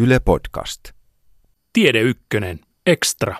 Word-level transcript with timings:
Yle 0.00 0.20
Podcast. 0.20 0.80
Tiede 1.72 2.00
Ykkönen. 2.00 2.60
Extra. 2.86 3.36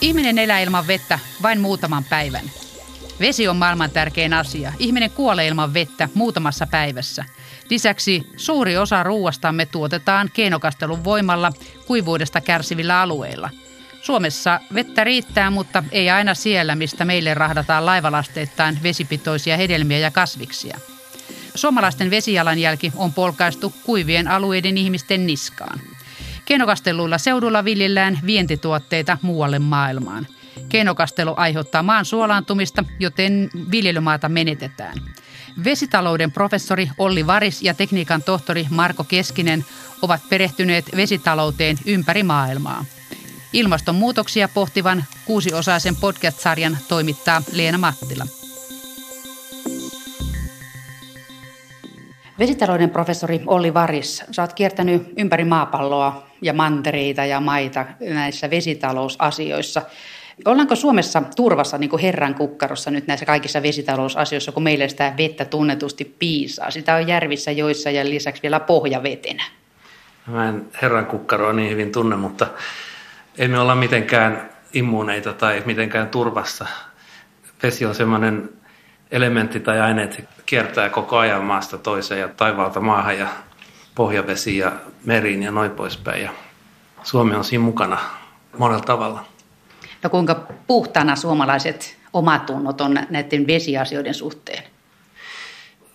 Ihminen 0.00 0.38
elää 0.38 0.60
ilman 0.60 0.86
vettä 0.86 1.18
vain 1.42 1.60
muutaman 1.60 2.04
päivän. 2.04 2.44
Vesi 3.20 3.48
on 3.48 3.56
maailman 3.56 3.90
tärkein 3.90 4.32
asia. 4.32 4.72
Ihminen 4.78 5.10
kuolee 5.10 5.46
ilman 5.46 5.74
vettä 5.74 6.08
muutamassa 6.14 6.66
päivässä. 6.66 7.24
Lisäksi 7.70 8.26
suuri 8.36 8.76
osa 8.76 9.02
ruuastamme 9.02 9.66
tuotetaan 9.66 10.30
keinokastelun 10.32 11.04
voimalla 11.04 11.52
kuivuudesta 11.86 12.40
kärsivillä 12.40 13.00
alueilla. 13.00 13.50
Suomessa 14.06 14.60
vettä 14.74 15.04
riittää, 15.04 15.50
mutta 15.50 15.84
ei 15.92 16.10
aina 16.10 16.34
siellä, 16.34 16.74
mistä 16.74 17.04
meille 17.04 17.34
rahdataan 17.34 17.86
laivalasteittain 17.86 18.78
vesipitoisia 18.82 19.56
hedelmiä 19.56 19.98
ja 19.98 20.10
kasviksia. 20.10 20.78
Suomalaisten 21.54 22.10
vesijalanjälki 22.10 22.92
on 22.96 23.12
polkaistu 23.12 23.74
kuivien 23.84 24.28
alueiden 24.28 24.78
ihmisten 24.78 25.26
niskaan. 25.26 25.80
Keinokastelluilla 26.44 27.18
seudulla 27.18 27.64
viljellään 27.64 28.18
vientituotteita 28.26 29.18
muualle 29.22 29.58
maailmaan. 29.58 30.26
Keinokastelu 30.68 31.34
aiheuttaa 31.36 31.82
maan 31.82 32.04
suolaantumista, 32.04 32.84
joten 32.98 33.50
viljelymaata 33.70 34.28
menetetään. 34.28 34.98
Vesitalouden 35.64 36.32
professori 36.32 36.90
Olli 36.98 37.26
Varis 37.26 37.62
ja 37.62 37.74
tekniikan 37.74 38.22
tohtori 38.22 38.66
Marko 38.70 39.04
Keskinen 39.04 39.64
ovat 40.02 40.20
perehtyneet 40.28 40.84
vesitalouteen 40.96 41.76
ympäri 41.86 42.22
maailmaa. 42.22 42.84
Ilmastonmuutoksia 43.56 44.48
pohtivan 44.54 45.04
kuusiosaisen 45.24 45.96
podcast-sarjan 45.96 46.78
toimittaa 46.88 47.42
Leena 47.52 47.78
Mattila. 47.78 48.24
Vesitalouden 52.38 52.90
professori 52.90 53.40
Olli 53.46 53.74
Varis, 53.74 54.24
sä 54.30 54.42
oot 54.42 54.52
kiertänyt 54.52 55.12
ympäri 55.16 55.44
maapalloa 55.44 56.26
ja 56.42 56.52
mantereita 56.52 57.24
ja 57.24 57.40
maita 57.40 57.86
näissä 58.00 58.50
vesitalousasioissa. 58.50 59.82
Ollaanko 60.44 60.76
Suomessa 60.76 61.22
turvassa 61.36 61.78
niin 61.78 61.90
kuin 61.90 62.02
herran 62.02 62.34
kukkarossa 62.34 62.90
nyt 62.90 63.06
näissä 63.06 63.26
kaikissa 63.26 63.62
vesitalousasioissa, 63.62 64.52
kun 64.52 64.62
meillä 64.62 64.88
sitä 64.88 65.12
vettä 65.16 65.44
tunnetusti 65.44 66.16
piisaa? 66.18 66.70
Sitä 66.70 66.94
on 66.94 67.08
järvissä 67.08 67.50
joissa 67.50 67.90
ja 67.90 68.04
lisäksi 68.04 68.42
vielä 68.42 68.60
pohjavetenä. 68.60 69.44
Mä 70.26 70.48
en 70.48 70.66
herran 70.82 71.06
kukkaroa 71.06 71.52
niin 71.52 71.70
hyvin 71.70 71.92
tunne, 71.92 72.16
mutta 72.16 72.46
ei 73.38 73.48
me 73.48 73.58
olla 73.58 73.74
mitenkään 73.74 74.50
immuuneita 74.72 75.32
tai 75.32 75.62
mitenkään 75.66 76.08
turvassa. 76.08 76.66
Vesi 77.62 77.86
on 77.86 77.94
sellainen 77.94 78.50
elementti 79.10 79.60
tai 79.60 79.80
aine, 79.80 80.02
että 80.02 80.16
se 80.16 80.24
kiertää 80.46 80.88
koko 80.88 81.18
ajan 81.18 81.44
maasta 81.44 81.78
toiseen 81.78 82.20
ja 82.20 82.28
taivaalta 82.28 82.80
maahan 82.80 83.18
ja 83.18 83.28
pohjavesi 83.94 84.58
ja 84.58 84.72
meriin 85.04 85.42
ja 85.42 85.50
noin 85.50 85.70
poispäin. 85.70 86.22
Ja 86.22 86.30
Suomi 87.02 87.34
on 87.34 87.44
siinä 87.44 87.64
mukana 87.64 87.98
monella 88.58 88.84
tavalla. 88.84 89.24
No 90.02 90.10
kuinka 90.10 90.46
puhtaana 90.66 91.16
suomalaiset 91.16 91.98
omatunnot 92.12 92.80
on 92.80 92.98
näiden 93.10 93.46
vesiasioiden 93.46 94.14
suhteen? 94.14 94.62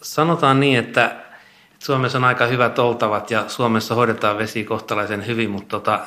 Sanotaan 0.01 0.59
niin, 0.59 0.79
että 0.79 1.15
Suomessa 1.79 2.17
on 2.17 2.23
aika 2.23 2.45
hyvät 2.45 2.79
oltavat 2.79 3.31
ja 3.31 3.49
Suomessa 3.49 3.95
hoidetaan 3.95 4.37
vesi 4.37 4.63
kohtalaisen 4.63 5.27
hyvin, 5.27 5.49
mutta 5.49 5.69
tota, 5.69 5.99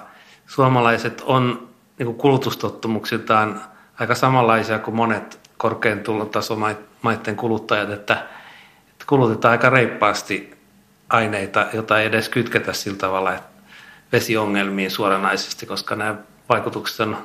suomalaiset 0.47 1.23
on 1.27 1.69
niin 1.99 2.15
kulutustottumuksiltaan 2.15 3.63
aika 4.01 4.15
samanlaisia 4.15 4.79
kuin 4.79 4.95
monet 4.97 5.51
korkean 5.57 6.01
tulotasomaiden 6.01 7.37
kuluttajat, 7.37 7.91
että 7.91 8.27
kulutetaan 9.07 9.53
aika 9.53 9.71
reippaasti 9.71 10.55
aineita, 11.09 11.67
joita 11.73 12.01
ei 12.01 12.07
edes 12.07 12.29
kytketä 12.29 12.73
sillä 12.73 12.97
tavalla 12.97 13.35
että 13.35 13.55
vesiongelmiin 14.13 14.91
suoranaisesti, 14.91 15.67
koska 15.67 15.97
nämä 15.97 16.15
vaikutukset 16.49 17.01
on 17.01 17.17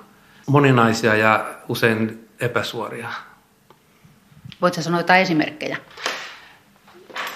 moninaisia 0.48 1.16
ja 1.16 1.46
usein 1.68 2.30
epäsuoria. 2.40 3.10
Voitko 4.62 4.82
sanoa 4.82 5.00
jotain 5.00 5.22
esimerkkejä? 5.22 5.78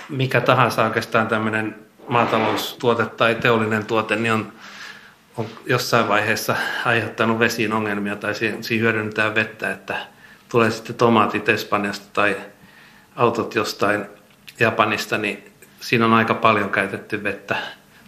Mikä 0.09 0.41
tahansa 0.41 0.83
oikeastaan 0.83 1.27
tämmöinen 1.27 1.75
maataloustuote 2.07 3.05
tai 3.05 3.35
teollinen 3.35 3.85
tuote, 3.85 4.15
niin 4.15 4.33
on, 4.33 4.53
on 5.38 5.45
jossain 5.66 6.07
vaiheessa 6.07 6.55
aiheuttanut 6.85 7.39
vesiin 7.39 7.73
ongelmia 7.73 8.16
tai 8.16 8.35
siinä, 8.35 8.57
hyödynnetään 8.69 9.35
vettä, 9.35 9.71
että 9.71 9.97
tulee 10.49 10.71
sitten 10.71 10.95
tomaatit 10.95 11.49
Espanjasta 11.49 12.05
tai 12.13 12.38
autot 13.16 13.55
jostain 13.55 14.05
Japanista, 14.59 15.17
niin 15.17 15.51
siinä 15.79 16.05
on 16.05 16.13
aika 16.13 16.33
paljon 16.33 16.69
käytetty 16.69 17.23
vettä 17.23 17.55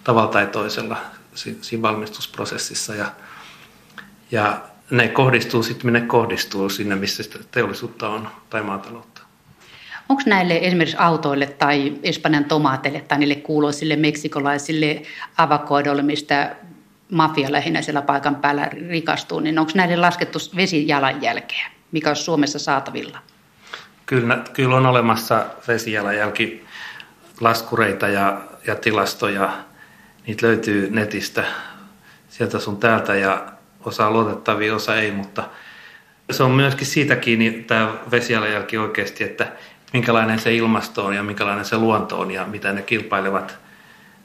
tavalla 0.03 0.31
tai 0.31 0.47
toisella 0.47 0.97
siinä 1.61 1.81
valmistusprosessissa. 1.81 2.95
Ja, 2.95 3.05
ja 4.31 4.61
ne 4.91 5.07
kohdistuu 5.07 5.63
sitten, 5.63 5.85
minne 5.85 6.01
kohdistuu 6.01 6.69
sinne, 6.69 6.95
missä 6.95 7.23
sitä 7.23 7.39
teollisuutta 7.51 8.09
on 8.09 8.27
tai 8.49 8.63
maataloutta. 8.63 9.21
Onko 10.09 10.23
näille 10.25 10.59
esimerkiksi 10.61 10.97
autoille 10.99 11.45
tai 11.45 11.93
Espanjan 12.03 12.45
tomaateille 12.45 13.01
tai 13.01 13.19
niille 13.19 13.35
kuuloisille 13.35 13.95
meksikolaisille 13.95 15.01
avokadoille, 15.37 16.01
mistä 16.01 16.55
mafia 17.11 17.51
lähinnä 17.51 17.81
siellä 17.81 18.01
paikan 18.01 18.35
päällä 18.35 18.69
rikastuu, 18.89 19.39
niin 19.39 19.59
onko 19.59 19.71
näille 19.75 19.95
laskettu 19.95 20.39
vesijalanjälkeä, 20.55 21.71
mikä 21.91 22.09
on 22.09 22.15
Suomessa 22.15 22.59
saatavilla? 22.59 23.19
Kyllä, 24.05 24.43
kyllä 24.53 24.75
on 24.75 24.85
olemassa 24.85 25.45
vesijalanjälki 25.67 26.65
laskureita 27.41 28.07
ja, 28.07 28.41
ja 28.67 28.75
tilastoja. 28.75 29.53
Niitä 30.27 30.47
löytyy 30.47 30.89
netistä 30.91 31.43
sieltä 32.29 32.59
sun 32.59 32.77
täältä 32.77 33.15
ja 33.15 33.45
osa 33.85 34.11
luotettavia, 34.11 34.75
osa 34.75 34.95
ei, 34.95 35.11
mutta 35.11 35.43
se 36.31 36.43
on 36.43 36.51
myöskin 36.51 36.87
siitä 36.87 37.15
kiinni 37.15 37.51
tämä 37.51 37.93
vesijalanjälki 38.11 38.77
oikeasti, 38.77 39.23
että 39.23 39.47
minkälainen 39.93 40.39
se 40.39 40.55
ilmasto 40.55 41.05
on 41.05 41.13
ja 41.13 41.23
minkälainen 41.23 41.65
se 41.65 41.77
luonto 41.77 42.19
on 42.19 42.31
ja 42.31 42.45
mitä 42.45 42.73
ne 42.73 42.81
kilpailevat 42.81 43.57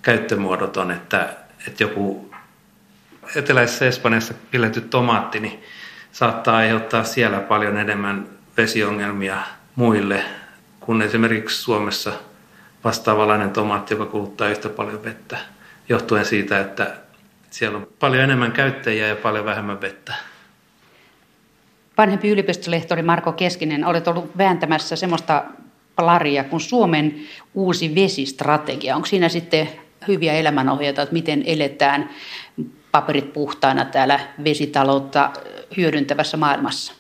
käyttömuodot 0.03 0.77
on, 0.77 0.91
että, 0.91 1.37
että 1.67 1.83
joku 1.83 2.30
eteläisessä 3.37 3.87
Espanjassa 3.87 4.35
viljelty 4.53 4.81
tomaatti 4.81 5.41
niin 5.41 5.63
saattaa 6.13 6.57
aiheuttaa 6.57 7.05
siellä 7.05 7.39
paljon 7.39 7.77
enemmän 7.77 8.29
vesiongelmia 8.57 9.37
muille 9.77 10.25
kuin 10.81 11.03
esimerkiksi 11.03 11.63
Suomessa 11.63 12.13
vastaavanlainen 12.85 13.51
tomaatti, 13.51 13.95
joka 13.95 14.07
kuluttaa 14.07 14.49
yhtä 14.49 14.69
paljon 14.69 15.05
vettä, 15.05 15.39
johtuen 15.89 16.25
siitä, 16.25 16.61
että 16.61 16.97
siellä 17.51 17.79
on 17.79 17.89
paljon 17.99 18.25
enemmän 18.25 18.53
käyttäjiä 18.53 19.07
ja 19.07 19.17
paljon 19.17 19.45
vähemmän 19.45 19.81
vettä. 19.81 20.15
Vanhempi 21.99 22.29
yliopistolehtori 22.29 23.03
Marko 23.03 23.33
Keskinen, 23.33 23.85
olet 23.85 24.09
ollut 24.09 24.39
vääntämässä 24.39 24.97
semmoista 24.97 25.45
laria 25.99 26.45
kuin 26.45 26.61
Suomen 26.61 27.15
uusi 27.55 27.95
vesistrategia. 27.95 28.97
Onko 28.97 29.07
siinä 29.07 29.29
sitten 29.29 29.69
hyviä 30.09 30.33
elämänohjeita, 30.33 31.03
että 31.03 31.13
miten 31.13 31.43
eletään 31.47 32.11
paperit 32.93 33.33
puhtaana 33.33 33.85
täällä 33.85 34.21
vesitaloutta 34.45 35.31
hyödyntävässä 35.77 36.37
maailmassa? 36.37 36.93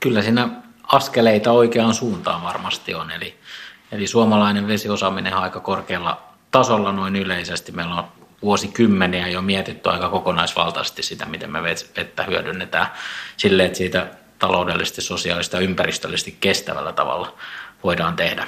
Kyllä 0.00 0.22
siinä 0.22 0.48
askeleita 0.82 1.52
oikeaan 1.52 1.94
suuntaan 1.94 2.42
varmasti 2.42 2.94
on. 2.94 3.10
Eli, 3.10 3.38
eli 3.92 4.06
suomalainen 4.06 4.66
vesiosaaminen 4.66 5.34
on 5.34 5.42
aika 5.42 5.60
korkealla 5.60 6.22
tasolla 6.50 6.92
noin 6.92 7.16
yleisesti. 7.16 7.72
Meillä 7.72 7.94
on 7.94 8.04
vuosikymmeniä 8.42 9.28
jo 9.28 9.42
mietitty 9.42 9.88
aika 9.88 10.08
kokonaisvaltaisesti 10.08 11.02
sitä, 11.02 11.26
miten 11.26 11.50
me 11.50 11.62
vettä 11.62 12.22
hyödynnetään 12.22 12.86
sille, 13.36 13.64
että 13.64 13.78
siitä 13.78 14.06
taloudellisesti, 14.38 15.02
sosiaalisesti 15.02 15.56
ja 15.56 15.62
ympäristöllisesti 15.62 16.36
kestävällä 16.40 16.92
tavalla 16.92 17.34
voidaan 17.84 18.16
tehdä. 18.16 18.46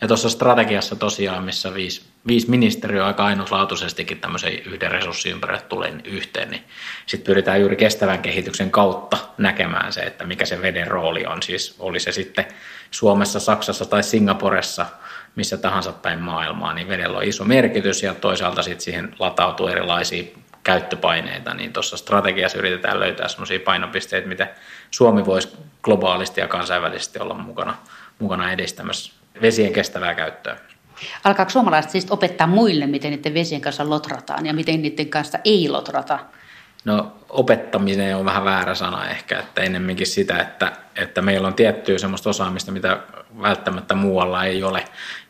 Ja 0.00 0.08
tuossa 0.08 0.30
strategiassa 0.30 0.96
tosiaan, 0.96 1.44
missä 1.44 1.74
viisi, 1.74 2.13
viisi 2.26 2.50
ministeriöä 2.50 3.06
aika 3.06 3.24
ainutlaatuisestikin 3.24 4.20
tämmöisen 4.20 4.52
yhden 4.52 4.90
resurssin 4.90 5.32
ympärille 5.32 5.62
tulee 5.62 5.94
yhteen, 6.04 6.50
niin 6.50 6.64
sitten 7.06 7.26
pyritään 7.26 7.60
juuri 7.60 7.76
kestävän 7.76 8.22
kehityksen 8.22 8.70
kautta 8.70 9.16
näkemään 9.38 9.92
se, 9.92 10.00
että 10.00 10.24
mikä 10.24 10.44
se 10.44 10.62
veden 10.62 10.86
rooli 10.86 11.26
on. 11.26 11.42
Siis 11.42 11.76
oli 11.78 12.00
se 12.00 12.12
sitten 12.12 12.44
Suomessa, 12.90 13.40
Saksassa 13.40 13.84
tai 13.84 14.02
Singaporessa, 14.02 14.86
missä 15.36 15.56
tahansa 15.56 15.92
päin 15.92 16.18
maailmaa, 16.18 16.74
niin 16.74 16.88
vedellä 16.88 17.18
on 17.18 17.24
iso 17.24 17.44
merkitys 17.44 18.02
ja 18.02 18.14
toisaalta 18.14 18.62
sitten 18.62 18.80
siihen 18.80 19.14
latautuu 19.18 19.68
erilaisia 19.68 20.24
käyttöpaineita, 20.64 21.54
niin 21.54 21.72
tuossa 21.72 21.96
strategiassa 21.96 22.58
yritetään 22.58 23.00
löytää 23.00 23.28
sellaisia 23.28 23.60
painopisteitä, 23.60 24.28
mitä 24.28 24.48
Suomi 24.90 25.26
voisi 25.26 25.56
globaalisti 25.82 26.40
ja 26.40 26.48
kansainvälisesti 26.48 27.18
olla 27.18 27.34
mukana, 27.34 27.76
mukana 28.18 28.52
edistämässä 28.52 29.12
vesien 29.42 29.72
kestävää 29.72 30.14
käyttöä. 30.14 30.56
Alkaako 31.24 31.50
suomalaiset 31.50 31.90
siis 31.90 32.06
opettaa 32.10 32.46
muille, 32.46 32.86
miten 32.86 33.10
niiden 33.10 33.34
vesien 33.34 33.60
kanssa 33.60 33.90
lotrataan 33.90 34.46
ja 34.46 34.54
miten 34.54 34.82
niiden 34.82 35.08
kanssa 35.08 35.38
ei 35.44 35.68
lotrata? 35.68 36.18
No 36.84 37.12
opettaminen 37.28 38.16
on 38.16 38.24
vähän 38.24 38.44
väärä 38.44 38.74
sana 38.74 39.08
ehkä, 39.08 39.38
että 39.38 39.62
ennemminkin 39.62 40.06
sitä, 40.06 40.38
että, 40.38 40.72
että 40.96 41.22
meillä 41.22 41.48
on 41.48 41.54
tiettyä 41.54 41.98
semmoista 41.98 42.30
osaamista, 42.30 42.72
mitä 42.72 43.00
välttämättä 43.42 43.94
muualla 43.94 44.44
ei 44.44 44.62
ole. 44.62 44.84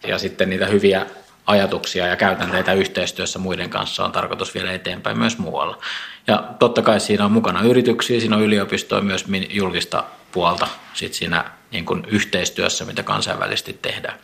Ja 0.07 0.19
sitten 0.19 0.51
niitä 0.51 0.67
hyviä 0.67 1.07
ajatuksia 1.47 2.07
ja 2.07 2.17
käytänteitä 2.17 2.73
yhteistyössä 2.73 3.39
muiden 3.39 3.71
kanssa 3.71 4.05
on 4.05 4.13
tarkoitus 4.13 4.55
viedä 4.55 4.73
eteenpäin 4.73 5.19
myös 5.19 5.39
muualla. 5.39 5.79
Ja 6.27 6.45
totta 6.59 6.83
kai 6.83 7.01
siinä 7.01 7.25
on 7.25 7.33
mukana 7.33 7.63
yrityksiä, 7.63 8.21
siinä 8.21 8.37
on 8.37 8.43
yliopistoja, 8.43 9.03
myös 9.03 9.25
julkista 9.51 10.05
puolta 10.33 10.69
sit 10.95 11.15
siinä 11.15 11.45
niin 11.71 11.85
kuin 11.85 12.03
yhteistyössä, 12.09 12.85
mitä 12.85 13.03
kansainvälisesti 13.03 13.79
tehdään. 13.83 14.19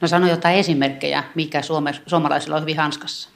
No 0.00 0.08
sano 0.08 0.26
jotain 0.26 0.56
esimerkkejä, 0.56 1.24
mikä 1.34 1.62
Suome, 1.62 1.94
suomalaisilla 2.06 2.56
on 2.56 2.62
hyvin 2.62 2.76
hanskassa. 2.76 3.28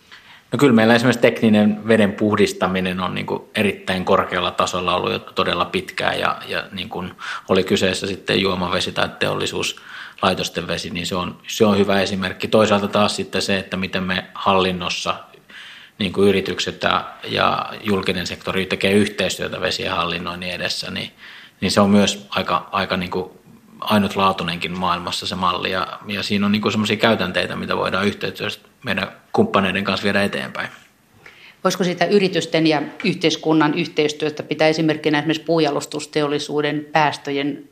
No 0.53 0.59
kyllä 0.59 0.73
meillä 0.73 0.95
esimerkiksi 0.95 1.21
tekninen 1.21 1.89
veden 1.89 2.13
puhdistaminen 2.13 3.01
on 3.01 3.15
niin 3.15 3.27
kuin 3.27 3.43
erittäin 3.55 4.05
korkealla 4.05 4.51
tasolla 4.51 4.95
ollut 4.95 5.13
jo 5.13 5.19
todella 5.19 5.65
pitkään 5.65 6.21
ja, 6.21 6.43
ja 6.47 6.65
niin 6.73 6.89
kuin 6.89 7.13
oli 7.49 7.65
kyseessä 7.65 8.07
sitten 8.07 8.41
juomavesi 8.41 8.93
tai 8.93 9.09
teollisuuslaitosten 9.19 10.67
vesi, 10.67 10.91
niin 10.91 11.07
se 11.07 11.17
on, 11.17 11.39
se 11.47 11.67
on 11.67 11.79
hyvä 11.79 12.01
esimerkki. 12.01 12.49
Toisaalta 12.49 12.89
taas 12.89 13.17
sitten 13.17 13.43
se, 13.43 13.59
että 13.59 13.77
miten 13.77 14.03
me 14.03 14.25
hallinnossa 14.35 15.15
niin 15.99 16.13
kuin 16.13 16.29
yritykset 16.29 16.83
ja, 17.25 17.73
julkinen 17.81 18.27
sektori 18.27 18.67
tekee 18.67 18.93
yhteistyötä 18.93 19.61
vesien 19.61 19.93
hallinnoinnin 19.93 20.51
edessä, 20.51 20.91
niin, 20.91 21.11
niin 21.61 21.71
se 21.71 21.81
on 21.81 21.91
myös 21.91 22.27
aika, 22.31 22.69
aika 22.73 22.97
niin 22.97 23.11
kuin 23.11 23.31
ainutlaatuinenkin 23.81 24.79
maailmassa 24.79 25.27
se 25.27 25.35
malli 25.35 25.71
ja, 25.71 25.99
ja 26.07 26.23
siinä 26.23 26.47
on 26.47 26.53
niin 26.53 26.73
semmoisia 26.73 26.97
käytänteitä, 26.97 27.57
mitä 27.57 27.77
voidaan 27.77 28.07
yhteistyössä 28.07 28.61
meidän 28.85 29.13
kumppaneiden 29.33 29.85
kanssa 29.85 30.05
viedä 30.05 30.23
eteenpäin. 30.23 30.69
Voisiko 31.65 31.85
siitä 31.85 32.05
yritysten 32.05 32.67
ja 32.67 32.83
yhteiskunnan 33.05 33.75
yhteistyötä 33.75 34.43
pitää 34.43 34.69
esimerkkinä 34.69 35.19
esimerkiksi 35.19 35.45
puujalostusteollisuuden 35.45 36.87
päästöjen 36.93 37.69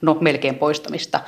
no, 0.00 0.16
melkein 0.20 0.54
poistamista. 0.54 1.20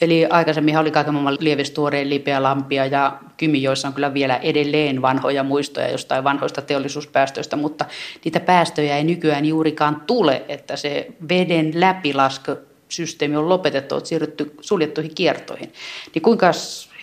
Eli 0.00 0.26
aikaisemmin 0.30 0.78
oli 0.78 0.90
kaiken 0.90 1.14
maailman 1.14 1.36
lievestuoreen 1.40 2.10
lipeä 2.10 2.42
lampia 2.42 2.86
ja 2.86 3.18
Kymi, 3.36 3.62
joissa 3.62 3.88
on 3.88 3.94
kyllä 3.94 4.14
vielä 4.14 4.36
edelleen 4.36 5.02
vanhoja 5.02 5.42
muistoja 5.42 5.90
jostain 5.90 6.24
vanhoista 6.24 6.62
teollisuuspäästöistä, 6.62 7.56
mutta 7.56 7.84
niitä 8.24 8.40
päästöjä 8.40 8.96
ei 8.96 9.04
nykyään 9.04 9.44
juurikaan 9.44 10.02
tule, 10.06 10.42
että 10.48 10.76
se 10.76 11.06
veden 11.28 11.80
läpilasku 11.80 12.67
systeemi 12.88 13.36
on 13.36 13.48
lopetettu, 13.48 13.94
on 13.94 14.06
siirrytty 14.06 14.54
suljettuihin 14.60 15.14
kiertoihin. 15.14 15.72
Niin 16.14 16.22
kuinka 16.22 16.50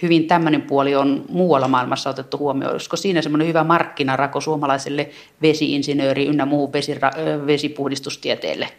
hyvin 0.01 0.27
tämmöinen 0.27 0.61
puoli 0.61 0.95
on 0.95 1.25
muualla 1.29 1.67
maailmassa 1.67 2.09
otettu 2.09 2.37
huomioon? 2.37 2.73
Olisiko 2.73 2.97
siinä 2.97 3.21
semmoinen 3.21 3.47
hyvä 3.47 3.63
markkinarako 3.63 4.41
suomalaiselle 4.41 5.09
vesiinsinööri 5.41 6.25
ynnä 6.25 6.45
muu 6.45 6.71
vesira- 6.73 7.45
vesipuhdistustieteelle? 7.47 8.69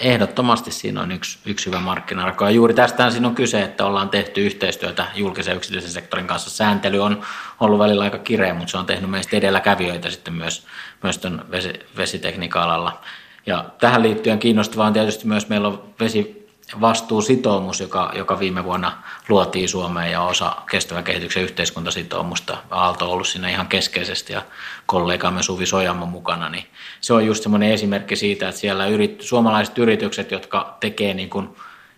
Ehdottomasti 0.00 0.70
siinä 0.70 1.00
on 1.00 1.12
yksi, 1.12 1.38
yksi 1.46 1.66
hyvä 1.66 1.80
markkinarako. 1.80 2.44
Ja 2.44 2.50
juuri 2.50 2.74
tästähän 2.74 3.12
siinä 3.12 3.28
on 3.28 3.34
kyse, 3.34 3.62
että 3.62 3.86
ollaan 3.86 4.08
tehty 4.08 4.46
yhteistyötä 4.46 5.06
julkisen 5.14 5.52
ja 5.52 5.56
yksityisen 5.56 5.90
sektorin 5.90 6.26
kanssa. 6.26 6.50
Sääntely 6.50 7.00
on 7.00 7.22
ollut 7.60 7.78
välillä 7.78 8.04
aika 8.04 8.18
kireä, 8.18 8.54
mutta 8.54 8.70
se 8.70 8.78
on 8.78 8.86
tehnyt 8.86 9.10
meistä 9.10 9.36
edelläkävijöitä 9.36 10.10
sitten 10.10 10.34
myös, 10.34 10.66
myös 11.02 11.20
vesi, 11.50 11.72
vesitekniikka-alalla. 11.96 13.00
Ja 13.48 13.64
tähän 13.80 14.02
liittyen 14.02 14.38
kiinnostavaa 14.38 14.86
on 14.86 14.92
tietysti 14.92 15.26
myös 15.26 15.48
meillä 15.48 15.68
on 15.68 15.82
vesivastuusitoumus, 16.00 17.80
joka, 17.80 18.12
joka 18.16 18.38
viime 18.38 18.64
vuonna 18.64 19.02
luotiin 19.28 19.68
Suomeen 19.68 20.12
ja 20.12 20.22
osa 20.22 20.56
kestävän 20.70 21.04
kehityksen 21.04 21.42
yhteiskuntasitoumusta. 21.42 22.56
Aalto 22.70 23.04
on 23.04 23.10
ollut 23.10 23.26
siinä 23.26 23.50
ihan 23.50 23.68
keskeisesti 23.68 24.32
ja 24.32 24.42
kollegamme 24.86 25.42
Suvi 25.42 25.66
Sojamo 25.66 26.06
mukana. 26.06 26.48
Niin 26.48 26.64
se 27.00 27.12
on 27.12 27.26
just 27.26 27.42
semmoinen 27.42 27.70
esimerkki 27.70 28.16
siitä, 28.16 28.48
että 28.48 28.60
siellä 28.60 28.86
yrit, 28.86 29.20
suomalaiset 29.20 29.78
yritykset, 29.78 30.30
jotka 30.30 30.76
tekee 30.80 31.14
niin 31.14 31.30
kuin 31.30 31.48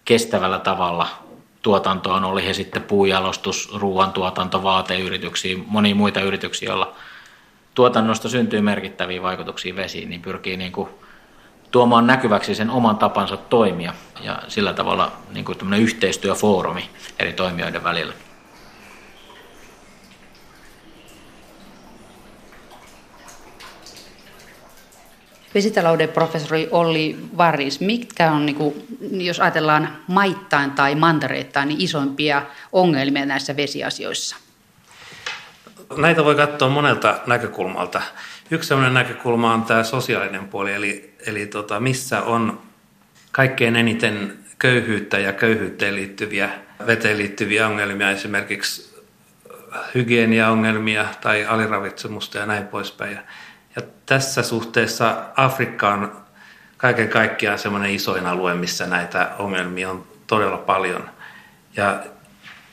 kestävällä 0.05 0.59
tavalla 0.59 1.09
tuotantoa, 1.63 2.27
oli 2.27 2.47
he 2.47 2.55
sitten 2.55 2.83
puujalostus, 2.83 3.71
ruoantuotanto, 3.75 4.63
vaateyrityksiä, 4.63 5.57
monia 5.67 5.95
muita 5.95 6.21
yrityksiä, 6.21 6.69
joilla 6.69 6.95
tuotannosta 7.75 8.29
syntyy 8.29 8.61
merkittäviä 8.61 9.23
vaikutuksia 9.23 9.77
vesiin, 9.77 10.11
niin 10.11 10.23
pyrkii 10.23 10.57
niin 10.57 10.73
kuin 10.73 10.89
tuomaan 11.71 12.07
näkyväksi 12.07 12.55
sen 12.55 12.71
oman 12.71 12.97
tapansa 12.97 13.37
toimia 13.37 13.95
ja 14.21 14.43
sillä 14.49 14.73
tavalla 14.73 15.13
niin 15.35 15.45
kuin 15.45 15.75
yhteistyöfoorumi 15.75 16.91
eri 17.19 17.33
toimijoiden 17.33 17.85
välillä. 17.85 18.13
Vesitalouden 25.55 26.09
professori 26.09 26.69
Olli 26.71 27.19
Varis, 27.37 27.81
mitkä 27.81 28.33
on, 28.33 28.47
niin 28.47 28.57
kuin, 28.57 28.75
jos 29.01 29.41
ajatellaan 29.41 29.97
maittain 30.07 30.71
tai 30.71 30.95
mantereittain, 30.95 31.69
niin 31.69 31.81
isoimpia 31.81 32.43
ongelmia 32.73 33.27
näissä 33.27 33.57
vesiasioissa? 33.57 34.37
Näitä 35.97 36.25
voi 36.25 36.35
katsoa 36.35 36.69
monelta 36.69 37.21
näkökulmalta. 37.27 38.03
Yksi 38.51 38.69
sellainen 38.69 38.95
näkökulma 38.95 39.55
on 39.55 39.63
tämä 39.63 39.85
sosiaalinen 39.85 40.49
puoli, 40.49 40.73
eli, 40.73 41.15
eli 41.27 41.47
tota, 41.47 41.81
missä 41.81 42.23
on 42.23 42.63
kaikkein 43.33 43.77
eniten 43.77 44.39
köyhyyttä 44.59 45.19
ja 45.19 45.33
köyhyyteen 45.33 45.95
liittyviä, 45.95 46.51
veteen 46.87 47.19
liittyviä 47.19 47.69
ongelmia, 47.69 48.11
esimerkiksi 48.11 48.91
hygieniaongelmia 49.95 51.05
tai 51.21 51.47
aliravitsemusta 51.47 52.39
ja 52.39 52.47
näin 52.47 52.67
poispäin. 52.67 53.13
Ja, 53.13 53.23
ja 53.77 53.83
tässä 54.07 54.43
suhteessa 54.43 55.25
Afrikka 55.37 55.89
on 55.89 56.23
kaiken 56.77 57.09
kaikkiaan 57.09 57.59
semmoinen 57.59 57.91
isoin 57.91 58.27
alue, 58.27 58.55
missä 58.55 58.87
näitä 58.87 59.31
ongelmia 59.39 59.91
on 59.91 60.07
todella 60.27 60.59
paljon. 60.59 61.11
Ja 61.77 62.03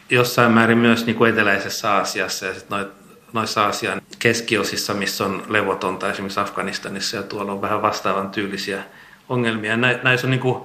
jossain 0.09 0.51
määrin 0.51 0.77
myös 0.77 1.05
niin 1.05 1.15
kuin 1.15 1.33
eteläisessä 1.33 1.91
Aasiassa 1.91 2.45
ja 2.45 2.53
sitten 2.53 2.77
noit 2.77 2.96
noissa 3.33 3.65
Aasian 3.65 4.01
keskiosissa, 4.19 4.93
missä 4.93 5.25
on 5.25 5.43
levotonta, 5.47 6.11
esimerkiksi 6.11 6.39
Afganistanissa, 6.39 7.17
ja 7.17 7.23
tuolla 7.23 7.51
on 7.51 7.61
vähän 7.61 7.81
vastaavan 7.81 8.29
tyylisiä 8.29 8.83
ongelmia. 9.29 9.77
Näissä 9.77 10.27
on 10.27 10.31
niin 10.31 10.39
kuin, 10.39 10.63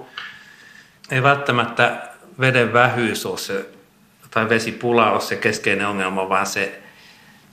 ei 1.11 1.23
välttämättä 1.23 2.07
veden 2.39 2.73
vähyys 2.73 3.25
ole 3.25 3.37
se, 3.37 3.65
tai 4.31 4.49
vesipula 4.49 5.11
ole 5.11 5.21
se 5.21 5.35
keskeinen 5.35 5.87
ongelma, 5.87 6.29
vaan 6.29 6.45
se 6.45 6.81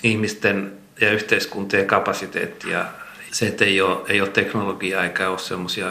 ihmisten 0.02 0.72
ja 1.00 1.12
yhteiskuntien 1.12 1.86
kapasiteetti 1.86 2.70
ja 2.70 2.84
se, 3.32 3.46
että 3.46 3.64
ei 3.64 3.80
ole, 3.80 4.00
ei 4.08 4.20
ole 4.20 4.28
teknologiaa 4.28 5.04
eikä 5.04 5.30
ole 5.30 5.38
sellaisia 5.38 5.90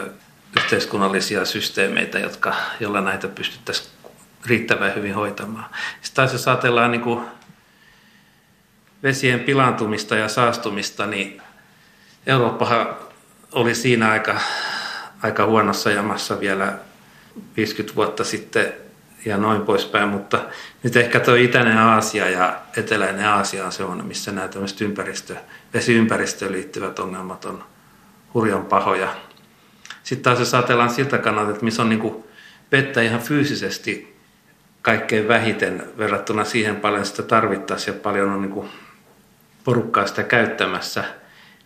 yhteiskunnallisia 0.56 1.44
systeemeitä, 1.44 2.18
jotka, 2.18 2.54
joilla 2.80 3.00
näitä 3.00 3.28
pystyttäisiin 3.28 3.90
riittävän 4.46 4.94
hyvin 4.94 5.14
hoitamaan. 5.14 5.66
Sitten 6.00 6.16
taas 6.16 6.32
jos 6.32 6.48
ajatellaan 6.48 6.90
niin 6.90 7.00
kuin 7.00 7.20
vesien 9.02 9.40
pilantumista 9.40 10.16
ja 10.16 10.28
saastumista, 10.28 11.06
niin 11.06 11.42
Eurooppahan 12.26 12.96
oli 13.52 13.74
siinä 13.74 14.10
aika, 14.10 14.40
aika 15.22 15.46
huonossa 15.46 15.90
jamassa 15.90 16.40
vielä 16.40 16.72
50 17.56 17.96
vuotta 17.96 18.24
sitten 18.24 18.72
ja 19.24 19.36
noin 19.36 19.62
poispäin, 19.62 20.08
mutta 20.08 20.40
nyt 20.82 20.96
ehkä 20.96 21.20
tuo 21.20 21.34
itäinen 21.34 21.78
Aasia 21.78 22.30
ja 22.30 22.60
eteläinen 22.76 23.28
Aasia 23.28 23.66
on 23.66 23.72
sellainen, 23.72 24.06
missä 24.06 24.32
nämä 24.32 24.48
tämmöiset 24.48 24.80
ympäristö, 24.80 25.36
vesiympäristöön 25.74 26.52
liittyvät 26.52 26.98
ongelmat 26.98 27.44
on 27.44 27.64
hurjan 28.34 28.64
pahoja. 28.64 29.08
Sitten 30.02 30.24
taas 30.24 30.38
jos 30.38 30.54
ajatellaan 30.54 30.90
siltä 30.90 31.18
kannalta, 31.18 31.50
että 31.50 31.64
missä 31.64 31.82
on 31.82 31.88
niin 31.88 32.24
vettä 32.72 33.02
ihan 33.02 33.20
fyysisesti 33.20 34.16
kaikkein 34.82 35.28
vähiten 35.28 35.82
verrattuna 35.98 36.44
siihen 36.44 36.76
paljon 36.76 37.06
sitä 37.06 37.22
tarvittaisiin 37.22 37.94
ja 37.94 38.00
paljon 38.00 38.30
on 38.30 38.42
niin 38.42 38.70
porukkaa 39.64 40.06
sitä 40.06 40.22
käyttämässä, 40.22 41.04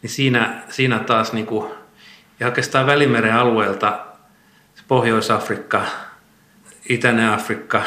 niin 0.03 0.11
siinä, 0.11 0.63
siinä 0.69 0.99
taas 0.99 1.33
niin 1.33 1.47
kuin, 1.47 1.73
ja 2.41 2.47
oikeastaan 2.47 2.87
Välimeren 2.87 3.35
alueelta 3.35 4.07
Pohjois-Afrikka, 4.89 5.83
Itäinen 6.89 7.31
Afrikka 7.31 7.83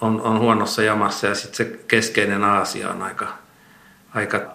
on, 0.00 0.20
on 0.20 0.38
huonossa 0.38 0.82
jamassa 0.82 1.26
ja 1.26 1.34
sitten 1.34 1.56
se 1.56 1.78
keskeinen 1.88 2.44
Aasia 2.44 2.90
on 2.90 3.02
aika, 3.02 3.38
aika 4.14 4.52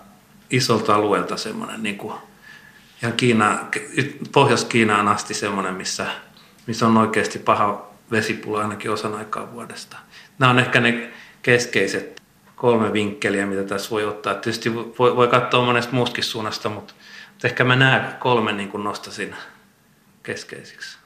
isolta 0.49 0.95
alueelta 0.95 1.37
semmoinen 1.37 1.83
niin 1.83 1.97
kuin, 1.97 2.15
ja 3.01 3.11
Kiina, 3.11 3.59
Pohjois-Kiinaan 4.31 5.07
asti 5.07 5.33
semmoinen, 5.33 5.73
missä, 5.73 6.05
missä 6.67 6.87
on 6.87 6.97
oikeasti 6.97 7.39
paha 7.39 7.91
vesipula 8.11 8.61
ainakin 8.61 8.91
osan 8.91 9.15
aikaa 9.15 9.51
vuodesta. 9.51 9.97
Nämä 10.39 10.49
on 10.49 10.59
ehkä 10.59 10.79
ne 10.79 11.11
keskeiset 11.41 12.14
kolme 12.55 12.93
vinkkeliä, 12.93 13.45
mitä 13.45 13.63
tässä 13.63 13.89
voi 13.89 14.05
ottaa. 14.05 14.33
Tietysti 14.33 14.75
voi, 14.75 15.15
voi 15.15 15.27
katsoa 15.27 15.65
monesta 15.65 15.93
muustakin 15.93 16.23
suunnasta, 16.23 16.69
mutta, 16.69 16.93
mutta 17.29 17.47
ehkä 17.47 17.63
mä 17.63 17.75
nämä 17.75 18.17
kolme 18.19 18.51
niin 18.53 18.69
kuin 18.69 18.83
nostasin 18.83 19.35
keskeisiksi. 20.23 20.97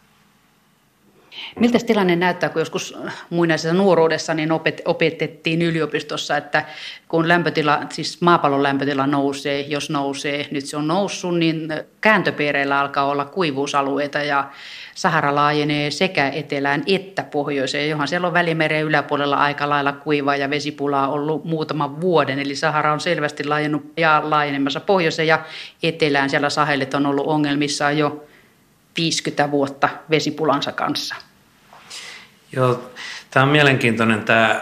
Miltä 1.56 1.78
tilanne 1.88 2.16
näyttää, 2.16 2.50
kun 2.50 2.62
joskus 2.62 2.98
muinaisessa 3.30 3.74
nuoruudessa 3.74 4.34
niin 4.34 4.52
opet, 4.52 4.82
opetettiin 4.86 5.62
yliopistossa, 5.62 6.38
että 6.38 6.66
kun 7.08 7.28
lämpötila, 7.28 7.80
siis 7.90 8.22
maapallon 8.22 8.64
lämpötila 8.64 9.08
nousee, 9.08 9.62
jos 9.62 9.90
nousee, 9.90 10.48
nyt 10.52 10.66
se 10.66 10.78
on 10.78 10.88
noussut, 10.88 11.38
niin 11.38 11.68
kääntöpiireillä 12.02 12.80
alkaa 12.80 13.06
olla 13.06 13.26
kuivuusalueita 13.26 14.18
ja 14.18 14.50
Sahara 14.96 15.36
laajenee 15.36 15.92
sekä 15.92 16.30
etelään 16.30 16.84
että 16.88 17.24
pohjoiseen, 17.24 17.90
johon 17.90 18.08
siellä 18.08 18.28
on 18.28 18.34
välimeren 18.34 18.84
yläpuolella 18.84 19.38
aika 19.38 19.70
lailla 19.70 19.92
kuivaa 19.92 20.36
ja 20.36 20.50
vesipulaa 20.50 21.08
ollut 21.08 21.46
muutaman 21.46 22.02
vuoden. 22.02 22.40
Eli 22.40 22.56
Sahara 22.56 22.94
on 22.94 23.00
selvästi 23.00 23.44
laajennut 23.44 23.94
ja 23.98 24.22
laajenemassa 24.24 24.80
pohjoiseen 24.80 25.28
ja 25.28 25.46
etelään. 25.84 26.30
Siellä 26.30 26.50
Sahelit 26.50 26.94
on 26.94 27.06
ollut 27.06 27.28
ongelmissa 27.28 27.92
jo 27.92 28.24
50 28.98 29.52
vuotta 29.52 29.90
vesipulansa 30.10 30.72
kanssa. 30.72 31.29
Joo, 32.52 32.92
tämä 33.32 33.44
on 33.44 33.50
mielenkiintoinen 33.50 34.24
tämä 34.24 34.62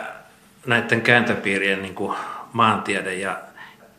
näiden 0.65 1.01
kääntöpiirien 1.01 1.81
niin 1.81 1.95
kuin 1.95 2.17
maantiede 2.53 3.15
ja 3.15 3.39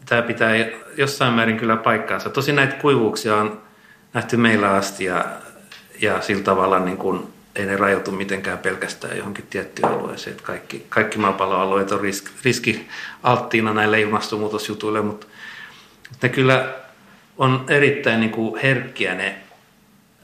tämä 0.06 0.22
pitää 0.22 0.50
jossain 0.96 1.34
määrin 1.34 1.56
kyllä 1.56 1.76
paikkaansa. 1.76 2.30
Tosin 2.30 2.56
näitä 2.56 2.74
kuivuuksia 2.74 3.36
on 3.36 3.60
nähty 4.14 4.36
meillä 4.36 4.70
asti 4.70 5.04
ja, 5.04 5.24
ja 6.00 6.20
sillä 6.20 6.42
tavalla 6.42 6.78
niin 6.78 6.96
kuin, 6.96 7.32
ei 7.56 7.66
ne 7.66 7.76
rajoitu 7.76 8.12
mitenkään 8.12 8.58
pelkästään 8.58 9.16
johonkin 9.16 9.46
tiettyyn 9.50 9.88
alueeseen. 9.88 10.32
Että 10.32 10.46
kaikki, 10.46 10.86
kaikki 10.88 11.18
maapallon 11.18 11.60
alueet 11.60 11.92
on 11.92 12.00
riski, 12.00 12.30
riski 12.44 12.88
alttiina 13.22 13.74
näille 13.74 14.00
ilmastonmuutosjutuille, 14.00 15.00
mutta 15.00 15.26
ne 16.22 16.28
kyllä 16.28 16.74
on 17.38 17.64
erittäin 17.68 18.20
niin 18.20 18.32
kuin 18.32 18.60
herkkiä 18.60 19.14
ne, 19.14 19.36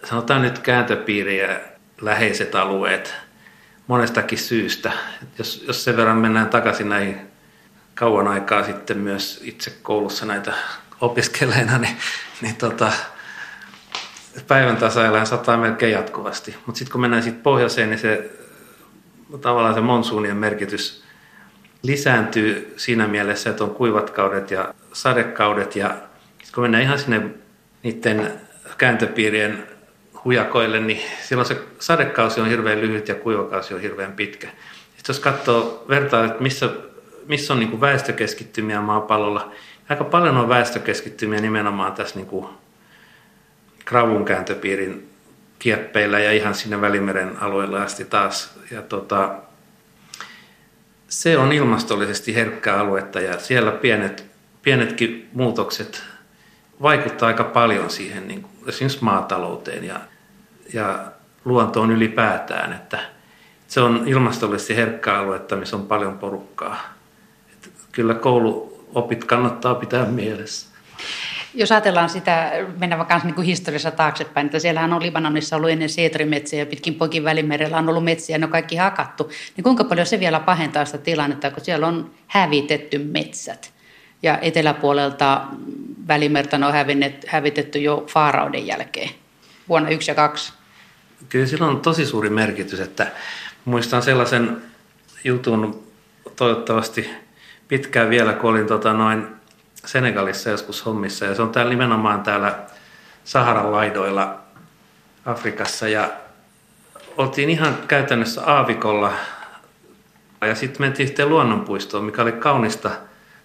sanotaan 0.04 0.42
nyt 0.42 0.58
kääntöpiiriä 0.58 1.60
läheiset 2.00 2.54
alueet– 2.54 3.14
monestakin 3.86 4.38
syystä. 4.38 4.92
Jos, 5.38 5.64
jos 5.66 5.84
sen 5.84 5.96
verran 5.96 6.16
mennään 6.16 6.48
takaisin 6.48 6.88
näihin 6.88 7.20
kauan 7.94 8.28
aikaa 8.28 8.64
sitten 8.64 8.98
myös 8.98 9.40
itse 9.44 9.72
koulussa 9.82 10.26
näitä 10.26 10.52
opiskelleena, 11.00 11.78
niin, 11.78 11.96
niin 12.40 12.56
tota, 12.56 12.92
päivän 14.48 14.76
tasaillaan 14.76 15.26
sataa 15.26 15.56
melkein 15.56 15.92
jatkuvasti. 15.92 16.56
Mutta 16.66 16.78
sitten 16.78 16.92
kun 16.92 17.00
mennään 17.00 17.22
sitten 17.22 17.42
pohjoiseen, 17.42 17.90
niin 17.90 17.98
se 17.98 18.30
tavallaan 19.40 19.74
se 19.74 19.80
monsuunien 19.80 20.36
merkitys 20.36 21.04
lisääntyy 21.82 22.74
siinä 22.76 23.06
mielessä, 23.06 23.50
että 23.50 23.64
on 23.64 23.74
kuivat 23.74 24.10
kaudet 24.10 24.50
ja 24.50 24.74
sadekaudet. 24.92 25.76
Ja 25.76 25.96
kun 26.54 26.64
mennään 26.64 26.82
ihan 26.82 26.98
sinne 26.98 27.22
niiden 27.82 28.40
kääntöpiirien 28.78 29.73
hujakoille, 30.24 30.80
niin 30.80 31.00
silloin 31.22 31.48
se 31.48 31.58
sadekausi 31.78 32.40
on 32.40 32.48
hirveän 32.48 32.80
lyhyt 32.80 33.08
ja 33.08 33.14
kuivakausi 33.14 33.74
on 33.74 33.80
hirveän 33.80 34.12
pitkä. 34.12 34.48
Sitten 34.96 35.14
jos 35.14 35.20
katsoo 35.20 35.84
vertaa, 35.88 36.24
että 36.24 36.42
missä, 36.42 36.70
missä 37.26 37.52
on 37.52 37.58
niin 37.58 37.70
kuin 37.70 37.80
väestökeskittymiä 37.80 38.80
maapallolla, 38.80 39.52
aika 39.88 40.04
paljon 40.04 40.36
on 40.36 40.48
väestökeskittymiä 40.48 41.40
nimenomaan 41.40 41.92
tässä 41.92 42.16
niin 42.16 42.46
Kravun 43.84 44.24
kääntöpiirin 44.24 45.08
kieppeillä 45.58 46.18
ja 46.18 46.32
ihan 46.32 46.54
sinne 46.54 46.80
Välimeren 46.80 47.42
alueelle 47.42 47.80
asti 47.80 48.04
taas. 48.04 48.58
Ja 48.70 48.82
tota, 48.82 49.34
se 51.08 51.38
on 51.38 51.52
ilmastollisesti 51.52 52.34
herkkää 52.34 52.80
aluetta 52.80 53.20
ja 53.20 53.38
siellä 53.38 53.70
pienet, 53.70 54.26
pienetkin 54.62 55.28
muutokset 55.32 56.02
vaikuttaa 56.82 57.26
aika 57.26 57.44
paljon 57.44 57.90
siihen 57.90 58.28
niin 58.28 58.42
kuin 58.42 58.52
esimerkiksi 58.68 59.04
maatalouteen 59.04 59.84
ja 59.84 60.00
ja 60.72 60.98
luontoon 61.44 61.90
ylipäätään, 61.90 62.72
että 62.72 62.98
se 63.68 63.80
on 63.80 64.02
ilmastollisesti 64.06 64.76
herkkää 64.76 65.18
aluetta, 65.18 65.56
missä 65.56 65.76
on 65.76 65.86
paljon 65.86 66.18
porukkaa. 66.18 66.80
Että 67.52 67.68
kyllä 67.92 68.14
kouluopit 68.14 69.24
kannattaa 69.24 69.74
pitää 69.74 70.04
mielessä. 70.04 70.74
Jos 71.54 71.72
ajatellaan 71.72 72.08
sitä, 72.08 72.52
mennään 72.78 72.98
vaikka 72.98 73.20
niin 73.24 73.34
kuin 73.34 73.46
historiassa 73.46 73.90
taaksepäin, 73.90 74.46
että 74.46 74.58
siellähän 74.58 74.92
on 74.92 75.02
Libanonissa 75.02 75.56
ollut 75.56 75.70
ennen 75.70 75.88
seetrimetsiä 75.88 76.58
ja 76.58 76.66
pitkin 76.66 76.94
poikin 76.94 77.24
välimerellä 77.24 77.78
on 77.78 77.88
ollut 77.88 78.04
metsiä, 78.04 78.38
ne 78.38 78.44
on 78.44 78.52
kaikki 78.52 78.76
hakattu. 78.76 79.30
Niin 79.56 79.64
kuinka 79.64 79.84
paljon 79.84 80.06
se 80.06 80.20
vielä 80.20 80.40
pahentaa 80.40 80.84
sitä 80.84 80.98
tilannetta, 80.98 81.50
kun 81.50 81.64
siellä 81.64 81.86
on 81.86 82.10
hävitetty 82.26 82.98
metsät? 82.98 83.72
Ja 84.22 84.38
eteläpuolelta 84.38 85.40
välimerta 86.08 86.56
on 86.56 86.72
hävitetty 87.26 87.78
jo 87.78 88.04
Faarauden 88.08 88.66
jälkeen 88.66 89.10
vuonna 89.68 89.88
1 89.88 90.10
ja 90.10 90.14
2? 90.14 90.52
Kyllä 91.28 91.46
sillä 91.46 91.66
on 91.66 91.80
tosi 91.80 92.06
suuri 92.06 92.30
merkitys, 92.30 92.80
että 92.80 93.06
muistan 93.64 94.02
sellaisen 94.02 94.62
jutun 95.24 95.86
toivottavasti 96.36 97.10
pitkään 97.68 98.10
vielä, 98.10 98.32
kun 98.32 98.50
olin 98.50 98.66
tota 98.66 98.92
noin 98.92 99.26
Senegalissa 99.74 100.50
joskus 100.50 100.86
hommissa. 100.86 101.24
Ja 101.24 101.34
se 101.34 101.42
on 101.42 101.52
täällä 101.52 101.70
nimenomaan 101.70 102.22
täällä 102.22 102.58
Saharan 103.24 103.72
laidoilla 103.72 104.40
Afrikassa. 105.26 105.88
Ja 105.88 106.10
oltiin 107.16 107.50
ihan 107.50 107.78
käytännössä 107.88 108.42
aavikolla. 108.46 109.12
Ja 110.40 110.54
sitten 110.54 110.82
mentiin 110.82 111.06
sitten 111.06 111.28
luonnonpuistoon, 111.28 112.04
mikä 112.04 112.22
oli 112.22 112.32
kaunista 112.32 112.90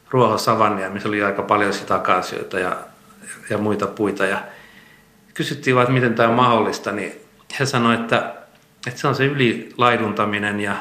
ruohosavannia, 0.09 0.89
missä 0.89 1.09
oli 1.09 1.23
aika 1.23 1.41
paljon 1.41 1.73
sitä 1.73 2.01
ja, 2.59 2.77
ja 3.49 3.57
muita 3.57 3.88
puita. 3.88 4.25
Ja 4.25 4.41
kysyttiin 5.39 5.75
vaan, 5.75 5.84
että 5.84 5.93
miten 5.93 6.15
tämä 6.15 6.29
on 6.29 6.36
mahdollista, 6.36 6.91
niin 6.91 7.22
he 7.60 7.65
sanoivat, 7.65 8.01
että, 8.01 8.34
että 8.88 9.00
se 9.00 9.08
on 9.08 9.15
se 9.15 9.25
ylilaiduntaminen 9.25 10.60
ja, 10.60 10.75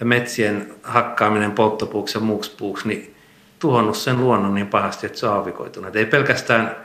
ja 0.00 0.06
metsien 0.06 0.74
hakkaaminen 0.82 1.52
polttopuuksi 1.52 2.18
ja 2.18 2.22
muuksi 2.22 2.54
puuksi, 2.58 2.88
niin 2.88 3.16
tuhonnut 3.58 3.96
sen 3.96 4.20
luonnon 4.20 4.54
niin 4.54 4.66
pahasti, 4.66 5.06
että 5.06 5.18
se 5.18 5.26
on 5.26 5.32
aavikoitunut. 5.32 5.96
Ei 5.96 6.06
pelkästään 6.06 6.76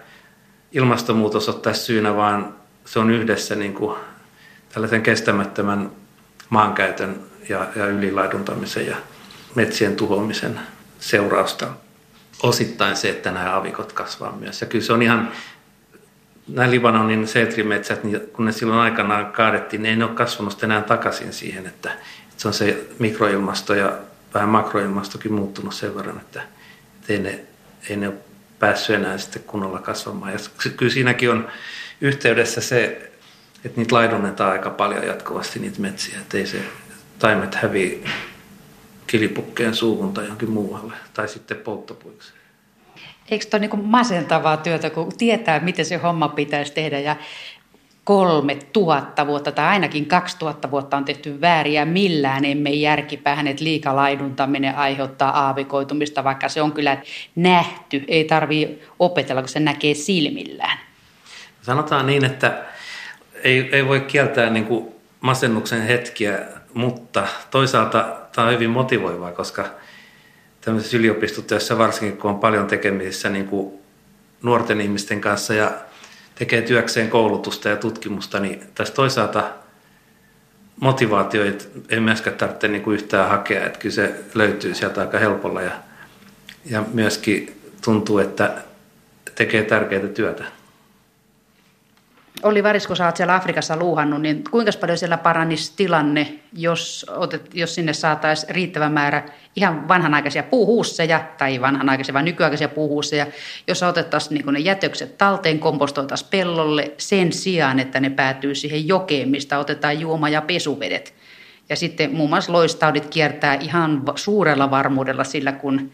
ilmastonmuutos 0.71 1.49
ole 1.49 1.59
tässä 1.61 1.85
syynä, 1.85 2.15
vaan 2.15 2.53
se 2.85 2.99
on 2.99 3.09
yhdessä 3.09 3.55
niin 3.55 3.73
kuin 3.73 3.97
tällaisen 4.73 5.01
kestämättömän 5.01 5.91
maankäytön 6.49 7.19
ja, 7.49 7.67
ja 7.75 7.85
ylilaiduntamisen 7.85 8.87
ja 8.87 8.95
metsien 9.55 9.95
tuhoamisen 9.95 10.59
seurausta. 10.99 11.67
Osittain 12.43 12.95
se, 12.95 13.09
että 13.09 13.31
nämä 13.31 13.57
avikot 13.57 13.93
kasvaa 13.93 14.37
myös. 14.39 14.61
Ja 14.61 14.67
kyllä 14.67 14.85
se 14.85 14.93
on 14.93 15.01
ihan 15.01 15.31
nämä 16.53 16.71
Libanonin 16.71 17.27
seetrimetsät, 17.27 18.03
niin 18.03 18.21
kun 18.33 18.45
ne 18.45 18.51
silloin 18.51 18.79
aikanaan 18.79 19.31
kaadettiin, 19.31 19.83
niin 19.83 19.89
ei 19.89 19.95
ne 19.95 20.05
ole 20.05 20.13
kasvanut 20.13 20.63
enää 20.63 20.81
takaisin 20.81 21.33
siihen, 21.33 21.67
että, 21.67 21.91
että 21.91 22.33
se 22.37 22.47
on 22.47 22.53
se 22.53 22.87
mikroilmasto 22.99 23.73
ja 23.73 23.93
vähän 24.33 24.49
makroilmastokin 24.49 25.33
muuttunut 25.33 25.73
sen 25.73 25.95
verran, 25.95 26.17
että, 26.17 26.41
että 26.95 27.13
ei, 27.13 27.19
ne, 27.19 27.39
ei 27.89 27.95
ne 27.95 28.07
ole 28.07 28.17
päässyt 28.59 28.95
enää 28.95 29.17
sitten 29.17 29.43
kunnolla 29.43 29.79
kasvamaan. 29.79 30.33
Ja 30.33 30.39
kyllä 30.77 30.91
siinäkin 30.91 31.31
on 31.31 31.47
yhteydessä 32.01 32.61
se, 32.61 33.11
että 33.65 33.81
niitä 33.81 33.95
laidunnetaan 33.95 34.51
aika 34.51 34.69
paljon 34.69 35.07
jatkuvasti 35.07 35.59
niitä 35.59 35.81
metsiä, 35.81 36.19
että 36.19 36.37
ei 36.37 36.47
se 36.47 36.57
taimet 37.19 37.55
häviä 37.55 38.09
kilipukkeen 39.07 39.75
suuhun 39.75 40.13
tai 40.13 40.23
johonkin 40.23 40.49
muualle, 40.49 40.93
tai 41.13 41.27
sitten 41.27 41.57
polttopuiksi. 41.57 42.33
Eikö 43.29 43.45
tuo 43.49 43.59
niin 43.59 43.85
masentavaa 43.85 44.57
työtä, 44.57 44.89
kun 44.89 45.17
tietää, 45.17 45.59
miten 45.59 45.85
se 45.85 45.95
homma 45.95 46.27
pitäisi 46.27 46.73
tehdä 46.73 46.99
ja 46.99 47.15
kolme 48.03 48.57
tuhatta 48.73 49.27
vuotta 49.27 49.51
tai 49.51 49.65
ainakin 49.65 50.05
kaksi 50.05 50.39
tuhatta 50.39 50.71
vuotta 50.71 50.97
on 50.97 51.05
tehty 51.05 51.41
vääriä. 51.41 51.85
Millään 51.85 52.45
emme 52.45 52.69
järkipäähän, 52.69 53.47
että 53.47 53.63
liikalaiduntaminen 53.63 54.75
aiheuttaa 54.75 55.45
aavikoitumista, 55.45 56.23
vaikka 56.23 56.49
se 56.49 56.61
on 56.61 56.71
kyllä 56.71 56.97
nähty. 57.35 58.03
Ei 58.07 58.23
tarvitse 58.23 58.79
opetella, 58.99 59.41
kun 59.41 59.49
se 59.49 59.59
näkee 59.59 59.93
silmillään. 59.93 60.77
Sanotaan 61.61 62.07
niin, 62.07 62.25
että 62.25 62.63
ei, 63.43 63.69
ei 63.71 63.87
voi 63.87 63.99
kieltää 63.99 64.49
niin 64.49 64.65
kuin 64.65 64.87
masennuksen 65.21 65.81
hetkiä, 65.81 66.39
mutta 66.73 67.27
toisaalta 67.51 68.17
tämä 68.35 68.47
on 68.47 68.53
hyvin 68.53 68.69
motivoivaa, 68.69 69.31
koska– 69.31 69.65
tämmöisessä 70.61 70.97
yliopistotyössä 70.97 71.77
varsinkin, 71.77 72.17
kun 72.17 72.31
on 72.31 72.39
paljon 72.39 72.67
tekemisissä 72.67 73.29
niin 73.29 73.47
kuin 73.47 73.73
nuorten 74.43 74.81
ihmisten 74.81 75.21
kanssa 75.21 75.53
ja 75.53 75.71
tekee 76.35 76.61
työkseen 76.61 77.09
koulutusta 77.09 77.69
ja 77.69 77.75
tutkimusta, 77.75 78.39
niin 78.39 78.63
tässä 78.75 78.93
toisaalta 78.93 79.49
motivaatio 80.79 81.43
ei 81.89 81.99
myöskään 81.99 82.35
tarvitse 82.35 82.67
niin 82.67 82.83
kuin 82.83 82.93
yhtään 82.95 83.29
hakea, 83.29 83.65
että 83.65 83.79
kyllä 83.79 83.95
se 83.95 84.15
löytyy 84.33 84.75
sieltä 84.75 85.01
aika 85.01 85.19
helpolla 85.19 85.61
ja, 85.61 85.71
ja 86.65 86.83
myöskin 86.93 87.61
tuntuu, 87.83 88.19
että 88.19 88.53
tekee 89.35 89.63
tärkeää 89.63 90.07
työtä. 90.07 90.60
Oli 92.43 92.63
Varisko, 92.63 92.95
sä 92.95 93.05
oot 93.05 93.17
siellä 93.17 93.35
Afrikassa 93.35 93.77
luuhannut, 93.77 94.21
niin 94.21 94.43
kuinka 94.51 94.71
paljon 94.79 94.97
siellä 94.97 95.17
paranisi 95.17 95.73
tilanne, 95.75 96.39
jos, 96.53 97.05
otet, 97.09 97.49
jos 97.53 97.75
sinne 97.75 97.93
saataisiin 97.93 98.55
riittävä 98.55 98.89
määrä 98.89 99.23
ihan 99.55 99.87
vanhanaikaisia 99.87 100.43
puuhuusseja, 100.43 101.25
tai 101.37 101.61
vanhanaikaisia, 101.61 102.13
vaan 102.13 102.25
nykyaikaisia 102.25 102.69
puuhuusseja, 102.69 103.27
jos 103.67 103.83
otettaisiin 103.83 104.45
niin 104.45 104.53
ne 104.53 104.59
jätökset 104.59 105.17
talteen, 105.17 105.59
kompostoitaisiin 105.59 106.29
pellolle 106.31 106.91
sen 106.97 107.33
sijaan, 107.33 107.79
että 107.79 107.99
ne 107.99 108.09
päätyy 108.09 108.55
siihen 108.55 108.87
jokeen, 108.87 109.29
mistä 109.29 109.59
otetaan 109.59 109.99
juoma- 109.99 110.29
ja 110.29 110.41
pesuvedet. 110.41 111.13
Ja 111.69 111.75
sitten 111.75 112.15
muun 112.15 112.29
muassa 112.29 112.51
loistaudit 112.51 113.05
kiertää 113.05 113.53
ihan 113.53 114.03
suurella 114.15 114.71
varmuudella 114.71 115.23
sillä, 115.23 115.51
kun 115.51 115.91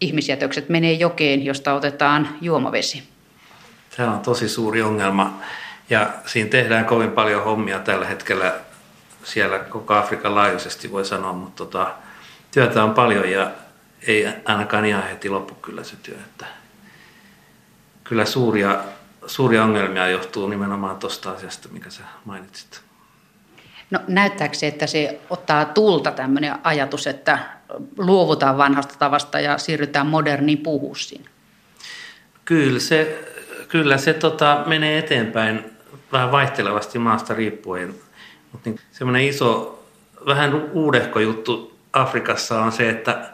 ihmisjätökset 0.00 0.68
menee 0.68 0.92
jokeen, 0.92 1.44
josta 1.44 1.74
otetaan 1.74 2.28
juomavesi. 2.40 3.02
Tämä 4.00 4.12
on 4.12 4.20
tosi 4.20 4.48
suuri 4.48 4.82
ongelma 4.82 5.40
ja 5.90 6.10
siinä 6.26 6.50
tehdään 6.50 6.84
kovin 6.84 7.10
paljon 7.10 7.44
hommia 7.44 7.78
tällä 7.78 8.06
hetkellä 8.06 8.54
siellä 9.24 9.58
koko 9.58 9.94
Afrikan 9.94 10.34
laajuisesti 10.34 10.92
voi 10.92 11.04
sanoa, 11.04 11.32
mutta 11.32 11.56
tota, 11.56 11.94
työtä 12.50 12.84
on 12.84 12.94
paljon 12.94 13.30
ja 13.30 13.50
ei 14.06 14.28
ainakaan 14.44 14.84
ihan 14.84 15.08
heti 15.08 15.28
loppu 15.28 15.54
kyllä 15.54 15.84
se 15.84 15.96
työ. 16.02 16.14
Että 16.14 16.46
kyllä 18.04 18.24
suuria, 18.24 18.78
suuria 19.26 19.64
ongelmia 19.64 20.08
johtuu 20.08 20.48
nimenomaan 20.48 20.96
tuosta 20.96 21.30
asiasta, 21.30 21.68
mikä 21.72 21.90
sä 21.90 22.02
mainitsit. 22.24 22.80
No 23.90 24.00
näyttääkö 24.08 24.54
se, 24.54 24.66
että 24.66 24.86
se 24.86 25.20
ottaa 25.30 25.64
tulta 25.64 26.10
tämmöinen 26.10 26.54
ajatus, 26.62 27.06
että 27.06 27.38
luovutaan 27.98 28.58
vanhasta 28.58 28.94
tavasta 28.98 29.40
ja 29.40 29.58
siirrytään 29.58 30.06
moderniin 30.06 30.58
puhussiin? 30.58 31.24
Kyllä 32.44 32.80
se, 32.80 33.26
kyllä 33.70 33.98
se 33.98 34.12
tota, 34.12 34.62
menee 34.66 34.98
eteenpäin 34.98 35.64
vähän 36.12 36.32
vaihtelevasti 36.32 36.98
maasta 36.98 37.34
riippuen. 37.34 37.94
Mutta 38.52 38.70
niin, 38.70 38.80
semmoinen 38.92 39.24
iso, 39.24 39.82
vähän 40.26 40.54
uudehko 40.72 41.20
juttu 41.20 41.78
Afrikassa 41.92 42.62
on 42.62 42.72
se, 42.72 42.90
että 42.90 43.30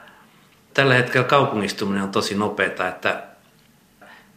tällä 0.75 0.95
hetkellä 0.95 1.27
kaupungistuminen 1.27 2.03
on 2.03 2.11
tosi 2.11 2.35
nopeata, 2.35 2.89
että 2.89 3.23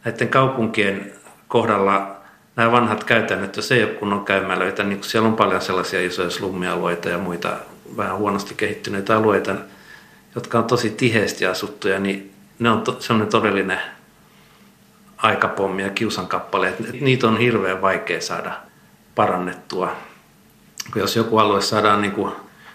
näiden 0.04 0.28
kaupunkien 0.28 1.12
kohdalla 1.48 2.16
nämä 2.56 2.72
vanhat 2.72 3.04
käytännöt, 3.04 3.56
jos 3.56 3.72
ei 3.72 3.84
ole 3.84 3.92
kunnon 3.92 4.24
käymälöitä, 4.24 4.82
niin 4.82 5.04
siellä 5.04 5.28
on 5.28 5.36
paljon 5.36 5.62
sellaisia 5.62 6.06
isoja 6.06 6.30
slummialueita 6.30 7.08
ja 7.08 7.18
muita 7.18 7.56
vähän 7.96 8.16
huonosti 8.16 8.54
kehittyneitä 8.54 9.16
alueita, 9.16 9.54
jotka 10.34 10.58
on 10.58 10.64
tosi 10.64 10.90
tiheesti 10.90 11.46
asuttuja, 11.46 11.98
niin 11.98 12.32
ne 12.58 12.70
on 12.70 12.82
to, 12.82 12.96
sellainen 13.00 13.32
todellinen 13.32 13.80
aikapommi 15.22 15.82
ja 15.82 15.90
kiusankappale. 15.90 16.74
Niitä 17.00 17.28
on 17.28 17.38
hirveän 17.38 17.82
vaikea 17.82 18.20
saada 18.20 18.52
parannettua. 19.14 19.96
Jos 20.94 21.16
joku 21.16 21.38
alue 21.38 21.60
saadaan 21.60 22.00
niin 22.00 22.12
kuin 22.12 22.32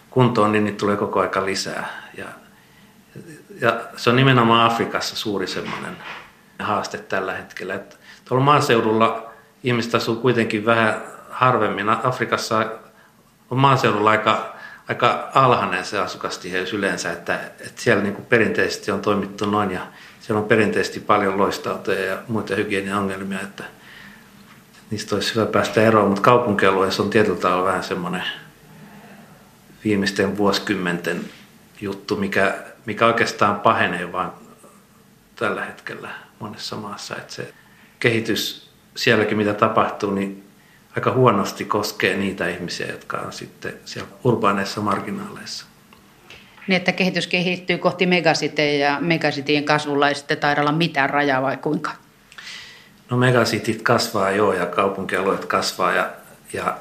kuntoon, 0.10 0.52
niin 0.52 0.64
niitä 0.64 0.78
tulee 0.78 0.98
koko 0.98 1.20
aika 1.20 1.46
lisää. 1.46 2.12
Ja, 2.18 2.25
ja 3.62 3.80
se 3.96 4.10
on 4.10 4.16
nimenomaan 4.16 4.72
Afrikassa 4.72 5.16
suuri 5.16 5.48
semmoinen 5.48 5.98
haaste 6.60 6.98
tällä 6.98 7.34
hetkellä. 7.34 7.74
Että 7.74 7.96
tuolla 8.25 8.44
maaseudulla 8.44 9.32
ihmiset 9.64 9.96
asuu 9.96 10.16
kuitenkin 10.16 10.66
vähän 10.66 11.02
harvemmin. 11.30 11.90
Afrikassa 11.90 12.66
on 13.50 13.58
maaseudulla 13.58 14.10
aika, 14.10 14.56
aika 14.90 15.30
alhainen 15.34 15.86
se 15.86 16.00
asukastiheys 16.00 16.74
yleensä, 16.74 17.12
että, 17.12 17.36
että 17.36 17.82
siellä 17.82 18.04
niin 18.04 18.16
kuin 18.16 18.25
perinteisesti 18.25 18.92
on 18.92 19.02
toimittu 19.02 19.46
noin 19.46 19.72
ja 19.72 19.82
siellä 20.25 20.41
on 20.41 20.48
perinteisesti 20.48 21.00
paljon 21.00 21.38
loistautoja 21.38 22.05
ja 22.05 22.17
muita 22.27 22.55
hygieniaongelmia, 22.55 23.41
että 23.41 23.63
niistä 24.91 25.15
olisi 25.15 25.36
hyvä 25.36 25.46
päästä 25.46 25.82
eroon, 25.82 26.08
mutta 26.08 26.22
kaupunkialueessa 26.22 27.03
on 27.03 27.10
tietyllä 27.10 27.39
tavalla 27.39 27.65
vähän 27.65 27.84
semmoinen 27.84 28.24
viimeisten 29.84 30.38
vuosikymmenten 30.38 31.22
juttu, 31.82 32.15
mikä, 32.15 32.55
mikä 32.86 33.05
oikeastaan 33.05 33.60
pahenee 33.60 34.12
vaan 34.12 34.34
tällä 35.36 35.65
hetkellä 35.65 36.10
monessa 36.39 36.75
maassa. 36.75 37.15
Että 37.15 37.34
se 37.34 37.53
kehitys 38.00 38.70
sielläkin, 38.96 39.38
mitä 39.38 39.53
tapahtuu, 39.53 40.12
niin 40.12 40.44
aika 40.96 41.12
huonosti 41.12 41.65
koskee 41.65 42.17
niitä 42.17 42.50
ihmisiä, 42.50 42.88
jotka 42.88 43.17
on 43.17 43.34
sitten 43.34 43.74
siellä 43.86 44.10
urbaaneissa 44.24 44.82
marginaaleissa. 44.82 45.65
Niin, 46.68 46.78
että 46.78 46.92
kehitys 46.92 47.28
kehittyy 47.28 47.78
kohti 47.78 48.06
megasiteja 48.06 48.90
ja 48.90 48.98
megasitien 49.02 49.64
kasvulla 49.64 50.10
ei 50.10 50.16
sitten 50.16 50.38
taida 50.38 50.62
olla 50.62 50.72
mitään 50.72 51.10
rajaa 51.10 51.42
vai 51.42 51.58
kuinka? 51.58 51.92
No 53.10 53.18
megasitit 53.18 53.82
kasvaa 53.82 54.32
joo 54.32 54.54
ja 54.54 54.66
kaupunkialueet 54.66 55.46
kasvaa 55.46 55.94
ja, 55.94 56.10
ja 56.54 56.78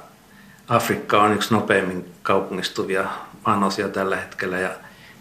Afrikka 0.69 1.23
on 1.23 1.33
yksi 1.33 1.55
nopeimmin 1.55 2.13
kaupungistuvia 2.23 3.05
maanosia 3.47 3.89
tällä 3.89 4.17
hetkellä 4.17 4.59
ja 4.59 4.71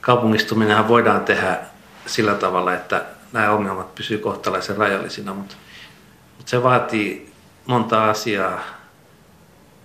kaupungistuminenhan 0.01 0.87
voidaan 0.87 1.25
tehdä 1.25 1.57
sillä 2.05 2.33
tavalla, 2.33 2.73
että 2.73 3.05
nämä 3.33 3.51
ongelmat 3.51 3.95
pysyvät 3.95 4.21
kohtalaisen 4.21 4.77
rajallisina, 4.77 5.33
mutta, 5.33 5.55
mutta 6.37 6.49
se 6.49 6.63
vaatii 6.63 7.31
monta 7.65 8.09
asiaa, 8.09 8.59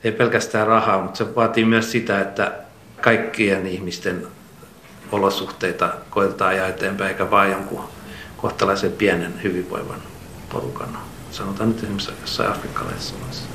ei 0.05 0.13
pelkästään 0.13 0.67
rahaa, 0.67 1.03
mutta 1.03 1.19
se 1.19 1.35
vaatii 1.35 1.65
myös 1.65 1.93
sitä, 1.93 2.21
että 2.21 2.53
kaikkien 3.01 3.67
ihmisten 3.67 4.27
olosuhteita 5.13 5.95
koetetaan 6.11 6.51
ajaa 6.51 6.67
eteenpäin, 6.67 7.11
eikä 7.11 7.31
vain 7.31 7.53
jonkun 7.53 7.85
kohtalaisen 8.37 8.93
pienen 8.93 9.43
hyvinvoivan 9.43 10.01
porukan. 10.49 10.99
Sanotaan 11.31 11.69
nyt 11.69 11.79
esimerkiksi 11.79 12.13
jossain 12.21 12.51
afrikkalaisessa 12.51 13.15
maassa. 13.21 13.49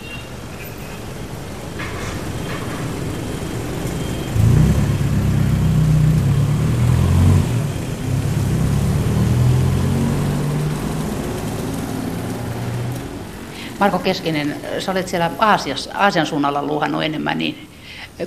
Marko 13.80 14.00
Keskinen, 14.00 14.56
sä 14.80 14.92
olet 14.92 15.08
siellä 15.08 15.32
Aasiassa, 15.40 15.92
Aasian 15.94 16.26
suunnalla 16.26 16.64
luhannut 16.64 17.04
enemmän, 17.04 17.38
niin 17.38 17.70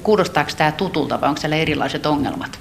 kuulostaako 0.03 0.51
tämä 0.57 0.73
tutulta 0.73 1.21
vai 1.21 1.29
onko 1.29 1.41
siellä 1.41 1.57
erilaiset 1.57 2.07
ongelmat? 2.07 2.59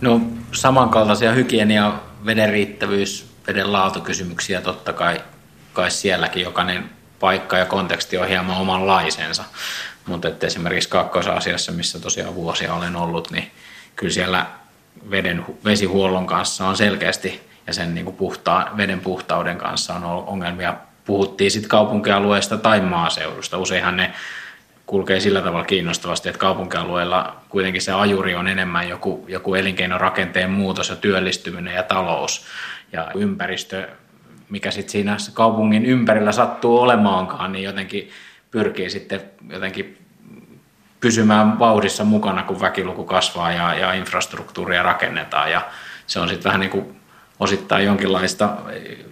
No 0.00 0.20
samankaltaisia 0.52 1.32
hygienia, 1.32 1.92
veden 2.26 2.50
riittävyys, 2.50 3.34
veden 3.46 3.72
laatukysymyksiä 3.72 4.60
totta 4.60 4.92
kai, 4.92 5.20
kai 5.72 5.90
sielläkin 5.90 6.42
jokainen 6.42 6.90
paikka 7.20 7.58
ja 7.58 7.66
konteksti 7.66 8.18
on 8.18 8.28
hieman 8.28 8.56
omanlaisensa. 8.56 9.44
Mutta 10.06 10.28
esimerkiksi 10.40 10.88
kakkosasiassa, 10.88 11.72
missä 11.72 12.00
tosiaan 12.00 12.34
vuosia 12.34 12.74
olen 12.74 12.96
ollut, 12.96 13.30
niin 13.30 13.50
kyllä 13.96 14.12
siellä 14.12 14.46
veden, 15.10 15.44
vesihuollon 15.64 16.26
kanssa 16.26 16.66
on 16.66 16.76
selkeästi 16.76 17.48
ja 17.66 17.72
sen 17.72 17.94
niin 17.94 18.04
kuin 18.04 18.16
puhtaa, 18.16 18.70
veden 18.76 19.00
puhtauden 19.00 19.58
kanssa 19.58 19.94
on 19.94 20.04
ongelmia. 20.04 20.74
Puhuttiin 21.04 21.50
sitten 21.50 21.68
kaupunkialueesta 21.68 22.56
tai 22.56 22.80
maaseudusta. 22.80 23.58
Useinhan 23.58 23.96
ne 23.96 24.12
kulkee 24.86 25.20
sillä 25.20 25.40
tavalla 25.40 25.64
kiinnostavasti, 25.64 26.28
että 26.28 26.38
kaupunkialueella 26.38 27.36
kuitenkin 27.48 27.82
se 27.82 27.92
ajuri 27.92 28.34
on 28.34 28.48
enemmän 28.48 28.88
joku, 28.88 29.24
joku 29.28 29.54
elinkeinorakenteen 29.54 30.50
muutos 30.50 30.88
ja 30.88 30.96
työllistyminen 30.96 31.74
ja 31.74 31.82
talous 31.82 32.46
ja 32.92 33.10
ympäristö, 33.14 33.88
mikä 34.48 34.70
sitten 34.70 34.92
siinä 34.92 35.16
kaupungin 35.34 35.86
ympärillä 35.86 36.32
sattuu 36.32 36.78
olemaankaan, 36.78 37.52
niin 37.52 37.64
jotenkin 37.64 38.10
pyrkii 38.50 38.90
sitten 38.90 39.20
jotenkin 39.50 39.98
pysymään 41.00 41.58
vauhdissa 41.58 42.04
mukana, 42.04 42.42
kun 42.42 42.60
väkiluku 42.60 43.04
kasvaa 43.04 43.52
ja, 43.52 43.74
ja 43.74 43.92
infrastruktuuria 43.92 44.82
rakennetaan. 44.82 45.50
Ja 45.50 45.62
se 46.06 46.20
on 46.20 46.28
sitten 46.28 46.44
vähän 46.44 46.60
niin 46.60 46.70
kuin 46.70 46.96
osittain 47.40 47.84
jonkinlaista 47.84 48.56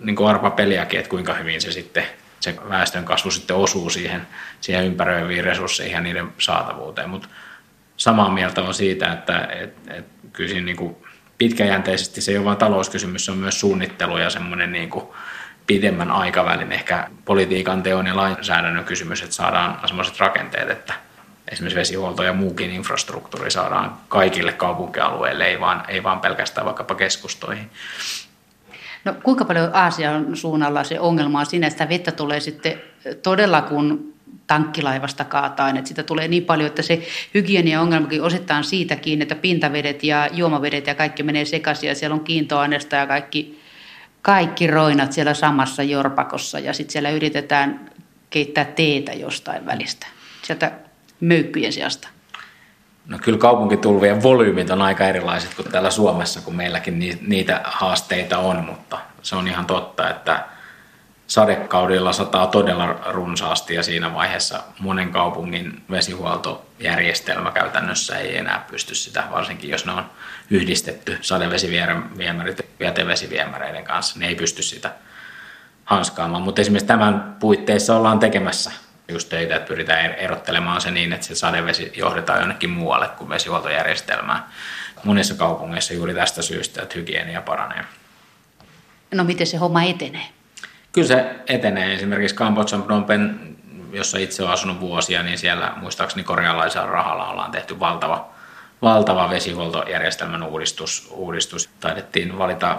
niin 0.01 0.17
kuin 0.17 0.29
arpapeliäkin, 0.29 0.99
että 0.99 1.11
kuinka 1.11 1.35
hyvin 1.35 1.61
se 1.61 1.73
sitten 1.73 2.05
se 2.43 2.57
väestön 2.69 3.05
kasvu 3.05 3.31
sitten 3.31 3.57
osuu 3.57 3.91
siihen, 3.91 4.27
siihen 4.61 4.85
ympäröiviin 4.85 5.45
resursseihin 5.45 5.95
ja 5.95 6.01
niiden 6.01 6.33
saatavuuteen. 6.39 7.11
Mutta 7.11 7.29
samaa 7.97 8.31
mieltä 8.31 8.63
on 8.63 8.75
siitä, 8.75 9.13
että 9.13 9.39
et, 9.39 9.75
et, 9.89 10.05
kyllä 10.33 10.51
siinä 10.51 10.65
niin 10.65 10.77
kuin 10.77 10.97
pitkäjänteisesti 11.39 12.21
se 12.21 12.31
ei 12.31 12.37
ole 12.37 12.45
vain 12.45 12.59
talouskysymys, 12.59 13.25
se 13.25 13.33
on 13.33 13.39
myös 13.39 13.61
suunnittelu 13.61 14.19
ja 14.19 14.31
semmoinen 14.31 14.73
niin 14.73 14.91
kuin 14.91 15.05
pidemmän 15.67 16.11
aikavälin 16.11 16.73
ehkä 16.73 17.09
politiikan 17.25 17.83
teon 17.83 18.07
ja 18.07 18.17
lainsäädännön 18.17 18.85
kysymys, 18.85 19.23
että 19.23 19.35
saadaan 19.35 19.89
sellaiset 19.89 20.21
rakenteet, 20.21 20.71
että 20.71 20.95
esimerkiksi 21.49 21.79
vesihuolto 21.79 22.23
ja 22.23 22.33
muukin 22.33 22.71
infrastruktuuri 22.71 23.51
saadaan 23.51 23.97
kaikille 24.09 24.53
kaupunkialueille, 24.53 25.45
ei 25.45 25.61
vaan, 25.61 25.85
ei 25.89 26.03
vaan 26.03 26.21
pelkästään 26.21 26.65
vaikkapa 26.65 26.95
keskustoihin. 26.95 27.71
No 29.05 29.15
kuinka 29.23 29.45
paljon 29.45 29.71
Aasian 29.73 30.37
suunnalla 30.37 30.85
se 30.85 31.01
ongelma 31.01 31.41
on 31.41 31.47
siinä, 31.47 31.67
että 31.67 31.89
vettä 31.89 32.13
tulee 32.13 32.41
sitten 32.41 32.83
todella 33.23 33.63
kun 33.63 34.13
tankkilaivasta 34.47 35.25
kaataan, 35.25 35.77
että 35.77 35.89
sitä 35.89 36.03
tulee 36.03 36.29
niin 36.29 36.45
paljon, 36.45 36.67
että 36.67 36.83
se 36.83 37.03
hygienia-ongelmakin 37.35 38.23
osittain 38.23 38.65
siitäkin, 38.65 39.23
että 39.23 39.35
pintavedet 39.35 40.05
ja 40.05 40.29
juomavedet 40.33 40.87
ja 40.87 40.95
kaikki 40.95 41.23
menee 41.23 41.45
sekaisin 41.45 41.89
ja 41.89 41.95
siellä 41.95 42.15
on 42.15 42.25
kiintoaineista 42.25 42.97
ja 42.97 43.07
kaikki, 43.07 43.61
kaikki 44.23 44.67
roinat 44.67 45.13
siellä 45.13 45.35
samassa 45.35 45.83
jorpakossa 45.83 46.59
ja 46.59 46.73
sitten 46.73 46.93
siellä 46.93 47.11
yritetään 47.11 47.91
keittää 48.31 48.65
teetä 48.65 49.13
jostain 49.13 49.67
välistä, 49.67 50.07
sieltä 50.43 50.73
möykkyjen 51.21 51.73
sijasta? 51.73 52.09
No 53.07 53.19
kyllä 53.19 53.39
kaupunkitulvien 53.39 54.23
volyymit 54.23 54.71
on 54.71 54.83
aika 54.83 55.09
erilaiset 55.09 55.55
kuin 55.55 55.73
täällä 55.73 55.91
Suomessa, 55.91 56.41
kun 56.41 56.57
meilläkin 56.57 57.19
niitä 57.21 57.61
haasteita 57.65 58.39
on, 58.39 58.65
mutta 58.65 58.99
se 59.23 59.37
on 59.37 59.49
ihan 59.49 59.67
totta, 59.67 60.11
että 60.11 60.45
sadekaudella 61.27 62.13
sataa 62.13 62.47
todella 62.47 62.97
runsaasti 63.07 63.75
ja 63.75 63.83
siinä 63.83 64.15
vaiheessa 64.15 64.63
monen 64.81 65.11
kaupungin 65.11 65.83
vesihuoltojärjestelmä 65.91 67.51
käytännössä 67.51 68.19
ei 68.19 68.37
enää 68.37 68.65
pysty 68.71 68.95
sitä, 68.95 69.25
varsinkin 69.31 69.71
jos 69.71 69.87
ne 69.87 69.93
on 69.93 70.05
yhdistetty 70.51 71.19
sadevesiviemärit 71.21 72.67
jätevesiviemäreiden 72.81 73.85
kanssa, 73.85 74.19
niin 74.19 74.29
ei 74.29 74.35
pysty 74.35 74.63
sitä 74.63 74.93
hanskaamaan. 75.85 76.43
Mutta 76.43 76.61
esimerkiksi 76.61 76.87
tämän 76.87 77.37
puitteissa 77.41 77.97
ollaan 77.97 78.19
tekemässä 78.19 78.71
just 79.09 79.29
töitä, 79.29 79.57
että 79.57 79.69
pyritään 79.69 80.11
er- 80.11 80.19
erottelemaan 80.19 80.81
se 80.81 80.91
niin, 80.91 81.13
että 81.13 81.27
se 81.27 81.35
sadevesi 81.35 81.93
johdetaan 81.97 82.41
jonnekin 82.41 82.71
muualle 82.71 83.09
kuin 83.09 83.29
vesihuoltojärjestelmään. 83.29 84.45
Monissa 85.05 85.35
kaupungeissa 85.35 85.95
juuri 85.95 86.15
tästä 86.15 86.43
syystä, 86.43 86.83
että 86.83 86.99
hygienia 86.99 87.43
paranee. 87.43 87.85
No 89.15 89.25
miten 89.25 89.47
se 89.47 89.57
homma 89.57 89.83
etenee? 89.83 90.27
Kyllä 90.93 91.09
se 91.09 91.35
etenee. 91.47 91.95
Esimerkiksi 91.95 92.37
Kambodjan 92.37 92.83
Phnom 92.83 93.05
Penh, 93.05 93.35
jossa 93.93 94.19
itse 94.19 94.43
olen 94.43 94.53
asunut 94.53 94.81
vuosia, 94.81 95.23
niin 95.23 95.39
siellä 95.39 95.73
muistaakseni 95.77 96.25
korealaisella 96.25 96.87
rahalla 96.87 97.29
ollaan 97.29 97.51
tehty 97.51 97.81
valtava, 97.81 98.29
valtava 98.83 99.31
vesihuoltojärjestelmän 99.31 100.43
uudistus. 100.43 101.09
uudistus. 101.11 101.71
Taidettiin 101.81 102.39
valita 102.39 102.79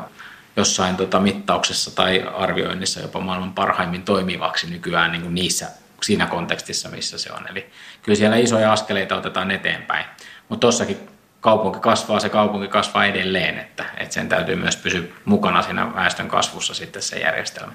jossain 0.56 0.96
tota 0.96 1.20
mittauksessa 1.20 1.96
tai 1.96 2.26
arvioinnissa 2.36 3.00
jopa 3.00 3.20
maailman 3.20 3.54
parhaimmin 3.54 4.04
toimivaksi 4.04 4.70
nykyään 4.70 5.12
niin 5.12 5.22
kuin 5.22 5.36
niissä, 5.36 5.68
siinä 6.04 6.26
kontekstissa, 6.26 6.90
missä 6.90 7.18
se 7.18 7.32
on. 7.32 7.48
Eli 7.50 7.70
kyllä 8.02 8.16
siellä 8.16 8.38
isoja 8.38 8.74
askeleita 8.74 9.16
otetaan 9.16 9.52
eteenpäin. 9.52 10.06
Mutta 10.50 10.62
tuossakin 10.62 10.98
kaupunki 11.42 11.80
kasvaa, 11.80 12.20
se 12.20 12.30
kaupunki 12.30 12.68
kasvaa 12.68 13.06
edelleen, 13.06 13.60
että, 13.60 13.86
että 13.98 14.14
sen 14.14 14.30
täytyy 14.30 14.56
myös 14.56 14.76
pysyä 14.78 15.02
mukana 15.26 15.62
siinä 15.62 15.96
väestön 15.96 16.28
kasvussa 16.28 16.74
sitten 16.74 17.02
se 17.02 17.20
järjestelmä. 17.20 17.74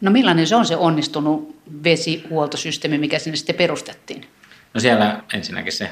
No 0.00 0.10
millainen 0.10 0.46
se 0.46 0.56
on 0.56 0.66
se 0.66 0.76
onnistunut 0.76 1.62
vesihuoltosysteemi, 1.84 2.98
mikä 2.98 3.18
sinne 3.18 3.36
sitten 3.36 3.56
perustettiin? 3.56 4.28
No 4.74 4.80
siellä 4.80 5.22
ensinnäkin 5.34 5.72
se, 5.72 5.90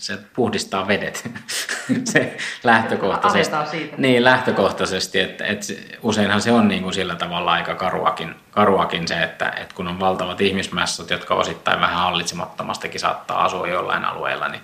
se 0.00 0.18
puhdistaa 0.34 0.88
vedet. 0.88 1.30
se 2.12 2.36
lähtökohtaisesti. 2.64 3.56
siitä. 3.70 3.96
Niin, 3.98 4.24
lähtökohtaisesti, 4.24 5.20
että, 5.20 5.44
että 5.44 5.66
useinhan 6.02 6.40
se 6.40 6.52
on 6.52 6.68
niin 6.68 6.82
kuin 6.82 6.94
sillä 6.94 7.14
tavalla 7.14 7.52
aika 7.52 7.74
karuakin, 7.74 8.34
karuakin 8.50 9.08
se, 9.08 9.22
että, 9.22 9.52
että 9.56 9.74
kun 9.74 9.88
on 9.88 10.00
valtavat 10.00 10.40
ihmismässät, 10.40 11.10
jotka 11.10 11.34
osittain 11.34 11.80
vähän 11.80 11.96
hallitsemattomastakin 11.96 13.00
saattaa 13.00 13.44
asua 13.44 13.68
jollain 13.68 14.04
alueella, 14.04 14.48
niin 14.48 14.62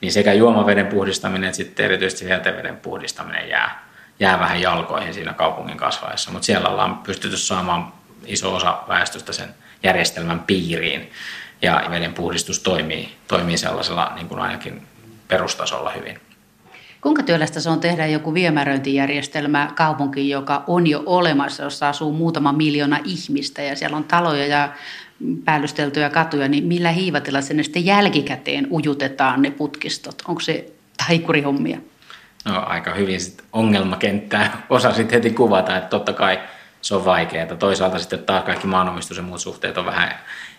niin 0.00 0.12
sekä 0.12 0.32
juomaveden 0.32 0.86
puhdistaminen 0.86 1.48
että 1.48 1.56
sitten 1.56 1.84
erityisesti 1.84 2.28
jäteveden 2.28 2.76
puhdistaminen 2.76 3.48
jää, 3.48 3.88
jää 4.20 4.40
vähän 4.40 4.60
jalkoihin 4.60 5.14
siinä 5.14 5.32
kaupungin 5.32 5.76
kasvaessa. 5.76 6.30
Mutta 6.30 6.46
siellä 6.46 6.68
ollaan 6.68 6.98
pystytty 6.98 7.36
saamaan 7.36 7.92
iso 8.26 8.54
osa 8.54 8.78
väestöstä 8.88 9.32
sen 9.32 9.54
järjestelmän 9.82 10.40
piiriin 10.40 11.10
ja 11.62 11.86
veden 11.90 12.14
puhdistus 12.14 12.60
toimii, 12.60 13.08
toimii 13.28 13.58
sellaisella 13.58 14.12
niin 14.14 14.28
kuin 14.28 14.40
ainakin 14.40 14.82
perustasolla 15.28 15.90
hyvin. 15.90 16.20
Kuinka 17.00 17.22
työlästä 17.22 17.60
se 17.60 17.70
on 17.70 17.80
tehdä 17.80 18.06
joku 18.06 18.34
viemäröintijärjestelmä 18.34 19.70
kaupunkiin, 19.74 20.28
joka 20.28 20.64
on 20.66 20.86
jo 20.86 21.02
olemassa, 21.06 21.62
jossa 21.62 21.88
asuu 21.88 22.12
muutama 22.12 22.52
miljoona 22.52 22.98
ihmistä 23.04 23.62
ja 23.62 23.76
siellä 23.76 23.96
on 23.96 24.04
taloja 24.04 24.46
ja 24.46 24.68
päällysteltyjä 25.44 26.10
katuja, 26.10 26.48
niin 26.48 26.64
millä 26.64 26.90
hiivatilla 26.90 27.40
sinne 27.40 27.62
sitten 27.62 27.86
jälkikäteen 27.86 28.66
ujutetaan 28.70 29.42
ne 29.42 29.50
putkistot? 29.50 30.22
Onko 30.28 30.40
se 30.40 30.72
taikurihommia? 31.06 31.78
No 32.44 32.62
aika 32.66 32.94
hyvin 32.94 33.20
sit 33.20 33.42
ongelmakenttää 33.52 34.62
osasit 34.70 35.12
heti 35.12 35.30
kuvata, 35.30 35.76
että 35.76 35.88
totta 35.88 36.12
kai 36.12 36.40
se 36.80 36.94
on 36.94 37.04
vaikeaa. 37.04 37.46
Toisaalta 37.46 37.98
sitten 37.98 38.24
taas 38.24 38.44
kaikki 38.44 38.66
maanomistus 38.66 39.16
ja 39.16 39.22
muut 39.22 39.40
suhteet 39.40 39.78
on 39.78 39.86
vähän 39.86 40.14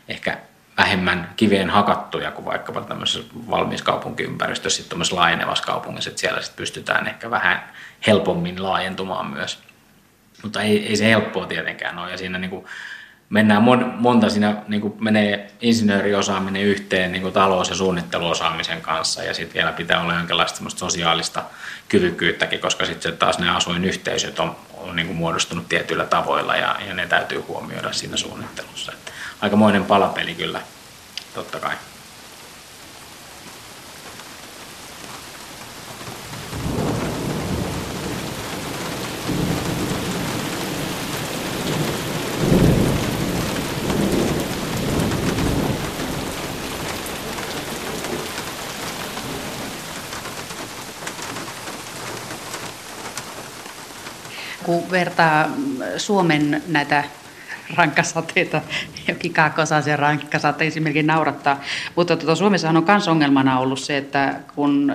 ehkä 0.07 0.37
vähemmän 0.77 1.33
kiveen 1.35 1.69
hakattuja 1.69 2.31
kuin 2.31 2.45
vaikkapa 2.45 2.81
tämmöisessä 2.81 3.29
valmiiskaupunkiympäristössä, 3.49 4.77
sitten 4.77 4.89
tämmöisessä 4.89 5.15
laajenevassa 5.15 5.63
kaupungissa, 5.63 6.09
että 6.09 6.19
siellä 6.19 6.41
sitten 6.41 6.57
pystytään 6.57 7.07
ehkä 7.07 7.29
vähän 7.29 7.63
helpommin 8.07 8.63
laajentumaan 8.63 9.27
myös. 9.27 9.59
Mutta 10.43 10.61
ei, 10.61 10.87
ei 10.87 10.95
se 10.95 11.05
helppoa 11.09 11.45
tietenkään 11.45 11.99
ole, 11.99 12.11
ja 12.11 12.17
siinä 12.17 12.37
niin 12.37 12.49
kuin 12.49 12.65
mennään 13.29 13.63
mon, 13.63 13.93
monta 13.97 14.29
siinä 14.29 14.55
niin 14.67 14.81
kuin 14.81 14.93
menee 14.99 15.51
insinööriosaaminen 15.61 16.61
yhteen 16.61 17.11
niin 17.11 17.21
kuin 17.21 17.33
talous- 17.33 17.69
ja 17.69 17.75
suunnitteluosaamisen 17.75 18.81
kanssa 18.81 19.23
ja 19.23 19.33
sitten 19.33 19.53
vielä 19.53 19.71
pitää 19.71 20.01
olla 20.01 20.13
jonkinlaista 20.13 20.69
sosiaalista 20.75 21.43
kyvykkyyttäkin, 21.89 22.59
koska 22.59 22.85
sitten 22.85 23.17
taas 23.17 23.39
ne 23.39 23.49
asuinyhteisöt 23.49 24.39
on, 24.39 24.55
on 24.77 24.95
niin 24.95 25.07
kuin 25.07 25.17
muodostunut 25.17 25.69
tietyillä 25.69 26.05
tavoilla 26.05 26.55
ja, 26.55 26.75
ja 26.87 26.93
ne 26.93 27.07
täytyy 27.07 27.39
huomioida 27.39 27.93
siinä 27.93 28.17
suunnittelussa. 28.17 28.91
Että 28.91 29.11
aikamoinen 29.41 29.85
palapeli 29.85 30.35
kyllä, 30.35 30.61
totta 31.33 31.59
kai. 31.59 31.75
kun 54.63 54.91
vertaa 54.91 55.49
Suomen 55.97 56.63
näitä 56.67 57.03
rankkasateita, 57.75 58.61
jokin 59.07 59.33
kaakkoisaisen 59.33 59.99
rankkasate 59.99 60.67
esimerkiksi 60.67 61.07
naurattaa. 61.07 61.61
Mutta 61.95 62.17
tuota, 62.17 62.35
Suomessahan 62.35 62.77
on 62.77 62.85
myös 62.87 63.07
ongelmana 63.07 63.59
ollut 63.59 63.79
se, 63.79 63.97
että 63.97 64.39
kun 64.55 64.93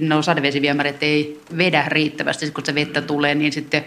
no 0.00 0.22
sadevesiviemärit 0.22 1.02
ei 1.02 1.40
vedä 1.58 1.84
riittävästi, 1.86 2.50
kun 2.50 2.66
se 2.66 2.74
vettä 2.74 3.02
tulee, 3.02 3.34
niin 3.34 3.52
sitten 3.52 3.84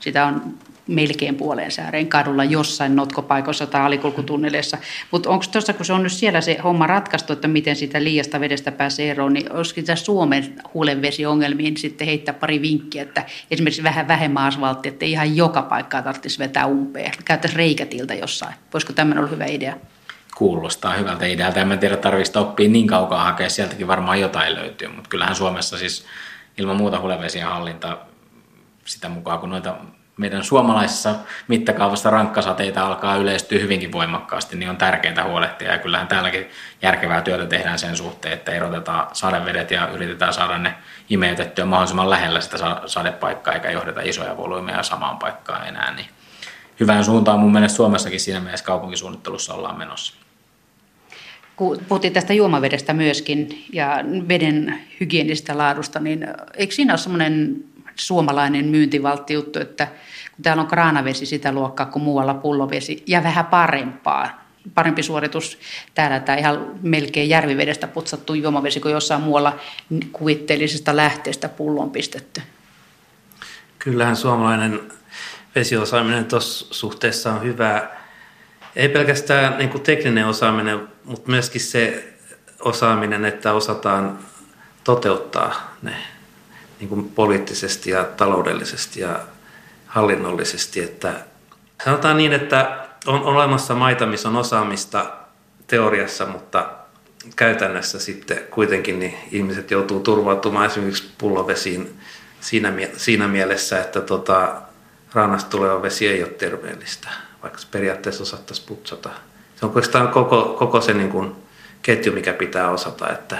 sitä 0.00 0.26
on 0.26 0.42
melkein 0.86 1.34
puoleen 1.34 1.70
sääreen 1.70 2.08
kadulla 2.08 2.44
jossain 2.44 2.96
notkopaikoissa 2.96 3.66
tai 3.66 3.80
alikulkutunneleissa. 3.80 4.78
Mutta 5.10 5.30
onko 5.30 5.44
tuossa, 5.52 5.72
kun 5.72 5.86
se 5.86 5.92
on 5.92 6.02
nyt 6.02 6.12
siellä 6.12 6.40
se 6.40 6.58
homma 6.64 6.86
ratkaistu, 6.86 7.32
että 7.32 7.48
miten 7.48 7.76
sitä 7.76 8.04
liiasta 8.04 8.40
vedestä 8.40 8.72
pääsee 8.72 9.10
eroon, 9.10 9.32
niin 9.32 9.52
olisiko 9.52 9.80
tässä 9.82 10.04
Suomen 10.04 10.60
huulenvesiongelmiin 10.74 11.76
sitten 11.76 12.06
heittää 12.06 12.34
pari 12.34 12.62
vinkkiä, 12.62 13.02
että 13.02 13.24
esimerkiksi 13.50 13.82
vähän 13.82 14.08
vähemmän 14.08 14.44
asfalttia, 14.44 14.92
että 14.92 15.04
ihan 15.04 15.36
joka 15.36 15.62
paikkaa 15.62 16.02
tarvitsisi 16.02 16.38
vetää 16.38 16.66
umpeen. 16.66 17.12
Käyttäisiin 17.24 17.56
reikätiltä 17.56 18.14
jossain. 18.14 18.54
Voisiko 18.72 18.92
tämmöinen 18.92 19.24
olla 19.24 19.32
hyvä 19.32 19.46
idea? 19.46 19.74
Kuulostaa 20.36 20.94
hyvältä 20.94 21.26
idealta. 21.26 21.60
En 21.60 21.78
tiedä, 21.78 21.96
tarvitsisi 21.96 22.38
oppia 22.38 22.68
niin 22.68 22.86
kaukaa 22.86 23.24
hakea. 23.24 23.48
Sieltäkin 23.48 23.86
varmaan 23.86 24.20
jotain 24.20 24.54
löytyy, 24.54 24.88
mutta 24.88 25.08
kyllähän 25.08 25.34
Suomessa 25.34 25.78
siis 25.78 26.04
ilman 26.58 26.76
muuta 26.76 27.00
hulevesien 27.00 27.46
hallinta 27.46 27.98
sitä 28.86 29.08
mukaan, 29.08 29.38
kun 29.38 29.50
noita 29.50 29.76
meidän 30.16 30.44
suomalaisessa 30.44 31.14
mittakaavassa 31.48 32.10
rankkasateita 32.10 32.86
alkaa 32.86 33.16
yleistyä 33.16 33.58
hyvinkin 33.58 33.92
voimakkaasti, 33.92 34.56
niin 34.56 34.70
on 34.70 34.76
tärkeintä 34.76 35.24
huolehtia. 35.24 35.72
Ja 35.72 35.78
kyllähän 35.78 36.08
täälläkin 36.08 36.46
järkevää 36.82 37.20
työtä 37.20 37.46
tehdään 37.46 37.78
sen 37.78 37.96
suhteen, 37.96 38.34
että 38.34 38.52
erotetaan 38.52 39.06
sadevedet 39.12 39.70
ja 39.70 39.88
yritetään 39.88 40.32
saada 40.32 40.58
ne 40.58 40.74
imeytettyä 41.10 41.64
mahdollisimman 41.64 42.10
lähellä 42.10 42.40
sitä 42.40 42.56
sadepaikkaa, 42.86 43.54
eikä 43.54 43.70
johdeta 43.70 44.00
isoja 44.00 44.36
volyymeja 44.36 44.82
samaan 44.82 45.18
paikkaan 45.18 45.68
enää. 45.68 45.94
Niin 45.94 46.06
hyvään 46.80 47.04
suuntaan 47.04 47.38
mun 47.38 47.52
mielestä 47.52 47.76
Suomessakin 47.76 48.20
siinä 48.20 48.40
mielessä 48.40 48.66
kaupunkisuunnittelussa 48.66 49.54
ollaan 49.54 49.78
menossa. 49.78 50.14
Puhuttiin 51.88 52.12
tästä 52.12 52.32
juomavedestä 52.32 52.92
myöskin 52.92 53.64
ja 53.72 54.00
veden 54.28 54.80
hygienistä 55.00 55.58
laadusta, 55.58 56.00
niin 56.00 56.26
eikö 56.54 56.74
siinä 56.74 56.92
ole 56.92 56.98
semmoinen 56.98 57.64
suomalainen 57.96 58.66
myyntivaltti 58.66 59.34
juttu, 59.34 59.58
että 59.58 59.86
kun 60.36 60.42
täällä 60.42 60.60
on 60.60 60.68
kraanavesi 60.68 61.26
sitä 61.26 61.52
luokkaa 61.52 61.86
kuin 61.86 62.02
muualla 62.02 62.34
pullovesi 62.34 63.02
ja 63.06 63.22
vähän 63.22 63.46
parempaa. 63.46 64.46
Parempi 64.74 65.02
suoritus 65.02 65.58
täällä 65.94 66.20
tai 66.20 66.38
ihan 66.38 66.66
melkein 66.82 67.28
järvivedestä 67.28 67.88
putsattu 67.88 68.34
juomavesi 68.34 68.80
kuin 68.80 68.92
jossain 68.92 69.22
muualla 69.22 69.58
kuvitteellisesta 70.12 70.96
lähteestä 70.96 71.48
pullon 71.48 71.90
pistetty. 71.90 72.42
Kyllähän 73.78 74.16
suomalainen 74.16 74.80
vesiosaaminen 75.54 76.24
tuossa 76.24 76.74
suhteessa 76.74 77.32
on 77.32 77.42
hyvää. 77.42 78.06
Ei 78.76 78.88
pelkästään 78.88 79.58
niin 79.58 79.70
kuin 79.70 79.82
tekninen 79.82 80.26
osaaminen, 80.26 80.88
mutta 81.04 81.30
myöskin 81.30 81.60
se 81.60 82.12
osaaminen, 82.60 83.24
että 83.24 83.52
osataan 83.52 84.18
toteuttaa 84.84 85.76
ne 85.82 85.92
niin 86.80 86.88
kuin 86.88 87.10
poliittisesti 87.14 87.90
ja 87.90 88.04
taloudellisesti 88.04 89.00
ja 89.00 89.20
hallinnollisesti. 89.86 90.80
Että 90.80 91.14
sanotaan 91.84 92.16
niin, 92.16 92.32
että 92.32 92.86
on 93.06 93.22
olemassa 93.22 93.74
maita, 93.74 94.06
missä 94.06 94.28
on 94.28 94.36
osaamista 94.36 95.06
teoriassa, 95.66 96.26
mutta 96.26 96.68
käytännössä 97.36 97.98
sitten 97.98 98.38
kuitenkin 98.50 98.98
niin 98.98 99.14
ihmiset 99.30 99.70
joutuu 99.70 100.00
turvautumaan 100.00 100.66
esimerkiksi 100.66 101.10
pullovesiin 101.18 102.00
siinä, 102.40 102.72
siinä 102.96 103.28
mielessä, 103.28 103.80
että 103.80 104.00
tota, 104.00 104.54
rannasta 105.12 105.50
tuleva 105.50 105.82
vesi 105.82 106.08
ei 106.08 106.22
ole 106.22 106.32
terveellistä, 106.32 107.08
vaikka 107.42 107.58
se 107.58 107.66
periaatteessa 107.70 108.22
osattaisiin 108.22 108.68
putsata. 108.68 109.08
Se 109.56 109.66
on 109.66 109.70
oikeastaan 109.70 110.08
koko, 110.08 110.56
koko 110.58 110.80
se 110.80 110.94
niin 110.94 111.10
kuin 111.10 111.32
ketju, 111.82 112.12
mikä 112.12 112.32
pitää 112.32 112.70
osata, 112.70 113.12
että 113.12 113.38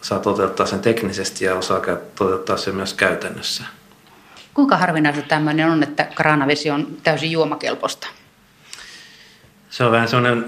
osaa 0.00 0.18
toteuttaa 0.18 0.66
sen 0.66 0.80
teknisesti 0.80 1.44
ja 1.44 1.54
osaa 1.54 1.80
toteuttaa 2.14 2.56
sen 2.56 2.74
myös 2.74 2.94
käytännössä. 2.94 3.64
Kuinka 4.54 4.76
harvinaista 4.76 5.22
tämmöinen 5.22 5.70
on, 5.70 5.82
että 5.82 6.04
kraanavesi 6.04 6.70
on 6.70 6.96
täysin 7.02 7.30
juomakelpoista? 7.30 8.08
Se 9.70 9.84
on 9.84 9.92
vähän 9.92 10.08
sellainen 10.08 10.44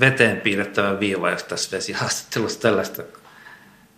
veteen 0.00 0.40
piirrettävä 0.40 1.00
viiva, 1.00 1.30
jos 1.30 1.44
tässä 1.44 1.76
vesihaastattelussa 1.76 2.60
tällaista 2.60 3.02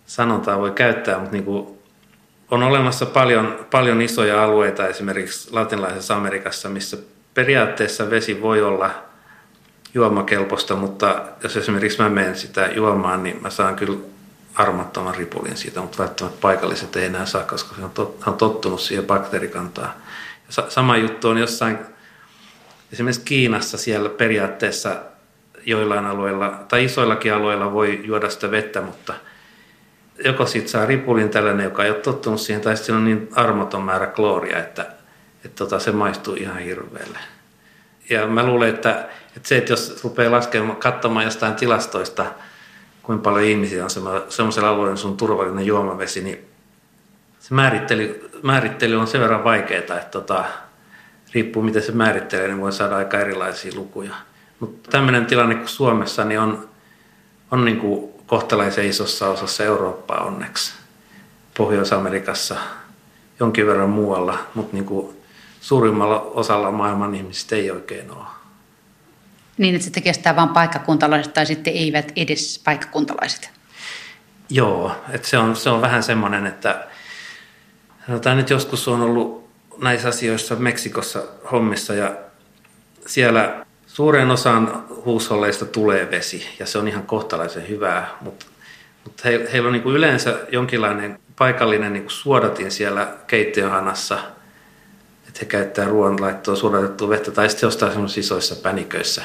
sanontaa 0.05 0.59
voi 0.59 0.71
käyttää, 0.71 1.19
mutta 1.19 1.31
niin 1.31 1.43
kuin 1.43 1.77
on 2.51 2.63
olemassa 2.63 3.05
paljon, 3.05 3.65
paljon 3.71 4.01
isoja 4.01 4.43
alueita 4.43 4.87
esimerkiksi 4.87 5.53
latinalaisessa 5.53 6.15
Amerikassa, 6.15 6.69
missä 6.69 6.97
periaatteessa 7.33 8.09
vesi 8.09 8.41
voi 8.41 8.61
olla 8.61 8.89
juomakelpoista, 9.93 10.75
mutta 10.75 11.21
jos 11.43 11.57
esimerkiksi 11.57 12.01
mä 12.01 12.09
menen 12.09 12.35
sitä 12.35 12.69
juomaan, 12.75 13.23
niin 13.23 13.41
mä 13.41 13.49
saan 13.49 13.75
kyllä 13.75 13.97
armottoman 14.55 15.15
ripulin 15.15 15.57
siitä, 15.57 15.81
mutta 15.81 15.97
välttämättä 15.97 16.41
paikalliset 16.41 16.95
ei 16.95 17.05
enää 17.05 17.25
saa, 17.25 17.43
koska 17.43 17.75
se 17.75 17.83
on, 17.83 17.91
tot, 17.91 18.23
on 18.27 18.37
tottunut 18.37 18.81
siihen 18.81 19.05
bakteerikantaan. 19.05 19.93
Ja 20.47 20.69
sama 20.69 20.97
juttu 20.97 21.29
on 21.29 21.37
jossain, 21.37 21.77
esimerkiksi 22.93 23.25
Kiinassa 23.25 23.77
siellä 23.77 24.09
periaatteessa 24.09 24.95
joillain 25.65 26.05
alueilla, 26.05 26.49
tai 26.67 26.85
isoillakin 26.85 27.33
alueilla 27.33 27.73
voi 27.73 28.01
juoda 28.03 28.29
sitä 28.29 28.51
vettä, 28.51 28.81
mutta 28.81 29.13
joko 30.25 30.45
siitä 30.45 30.67
saa 30.67 30.85
ripulin 30.85 31.29
tällainen, 31.29 31.63
joka 31.63 31.83
ei 31.83 31.91
ole 31.91 31.99
tottunut 31.99 32.41
siihen, 32.41 32.61
tai 32.61 32.77
sitten 32.77 32.95
on 32.95 33.05
niin 33.05 33.29
armoton 33.35 33.83
määrä 33.83 34.07
klooria, 34.07 34.59
että, 34.59 34.81
että 35.45 35.55
tota, 35.55 35.79
se 35.79 35.91
maistuu 35.91 36.33
ihan 36.33 36.57
hirveälle. 36.57 37.19
Ja 38.09 38.27
mä 38.27 38.45
luulen, 38.45 38.69
että, 38.69 39.09
että 39.35 39.49
se, 39.49 39.57
että 39.57 39.73
jos 39.73 40.03
rupeaa 40.03 40.31
laskemaan, 40.31 40.75
katsomaan 40.75 41.25
jostain 41.25 41.55
tilastoista, 41.55 42.25
kuinka 43.03 43.23
paljon 43.23 43.43
ihmisiä 43.43 43.83
on 43.83 43.89
semmoisella 44.29 44.69
alueella, 44.69 44.95
sun 44.95 45.17
turvallinen 45.17 45.65
juomavesi, 45.65 46.23
niin 46.23 46.39
se 47.39 47.53
määrittely, 47.53 48.29
määrittely 48.43 48.95
on 48.95 49.07
sen 49.07 49.21
verran 49.21 49.43
vaikeaa, 49.43 49.79
että 49.79 49.99
tota, 50.11 50.45
riippuu 51.33 51.63
miten 51.63 51.81
se 51.81 51.91
määrittelee, 51.91 52.47
niin 52.47 52.61
voi 52.61 52.71
saada 52.71 52.97
aika 52.97 53.19
erilaisia 53.19 53.71
lukuja. 53.75 54.15
Mutta 54.59 54.91
tämmöinen 54.91 55.25
tilanne 55.25 55.55
kuin 55.55 55.67
Suomessa 55.67 56.23
niin 56.23 56.39
on, 56.39 56.69
on 57.51 57.65
niin 57.65 57.79
kuin 57.79 58.13
kohtalaisen 58.27 58.85
isossa 58.85 59.29
osassa 59.29 59.63
Eurooppaa 59.63 60.23
onneksi. 60.23 60.73
Pohjois-Amerikassa, 61.57 62.55
jonkin 63.39 63.67
verran 63.67 63.89
muualla, 63.89 64.37
mutta 64.55 64.73
niin 64.73 64.85
kuin 64.85 65.17
suurimmalla 65.61 66.21
osalla 66.21 66.71
maailman 66.71 67.15
ihmisistä 67.15 67.55
ei 67.55 67.71
oikein 67.71 68.11
ole. 68.11 68.42
Niin, 69.57 69.75
että 69.75 69.83
sitten 69.83 70.03
kestää 70.03 70.35
vain 70.35 70.49
paikkakuntalaiset 70.49 71.33
tai 71.33 71.45
sitten 71.45 71.73
eivät 71.73 72.11
edes 72.15 72.61
paikkakuntalaiset. 72.65 73.49
Joo, 74.49 74.95
että 75.09 75.27
se 75.27 75.37
on, 75.37 75.55
se 75.55 75.69
on 75.69 75.81
vähän 75.81 76.03
semmoinen, 76.03 76.45
että 76.45 76.87
sanotaan 78.07 78.37
nyt 78.37 78.49
joskus 78.49 78.87
on 78.87 79.01
ollut 79.01 79.49
näissä 79.81 80.07
asioissa 80.07 80.55
Meksikossa 80.55 81.23
hommissa 81.51 81.93
ja 81.93 82.15
siellä 83.05 83.65
suuren 83.87 84.31
osan 84.31 84.85
huusholleista 85.05 85.65
tulee 85.65 86.11
vesi 86.11 86.47
ja 86.59 86.65
se 86.65 86.77
on 86.77 86.87
ihan 86.87 87.03
kohtalaisen 87.03 87.69
hyvää, 87.69 88.09
mutta, 88.21 88.45
mutta 89.03 89.21
he, 89.25 89.47
heillä 89.51 89.67
on 89.67 89.73
niin 89.73 89.83
kuin 89.83 89.95
yleensä 89.95 90.39
jonkinlainen 90.51 91.19
paikallinen 91.37 91.93
niin 91.93 92.03
kuin 92.03 92.11
suodatin 92.11 92.71
siellä 92.71 93.07
keittiöhanassa, 93.27 94.19
että 95.27 95.39
he 95.39 95.45
käyttää 95.45 95.85
ruoanlaittoa 95.85 96.55
suodatettua 96.55 97.09
vettä 97.09 97.31
tai 97.31 97.49
sitten 97.49 97.67
jostain 97.67 98.05
isoissa 98.17 98.55
päniköissä, 98.55 99.21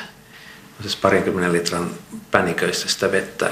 siis 0.80 0.96
parinkymmenen 0.96 1.52
litran 1.52 1.90
päniköissä 2.30 2.88
sitä 2.88 3.12
vettä, 3.12 3.50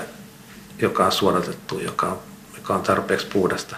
joka 0.78 1.06
on 1.06 1.12
suodatettu, 1.12 1.78
joka 1.78 2.06
on, 2.06 2.18
joka 2.56 2.74
on 2.74 2.82
tarpeeksi 2.82 3.26
puhdasta. 3.26 3.76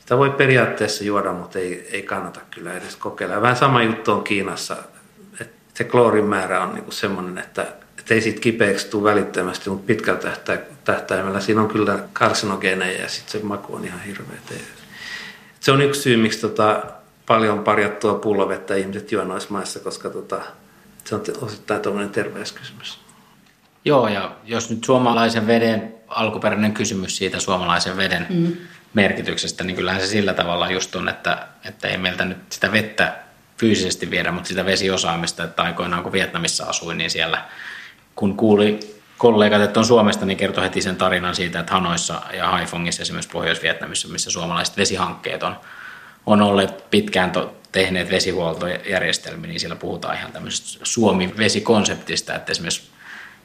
Sitä 0.00 0.18
voi 0.18 0.30
periaatteessa 0.30 1.04
juoda, 1.04 1.32
mutta 1.32 1.58
ei, 1.58 1.88
ei 1.92 2.02
kannata 2.02 2.40
kyllä 2.50 2.72
edes 2.72 2.96
kokeilla. 2.96 3.42
Vähän 3.42 3.56
sama 3.56 3.82
juttu 3.82 4.12
on 4.12 4.24
Kiinassa 4.24 4.76
se 5.74 5.84
kloorin 5.84 6.24
määrä 6.24 6.62
on 6.62 6.74
niin 6.74 6.92
semmoinen, 6.92 7.38
että, 7.38 7.62
että 7.98 8.14
ei 8.14 8.20
siitä 8.20 8.40
kipeäksi 8.40 8.88
tule 8.88 9.10
välittömästi, 9.10 9.70
mutta 9.70 9.86
pitkällä 9.86 10.20
tähtäimellä 10.84 11.40
siinä 11.40 11.60
on 11.60 11.68
kyllä 11.68 11.98
karsinogeeneja 12.12 13.02
ja 13.02 13.08
sitten 13.08 13.40
se 13.40 13.46
maku 13.46 13.74
on 13.74 13.84
ihan 13.84 14.00
hirveä. 14.00 14.36
Se 15.60 15.72
on 15.72 15.82
yksi 15.82 16.00
syy, 16.00 16.16
miksi 16.16 16.40
tota, 16.40 16.82
paljon 17.26 17.64
parjattua 17.64 18.14
pullovettä 18.14 18.74
ihmiset 18.74 19.12
juo 19.12 19.24
noissa 19.24 19.48
maissa, 19.52 19.80
koska 19.80 20.10
tota, 20.10 20.42
se 21.04 21.14
on 21.14 21.22
osittain 21.40 21.80
tuommoinen 21.80 22.12
terveyskysymys. 22.12 22.98
Joo, 23.84 24.08
ja 24.08 24.36
jos 24.44 24.70
nyt 24.70 24.84
suomalaisen 24.84 25.46
veden, 25.46 25.94
alkuperäinen 26.08 26.72
kysymys 26.72 27.16
siitä 27.16 27.40
suomalaisen 27.40 27.96
veden 27.96 28.26
mm. 28.30 28.56
merkityksestä, 28.94 29.64
niin 29.64 29.76
kyllähän 29.76 30.00
se 30.00 30.06
sillä 30.06 30.34
tavalla 30.34 30.70
just 30.70 30.94
on, 30.94 31.08
että, 31.08 31.46
että 31.64 31.88
ei 31.88 31.98
meiltä 31.98 32.24
nyt 32.24 32.38
sitä 32.50 32.72
vettä 32.72 33.16
fyysisesti 33.58 34.10
viedä, 34.10 34.32
mutta 34.32 34.48
sitä 34.48 34.64
vesiosaamista, 34.64 35.44
että 35.44 35.62
aikoinaan 35.62 36.02
kun 36.02 36.12
Vietnamissa 36.12 36.64
asuin, 36.64 36.98
niin 36.98 37.10
siellä 37.10 37.44
kun 38.16 38.36
kuuli 38.36 38.80
kollegat, 39.18 39.62
että 39.62 39.80
on 39.80 39.86
Suomesta, 39.86 40.26
niin 40.26 40.36
kertoi 40.36 40.64
heti 40.64 40.82
sen 40.82 40.96
tarinan 40.96 41.34
siitä, 41.34 41.60
että 41.60 41.72
Hanoissa 41.72 42.22
ja 42.32 42.48
Haifongissa 42.48 43.02
esimerkiksi 43.02 43.30
Pohjois-Vietnamissa, 43.32 44.08
missä 44.08 44.30
suomalaiset 44.30 44.76
vesihankkeet 44.76 45.42
on, 45.42 45.56
on 46.26 46.42
olleet 46.42 46.90
pitkään 46.90 47.30
to, 47.30 47.56
tehneet 47.72 48.10
vesihuoltojärjestelmiä, 48.10 49.48
niin 49.48 49.60
siellä 49.60 49.76
puhutaan 49.76 50.16
ihan 50.16 50.32
tämmöisestä 50.32 50.80
Suomi-vesikonseptista, 50.82 52.34
että 52.34 52.52
esimerkiksi 52.52 52.92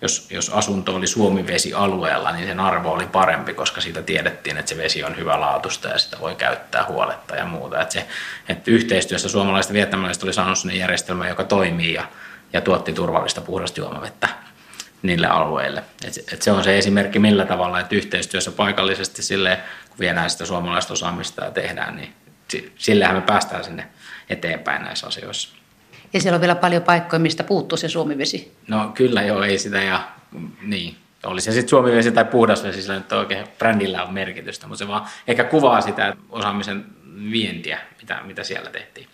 jos, 0.01 0.27
jos 0.29 0.49
asunto 0.49 0.95
oli 0.95 1.07
Suomi-vesialueella, 1.07 2.31
niin 2.31 2.47
sen 2.47 2.59
arvo 2.59 2.91
oli 2.91 3.05
parempi, 3.05 3.53
koska 3.53 3.81
siitä 3.81 4.01
tiedettiin, 4.01 4.57
että 4.57 4.69
se 4.69 4.77
vesi 4.77 5.03
on 5.03 5.17
hyvälaatuista 5.17 5.87
ja 5.87 5.97
sitä 5.97 6.19
voi 6.19 6.35
käyttää 6.35 6.85
huoletta 6.85 7.35
ja 7.35 7.45
muuta. 7.45 7.81
Että, 7.81 7.93
se, 7.93 8.07
että 8.49 8.71
yhteistyössä 8.71 9.29
suomalaiset 9.29 9.69
ja 9.69 9.73
vietnamalaiset 9.73 10.23
oli 10.23 10.33
saanut 10.33 10.57
sinne 10.57 10.75
järjestelmä, 10.75 11.27
joka 11.27 11.43
toimii 11.43 11.93
ja, 11.93 12.07
ja 12.53 12.61
tuotti 12.61 12.93
turvallista 12.93 13.41
puhdasta 13.41 13.79
juomavettä 13.79 14.29
niille 15.01 15.27
alueille. 15.27 15.83
Et, 16.05 16.33
et 16.33 16.41
se 16.41 16.51
on 16.51 16.63
se 16.63 16.77
esimerkki 16.77 17.19
millä 17.19 17.45
tavalla, 17.45 17.79
että 17.79 17.95
yhteistyössä 17.95 18.51
paikallisesti 18.51 19.23
sille, 19.23 19.59
kun 19.89 19.99
viedään 19.99 20.29
sitä 20.29 20.45
suomalaista 20.45 20.93
osaamista 20.93 21.45
ja 21.45 21.51
tehdään, 21.51 21.95
niin 21.95 22.13
sillähän 22.77 23.15
me 23.15 23.21
päästään 23.21 23.63
sinne 23.63 23.87
eteenpäin 24.29 24.83
näissä 24.83 25.07
asioissa. 25.07 25.49
Ja 26.13 26.21
siellä 26.21 26.35
on 26.35 26.41
vielä 26.41 26.55
paljon 26.55 26.83
paikkoja, 26.83 27.19
mistä 27.19 27.43
puuttuu 27.43 27.77
se 27.77 27.89
suomivesi. 27.89 28.51
No 28.67 28.91
kyllä 28.93 29.21
joo, 29.21 29.43
ei 29.43 29.57
sitä 29.57 29.83
ja 29.83 30.07
niin. 30.61 30.95
Oli 31.25 31.41
se 31.41 31.51
sitten 31.51 31.69
suomivesi 31.69 32.11
tai 32.11 32.25
puhdasvesi, 32.25 32.81
sillä 32.81 32.95
nyt 32.95 33.11
oikein 33.11 33.47
brändillä 33.57 34.03
on 34.03 34.13
merkitystä, 34.13 34.67
mutta 34.67 34.79
se 34.79 34.87
vaan 34.87 35.05
ehkä 35.27 35.43
kuvaa 35.43 35.81
sitä 35.81 36.15
osaamisen 36.29 36.85
vientiä, 37.31 37.79
mitä, 38.01 38.21
mitä 38.23 38.43
siellä 38.43 38.69
tehtiin. 38.69 39.07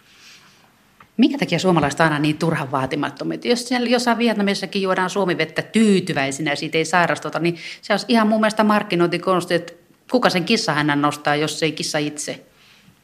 Minkä 1.17 1.37
takia 1.37 1.59
suomalaiset 1.59 2.01
aina 2.01 2.19
niin 2.19 2.37
turhan 2.37 2.71
vaatimattomia? 2.71 3.37
Jos 3.43 3.67
siellä 3.67 3.89
jossain 3.89 4.17
Vietnamissakin 4.17 4.81
juodaan 4.81 5.09
suomivettä 5.09 5.61
tyytyväisinä 5.61 6.51
ja 6.51 6.55
siitä 6.55 6.77
ei 6.77 6.85
sairastuta, 6.85 7.39
niin 7.39 7.57
se 7.81 7.93
olisi 7.93 8.05
ihan 8.09 8.27
mun 8.27 8.39
mielestä 8.39 8.63
markkinointikonsti, 8.63 9.53
että 9.53 9.73
kuka 10.11 10.29
sen 10.29 10.43
kissa 10.43 10.73
hänen 10.73 11.01
nostaa, 11.01 11.35
jos 11.35 11.63
ei 11.63 11.71
kissa 11.71 11.97
itse. 11.97 12.45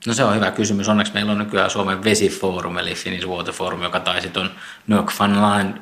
No 0.07 0.13
se 0.13 0.23
on 0.23 0.35
hyvä 0.35 0.51
kysymys. 0.51 0.89
Onneksi 0.89 1.13
meillä 1.13 1.31
on 1.31 1.37
nykyään 1.37 1.69
Suomen 1.69 2.03
vesiforum, 2.03 2.77
eli 2.77 2.95
Finnish 2.95 3.27
Water 3.27 3.53
Forum, 3.53 3.83
joka 3.83 3.99
taisi 3.99 4.29
tuon 4.29 4.51
Line 4.87 5.73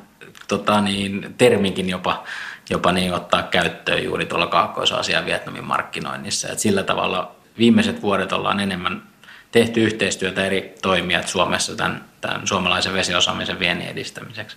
tota 0.48 0.80
niin, 0.80 1.34
terminkin 1.38 1.88
jopa, 1.88 2.24
jopa 2.70 2.92
niin 2.92 3.14
ottaa 3.14 3.42
käyttöön 3.42 4.04
juuri 4.04 4.26
tuolla 4.26 4.46
Kaakkois-Aasian 4.46 5.26
Vietnamin 5.26 5.64
markkinoinnissa. 5.64 6.48
Et 6.48 6.58
sillä 6.58 6.82
tavalla 6.82 7.36
viimeiset 7.58 8.02
vuodet 8.02 8.32
ollaan 8.32 8.60
enemmän 8.60 9.02
tehty 9.50 9.84
yhteistyötä 9.84 10.44
eri 10.44 10.74
toimijat 10.82 11.28
Suomessa 11.28 11.76
tämän, 11.76 12.04
tämän 12.20 12.46
suomalaisen 12.46 12.94
vesiosaamisen 12.94 13.58
viennin 13.58 13.88
edistämiseksi. 13.88 14.56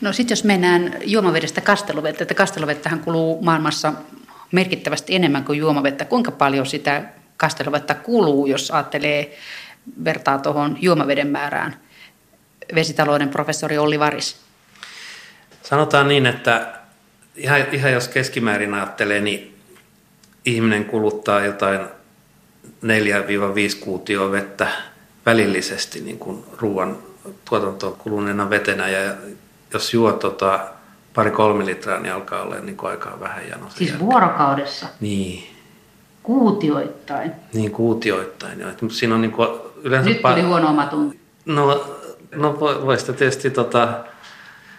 No 0.00 0.12
sitten 0.12 0.32
jos 0.32 0.44
mennään 0.44 0.94
juomavedestä 1.04 1.60
kasteluvettä, 1.60 2.24
että 2.24 2.34
kasteluvettähän 2.34 3.00
kuluu 3.00 3.42
maailmassa 3.42 3.92
merkittävästi 4.52 5.14
enemmän 5.14 5.44
kuin 5.44 5.58
juomavettä. 5.58 6.04
Kuinka 6.04 6.30
paljon 6.30 6.66
sitä 6.66 7.02
kasteluvettä 7.36 7.94
kuluu, 7.94 8.46
jos 8.46 8.70
ajattelee 8.70 9.38
vertaa 10.04 10.38
tuohon 10.38 10.78
juomaveden 10.80 11.28
määrään? 11.28 11.80
Vesitalouden 12.74 13.28
professori 13.28 13.78
Olli 13.78 13.98
Varis. 13.98 14.36
Sanotaan 15.62 16.08
niin, 16.08 16.26
että 16.26 16.72
ihan, 17.36 17.60
ihan 17.72 17.92
jos 17.92 18.08
keskimäärin 18.08 18.74
ajattelee, 18.74 19.20
niin 19.20 19.54
ihminen 20.44 20.84
kuluttaa 20.84 21.44
jotain 21.44 21.80
4-5 21.80 21.86
kuutioa 23.80 24.32
vettä 24.32 24.68
välillisesti 25.26 26.00
niin 26.00 26.18
kuin 26.18 26.44
ruoan 26.58 26.98
tuotantoon 27.48 27.96
kuluneena 27.96 28.50
vetenä 28.50 28.88
ja 28.88 29.14
jos 29.72 29.94
juo 29.94 30.12
tota, 30.12 30.60
pari-kolme 31.14 31.66
litraa, 31.66 32.00
niin 32.00 32.14
alkaa 32.14 32.42
olla 32.42 32.56
niin 32.56 32.76
kuin 32.76 32.90
aikaa 32.90 33.20
vähän 33.20 33.48
jano. 33.48 33.66
Siis 33.68 33.90
jälkeen. 33.90 34.10
vuorokaudessa? 34.10 34.86
Niin. 35.00 35.56
Kuutioittain? 36.22 37.32
Niin, 37.54 37.70
kuutioittain. 37.70 38.60
Joo. 38.60 38.70
Siinä 38.88 39.14
on 39.14 39.20
niin 39.20 39.32
kuin 39.32 39.48
yleensä 39.82 40.10
Nyt 40.10 40.22
tuli 40.22 40.42
huono 40.42 40.68
omatunto. 40.68 41.16
No, 41.46 41.96
no 42.34 42.60
voi 42.60 42.98
sitä 42.98 43.12
tietysti 43.12 43.50
tota, 43.50 44.04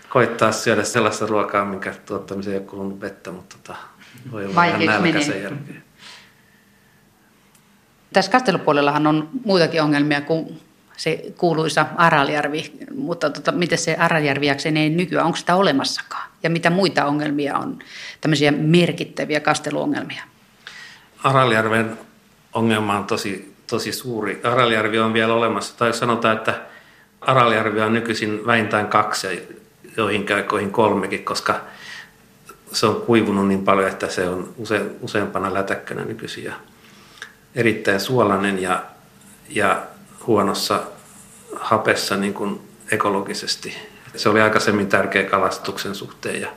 koittaa 0.09 0.51
syödä 0.51 0.83
sellaista 0.83 1.25
ruokaa, 1.25 1.65
minkä 1.65 1.93
tuottamiseen 2.05 2.53
ei 2.53 2.59
ole 2.59 2.67
kulunut 2.67 3.01
vettä, 3.01 3.31
mutta 3.31 3.55
tota, 3.63 3.79
voi 4.31 4.45
olla 4.45 4.55
vähän 4.55 4.85
nälkä 4.85 5.21
sen 5.21 5.43
jälkeen. 5.43 5.83
Tässä 8.13 8.31
kastelupuolellahan 8.31 9.07
on 9.07 9.29
muitakin 9.45 9.81
ongelmia 9.81 10.21
kuin 10.21 10.61
se 10.97 11.23
kuuluisa 11.37 11.85
Araljärvi, 11.95 12.71
mutta 12.95 13.29
tota, 13.29 13.51
miten 13.51 13.77
se 13.77 13.95
Araljärvi 13.95 14.47
ei 14.79 14.89
nykyään, 14.89 15.25
onko 15.25 15.37
sitä 15.37 15.55
olemassakaan? 15.55 16.29
Ja 16.43 16.49
mitä 16.49 16.69
muita 16.69 17.05
ongelmia 17.05 17.57
on, 17.57 17.79
tämmöisiä 18.21 18.51
merkittäviä 18.51 19.39
kasteluongelmia? 19.39 20.23
Araljärven 21.23 21.97
ongelma 22.53 22.97
on 22.97 23.05
tosi, 23.05 23.55
tosi 23.67 23.91
suuri. 23.91 24.41
Araljärvi 24.43 24.99
on 24.99 25.13
vielä 25.13 25.33
olemassa, 25.33 25.77
tai 25.77 25.93
sanotaan, 25.93 26.37
että 26.37 26.61
Araljärvi 27.21 27.81
on 27.81 27.93
nykyisin 27.93 28.45
vähintään 28.45 28.87
kaksi 28.87 29.27
ja 29.27 29.41
joihin 29.97 30.25
käykoihin 30.25 30.71
kolmekin, 30.71 31.25
koska 31.25 31.61
se 32.71 32.85
on 32.85 33.01
kuivunut 33.01 33.47
niin 33.47 33.63
paljon, 33.63 33.89
että 33.89 34.09
se 34.09 34.29
on 34.29 34.53
use, 34.57 34.81
useampana 35.01 35.53
lätäkkönä 35.53 36.05
nykyisin 36.05 36.43
ja 36.43 36.53
erittäin 37.55 37.99
suolainen 37.99 38.61
ja, 38.61 38.83
ja 39.49 39.83
huonossa 40.27 40.81
hapessa 41.55 42.17
niin 42.17 42.33
kuin 42.33 42.61
ekologisesti. 42.91 43.77
Se 44.15 44.29
oli 44.29 44.41
aikaisemmin 44.41 44.87
tärkeä 44.87 45.23
kalastuksen 45.23 45.95
suhteen 45.95 46.41
ja, 46.41 46.49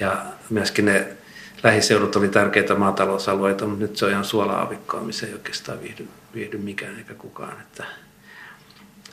ja 0.00 0.24
myöskin 0.50 0.84
ne 0.84 1.16
lähiseudut 1.62 2.16
oli 2.16 2.28
tärkeitä 2.28 2.74
maatalousalueita, 2.74 3.66
mutta 3.66 3.82
nyt 3.82 3.96
se 3.96 4.04
on 4.04 4.10
ihan 4.10 4.24
suola-avikkoa, 4.24 5.00
missä 5.00 5.26
ei 5.26 5.32
oikeastaan 5.32 5.82
viihdy, 5.82 6.08
viihdy 6.34 6.58
mikään 6.58 6.98
eikä 6.98 7.14
kukaan. 7.14 7.60
Että 7.60 7.84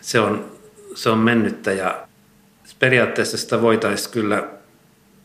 se, 0.02 0.20
on, 0.20 0.52
se 0.96 1.10
on 1.10 1.18
mennyttä 1.18 1.72
ja 1.72 2.08
periaatteessa 2.80 3.38
sitä 3.38 3.62
voitaisiin 3.62 4.12
kyllä 4.12 4.48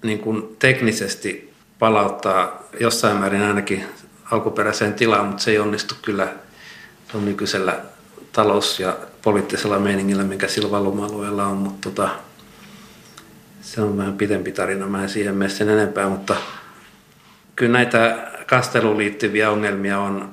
niin 0.03 0.19
kuin 0.19 0.57
teknisesti 0.59 1.53
palauttaa 1.79 2.63
jossain 2.81 3.17
määrin 3.17 3.43
ainakin 3.43 3.85
alkuperäiseen 4.31 4.95
tilaan, 4.95 5.27
mutta 5.27 5.43
se 5.43 5.51
ei 5.51 5.59
onnistu 5.59 5.95
kyllä 6.03 6.29
on 7.15 7.25
nykyisellä 7.25 7.81
talous- 8.37 8.81
ja 8.81 8.97
poliittisella 9.23 9.79
meiningillä, 9.79 10.25
mikä 10.25 10.49
sillä 10.49 10.71
valuma-alueella 10.71 11.47
on, 11.47 11.57
mutta 11.57 11.91
tota, 11.91 12.09
se 13.61 13.81
on 13.83 13.99
vähän 13.99 14.17
pidempi 14.17 14.53
tarina. 14.53 14.87
Mä 14.87 15.03
en 15.03 15.09
siihen 15.09 15.35
mene 15.35 15.51
sen 15.51 15.69
enempää, 15.69 16.09
mutta 16.09 16.37
kyllä 17.57 17.73
näitä 17.73 18.29
kasteluun 18.47 18.99
liittyviä 18.99 19.51
ongelmia 19.51 19.99
on, 19.99 20.31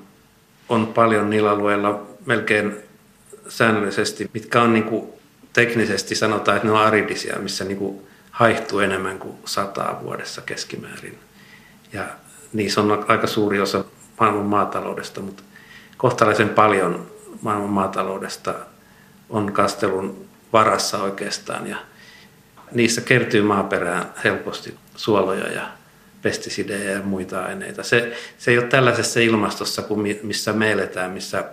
on 0.70 0.88
paljon 0.88 1.30
niillä 1.30 1.52
alueilla 1.52 2.08
melkein 2.26 2.76
säännöllisesti, 3.48 4.30
mitkä 4.34 4.62
on 4.62 4.74
niin 4.74 4.84
kuin 4.84 5.08
teknisesti 5.54 6.16
sanotaan, 6.16 6.58
että 6.58 6.68
ne 6.68 6.74
on 6.74 6.82
aridisia, 6.82 7.40
missä 7.40 7.64
niin 7.64 7.78
kuin 7.78 8.02
haihtuu 8.32 8.80
enemmän 8.80 9.20
kuin 9.20 9.36
sataa 9.46 10.00
vuodessa 10.04 10.42
keskimäärin. 10.42 11.20
Ja 11.94 12.04
niissä 12.54 12.82
on 12.82 13.06
aika 13.08 13.28
suuri 13.28 13.62
osa 13.62 13.84
maailman 14.20 14.46
maataloudesta, 14.46 15.22
mutta 15.22 15.44
kohtalaisen 15.98 16.50
paljon 16.50 17.13
maailman 17.44 17.70
maataloudesta 17.70 18.54
on 19.30 19.54
kastelun 19.54 20.26
varassa 20.54 20.98
oikeastaan 20.98 21.68
ja 21.68 21.78
niissä 22.72 23.02
kertyy 23.02 23.42
maaperään 23.42 24.14
helposti 24.24 24.78
suoloja 24.96 25.52
ja 25.52 25.68
pestisidejä 26.22 26.92
ja 26.92 27.02
muita 27.02 27.44
aineita. 27.46 27.84
Se, 27.84 28.18
se 28.38 28.52
ei 28.52 28.58
ole 28.58 28.68
tällaisessa 28.68 29.20
ilmastossa 29.20 29.82
kuin 29.82 30.20
missä 30.24 30.54
me 30.54 30.72
eletään, 30.72 31.12
missä 31.12 31.44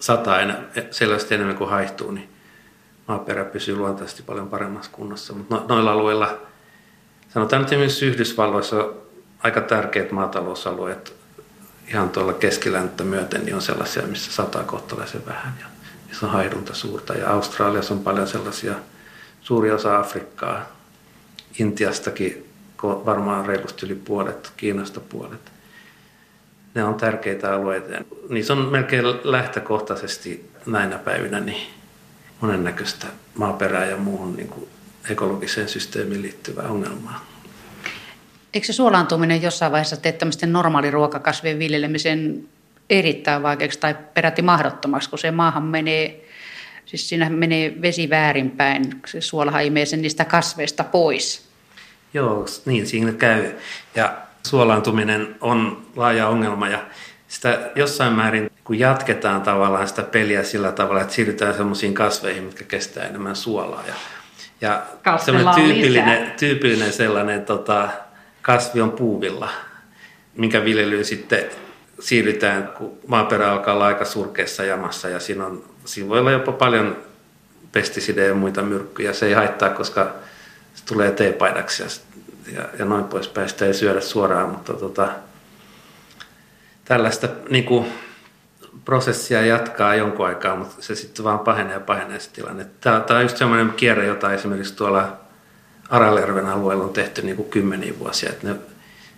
sataa 0.00 0.40
enä, 0.40 0.58
selvästi 0.90 1.34
enemmän 1.34 1.56
kuin 1.56 1.70
haihtuu, 1.70 2.10
niin 2.10 2.28
maaperä 3.08 3.44
pysyy 3.44 3.76
luontaisesti 3.76 4.22
paljon 4.22 4.48
paremmassa 4.48 4.90
kunnossa. 4.90 5.32
Mutta 5.32 5.54
no, 5.54 5.64
noilla 5.68 5.92
alueilla, 5.92 6.38
sanotaan 7.28 7.62
nyt 7.62 7.72
esimerkiksi 7.72 8.06
Yhdysvalloissa 8.06 8.88
aika 9.38 9.60
tärkeät 9.60 10.12
maatalousalueet 10.12 11.19
ihan 11.90 12.10
tuolla 12.10 12.32
keskilänttä 12.32 13.04
myöten 13.04 13.44
niin 13.44 13.54
on 13.54 13.62
sellaisia, 13.62 14.02
missä 14.02 14.32
sataa 14.32 14.64
kohtalaisen 14.64 15.26
vähän 15.26 15.54
ja 15.60 15.66
missä 16.08 16.26
on 16.26 16.32
haidunta 16.32 16.74
suurta. 16.74 17.14
Ja 17.14 17.30
Australiassa 17.30 17.94
on 17.94 18.00
paljon 18.00 18.28
sellaisia, 18.28 18.74
suuri 19.40 19.70
osa 19.70 19.98
Afrikkaa, 19.98 20.66
Intiastakin 21.58 22.46
varmaan 22.82 23.46
reilusti 23.46 23.86
yli 23.86 23.94
puolet, 23.94 24.52
Kiinasta 24.56 25.00
puolet. 25.00 25.52
Ne 26.74 26.84
on 26.84 26.94
tärkeitä 26.94 27.54
alueita. 27.54 28.04
Niissä 28.28 28.52
on 28.52 28.58
melkein 28.58 29.04
lähtökohtaisesti 29.24 30.50
näinä 30.66 30.98
päivinä 30.98 31.40
niin 31.40 31.66
monennäköistä 32.40 33.06
maaperää 33.34 33.86
ja 33.86 33.96
muuhun 33.96 34.36
niin 34.36 34.48
kuin 34.48 34.68
ekologiseen 35.10 35.68
systeemiin 35.68 36.22
liittyvää 36.22 36.68
ongelmaa. 36.68 37.26
Eikö 38.54 38.66
se 38.66 38.72
suolaantuminen 38.72 39.42
jossain 39.42 39.72
vaiheessa 39.72 39.96
tee 39.96 40.12
tämmöisten 40.12 40.52
normaaliruokakasvien 40.52 41.58
viljelemisen 41.58 42.44
erittäin 42.90 43.42
vaikeaksi 43.42 43.80
tai 43.80 43.96
peräti 44.14 44.42
mahdottomaksi, 44.42 45.10
kun 45.10 45.18
se 45.18 45.30
maahan 45.30 45.62
menee, 45.62 46.24
siis 46.86 47.08
siinä 47.08 47.30
menee 47.30 47.74
vesi 47.82 48.10
väärinpäin, 48.10 49.00
se 49.06 49.20
suolahan 49.20 49.64
imee 49.64 49.86
sen 49.86 50.02
niistä 50.02 50.24
kasveista 50.24 50.84
pois. 50.84 51.50
Joo, 52.14 52.46
niin 52.64 52.86
siinä 52.86 53.12
käy. 53.12 53.50
Ja 53.94 54.16
suolaantuminen 54.46 55.36
on 55.40 55.86
laaja 55.96 56.28
ongelma 56.28 56.68
ja 56.68 56.78
sitä 57.28 57.70
jossain 57.74 58.12
määrin, 58.12 58.50
kun 58.64 58.78
jatketaan 58.78 59.42
tavallaan 59.42 59.88
sitä 59.88 60.02
peliä 60.02 60.42
sillä 60.42 60.72
tavalla, 60.72 61.00
että 61.00 61.14
siirrytään 61.14 61.54
sellaisiin 61.54 61.94
kasveihin, 61.94 62.44
mitkä 62.44 62.64
kestää 62.64 63.06
enemmän 63.06 63.36
suolaa. 63.36 63.84
Ja, 63.86 63.94
ja 64.60 64.82
tyypillinen, 65.54 66.32
tyypillinen 66.38 66.92
sellainen 66.92 67.44
tota, 67.44 67.88
kasvi 68.42 68.80
on 68.80 68.92
puuvilla, 68.92 69.48
minkä 70.34 70.64
viljelyyn 70.64 71.04
sitten 71.04 71.44
siirrytään, 72.00 72.68
kun 72.78 72.98
maaperä 73.06 73.52
alkaa 73.52 73.74
olla 73.74 73.86
aika 73.86 74.04
surkeassa 74.04 74.64
jamassa 74.64 75.08
ja 75.08 75.20
siinä, 75.20 75.46
on, 75.46 75.64
siinä 75.84 76.08
voi 76.08 76.18
olla 76.18 76.30
jopa 76.32 76.52
paljon 76.52 76.96
pestisidejä 77.72 78.28
ja 78.28 78.34
muita 78.34 78.62
myrkkyjä. 78.62 79.12
Se 79.12 79.26
ei 79.26 79.32
haittaa, 79.32 79.70
koska 79.70 80.14
se 80.74 80.84
tulee 80.84 81.10
teepaidaksi 81.10 81.82
ja, 81.82 81.88
ja, 82.54 82.68
ja 82.78 82.84
noin 82.84 83.04
poispäin. 83.04 83.48
Sitä 83.48 83.66
ei 83.66 83.74
syödä 83.74 84.00
suoraan, 84.00 84.48
mutta 84.48 84.72
tota, 84.72 85.08
tällaista 86.84 87.28
niin 87.50 87.64
kuin, 87.64 87.86
prosessia 88.84 89.46
jatkaa 89.46 89.94
jonkun 89.94 90.26
aikaa, 90.26 90.56
mutta 90.56 90.82
se 90.82 90.94
sitten 90.94 91.24
vaan 91.24 91.38
pahenee 91.38 91.74
ja 91.74 91.80
pahenee 91.80 92.20
se 92.20 92.30
tilanne. 92.30 92.66
Tämä, 92.80 93.00
tämä 93.00 93.18
on 93.18 93.24
just 93.24 93.36
semmoinen 93.36 93.72
kierre, 93.72 94.06
jota 94.06 94.32
esimerkiksi 94.32 94.76
tuolla 94.76 95.19
Aralerven 95.90 96.46
alueella 96.46 96.84
on 96.84 96.92
tehty 96.92 97.22
niin 97.22 97.36
kuin 97.36 97.50
kymmeniä 97.50 97.98
vuosia. 97.98 98.30
Että 98.30 98.48
ne, 98.48 98.56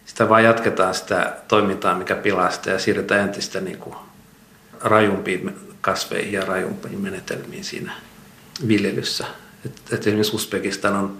sitä 0.07 0.29
vaan 0.29 0.45
jatketaan 0.45 0.95
sitä 0.95 1.37
toimintaa, 1.49 1.99
mikä 1.99 2.15
pilaa 2.15 2.51
sitä 2.51 2.71
ja 2.71 2.79
siirretään 2.79 3.21
entistä 3.21 3.61
niin 3.61 3.79
kuin 3.79 3.97
rajumpiin 4.81 5.57
kasveihin 5.81 6.33
ja 6.33 6.45
rajumpiin 6.45 7.01
menetelmiin 7.01 7.65
siinä 7.65 7.93
viljelyssä. 8.69 9.27
Et, 9.67 9.81
et 9.93 10.01
esimerkiksi 10.01 10.37
Uzbekistan 10.37 10.97
on 10.97 11.19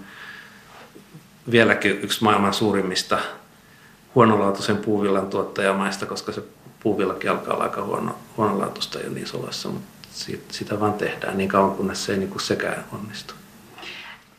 vieläkin 1.51 1.99
yksi 2.01 2.23
maailman 2.23 2.53
suurimmista 2.53 3.19
huonolaatuisen 4.15 4.77
puuvillan 4.77 5.27
tuottajamaista, 5.27 6.05
koska 6.05 6.31
se 6.31 6.43
puuvillakin 6.79 7.31
alkaa 7.31 7.53
olla 7.53 7.63
aika 7.63 7.83
huono, 7.83 8.15
huonolaatuista 8.37 8.99
jo 8.99 9.09
niin 9.09 9.27
sovassa, 9.27 9.69
mutta 9.69 9.87
sitä 10.51 10.79
vaan 10.79 10.93
tehdään 10.93 11.37
niin 11.37 11.49
kauan, 11.49 11.75
kunnes 11.75 12.05
se 12.05 12.11
ei 12.11 12.17
niin 12.19 12.29
kuin 12.29 12.41
sekään 12.41 12.85
onnistu. 12.91 13.33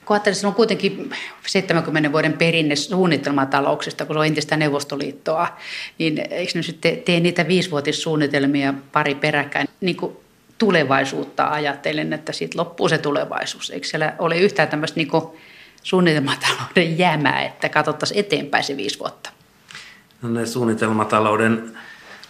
Kun 0.05 0.15
ajattelin, 0.15 0.47
on 0.47 0.55
kuitenkin 0.55 1.11
70 1.47 2.13
vuoden 2.13 2.33
perinne 2.33 2.77
suunnitelmatalouksista, 2.77 4.07
kun 4.07 4.15
se 4.15 4.19
on 4.19 4.27
entistä 4.27 4.57
Neuvostoliittoa, 4.57 5.49
niin 5.99 6.19
eikö 6.31 6.53
ne 6.55 6.63
sitten 6.63 6.97
tee 6.97 7.21
niitä 7.21 7.49
viisivuotissuunnitelmia 7.49 8.75
pari 8.93 9.15
peräkkäin 9.15 9.69
niin 9.81 9.97
kuin 9.97 10.17
tulevaisuutta 10.59 11.47
ajatellen, 11.47 12.13
että 12.13 12.33
siitä 12.33 12.59
loppuu 12.59 12.89
se 12.89 12.99
tulevaisuus. 12.99 13.71
Eikö 13.71 13.87
siellä 13.87 14.15
ole 14.19 14.39
yhtään 14.39 14.69
tämmöistä 14.69 14.97
niin 14.97 15.09
suunnitelmatalouden 15.83 16.99
jäämää, 16.99 17.43
että 17.43 17.69
katsottaisiin 17.69 18.21
eteenpäin 18.21 18.65
se 18.65 18.77
viisi 18.77 18.99
vuotta? 18.99 19.31
No 20.23 20.29
ne 20.29 20.47
suunnitelmatalouden 20.47 21.79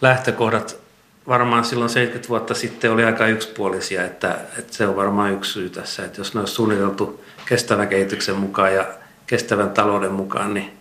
lähtökohdat 0.02 0.84
varmaan 1.28 1.64
silloin 1.64 1.90
70 1.90 2.28
vuotta 2.28 2.54
sitten 2.54 2.92
oli 2.92 3.04
aika 3.04 3.26
yksipuolisia, 3.26 4.04
että, 4.04 4.38
että 4.58 4.74
se 4.74 4.86
on 4.86 4.96
varmaan 4.96 5.32
yksi 5.32 5.52
syy 5.52 5.70
tässä, 5.70 6.04
että 6.04 6.20
jos 6.20 6.34
ne 6.34 6.40
olisi 6.40 6.54
suunniteltu 6.54 7.24
kestävän 7.46 7.88
kehityksen 7.88 8.36
mukaan 8.36 8.74
ja 8.74 8.86
kestävän 9.26 9.70
talouden 9.70 10.12
mukaan, 10.12 10.54
niin 10.54 10.78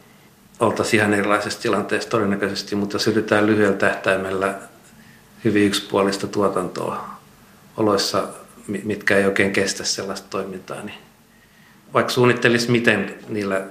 oltaisiin 0.60 1.02
ihan 1.02 1.14
erilaisessa 1.14 1.62
tilanteessa 1.62 2.10
todennäköisesti, 2.10 2.76
mutta 2.76 2.96
jos 2.96 3.08
yritetään 3.08 3.46
lyhyellä 3.46 3.78
tähtäimellä 3.78 4.54
hyvin 5.44 5.68
yksipuolista 5.68 6.28
tuotantoa 6.28 7.10
oloissa, 7.78 8.28
mitkä 8.68 9.18
ei 9.18 9.26
oikein 9.26 9.54
kestä 9.54 9.84
sellaista 9.84 10.28
toimintaa, 10.30 10.82
niin 10.82 10.98
vaikka 11.94 12.12
suunnittelisi 12.12 12.72
miten 12.72 13.16
niillä 13.30 13.62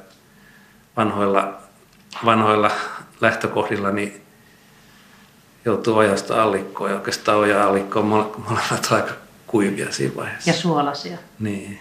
vanhoilla, 0.97 1.55
vanhoilla 2.24 2.70
lähtökohdilla, 3.20 3.90
niin 3.90 4.22
joutuu 5.64 5.97
ojasta 5.97 6.43
allikkoon 6.43 6.90
ja 6.90 6.97
oikeastaan 6.97 7.38
oja 7.38 7.68
allikko 7.68 8.01
on 8.01 8.07
molemmat 8.07 8.88
aika 8.90 9.14
kuivia 9.47 9.93
siinä 9.93 10.16
vaiheessa. 10.16 10.51
Ja 10.51 10.55
suolasia. 10.55 11.18
Niin, 11.38 11.80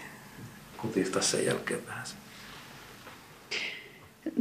kutistaa 0.82 1.22
sen 1.22 1.46
jälkeen 1.46 1.86
vähän. 1.86 2.04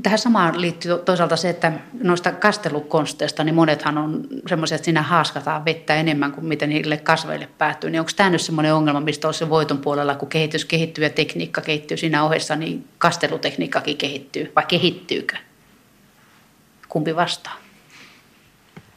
Tähän 0.04 0.20
samaan 0.20 0.62
liittyy 0.62 0.98
toisaalta 0.98 1.36
se, 1.36 1.50
että 1.50 1.72
noista 2.04 2.32
kastelukonsteista, 2.32 3.44
niin 3.44 3.56
monethan 3.56 3.98
on 3.98 4.28
semmoisia, 4.48 4.76
että 4.76 4.86
siinä 4.86 5.02
haaskataan 5.02 5.66
vettä 5.66 5.96
enemmän 5.96 6.32
kuin 6.32 6.46
mitä 6.46 6.68
niille 6.68 6.98
kasveille 6.98 7.50
päättyy. 7.58 7.90
Niin 7.90 8.00
onko 8.00 8.12
tämä 8.16 8.30
nyt 8.30 8.42
semmoinen 8.42 8.74
ongelma, 8.74 9.00
mistä 9.00 9.28
on 9.28 9.34
se 9.34 9.50
voiton 9.50 9.78
puolella, 9.78 10.16
kun 10.16 10.30
kehitys 10.30 10.66
kehittyy 10.66 11.04
ja 11.04 11.10
tekniikka 11.10 11.62
kehittyy 11.62 11.98
siinä 11.98 12.24
ohessa, 12.24 12.56
niin 12.56 12.88
kastelutekniikkakin 12.98 13.98
kehittyy, 13.98 14.52
vai 14.56 14.66
kehittyykö? 14.68 15.38
Kumpi 16.90 17.16
vastaa? 17.16 17.58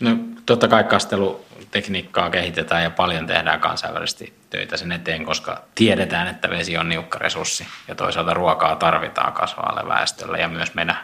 No 0.03 0.19
totta 0.47 0.69
kai 0.69 0.85
kastelutekniikkaa 0.85 2.31
kehitetään 2.31 2.83
ja 2.83 2.91
paljon 2.91 3.27
tehdään 3.27 3.61
kansainvälisesti 3.61 4.35
töitä 4.51 4.77
sen 4.77 4.93
eteen, 4.93 5.25
koska 5.25 5.63
tiedetään, 5.75 6.29
että 6.29 6.51
vesi 6.51 6.79
on 6.79 6.89
niukka 6.89 7.19
resurssi 7.19 7.67
ja 7.89 7.95
toisaalta 7.95 8.35
ruokaa 8.35 8.77
tarvitaan 8.77 9.33
kasvavalle 9.33 9.89
väestölle 9.89 10.39
ja 10.39 10.49
myös 10.49 10.75
meidän 10.75 10.99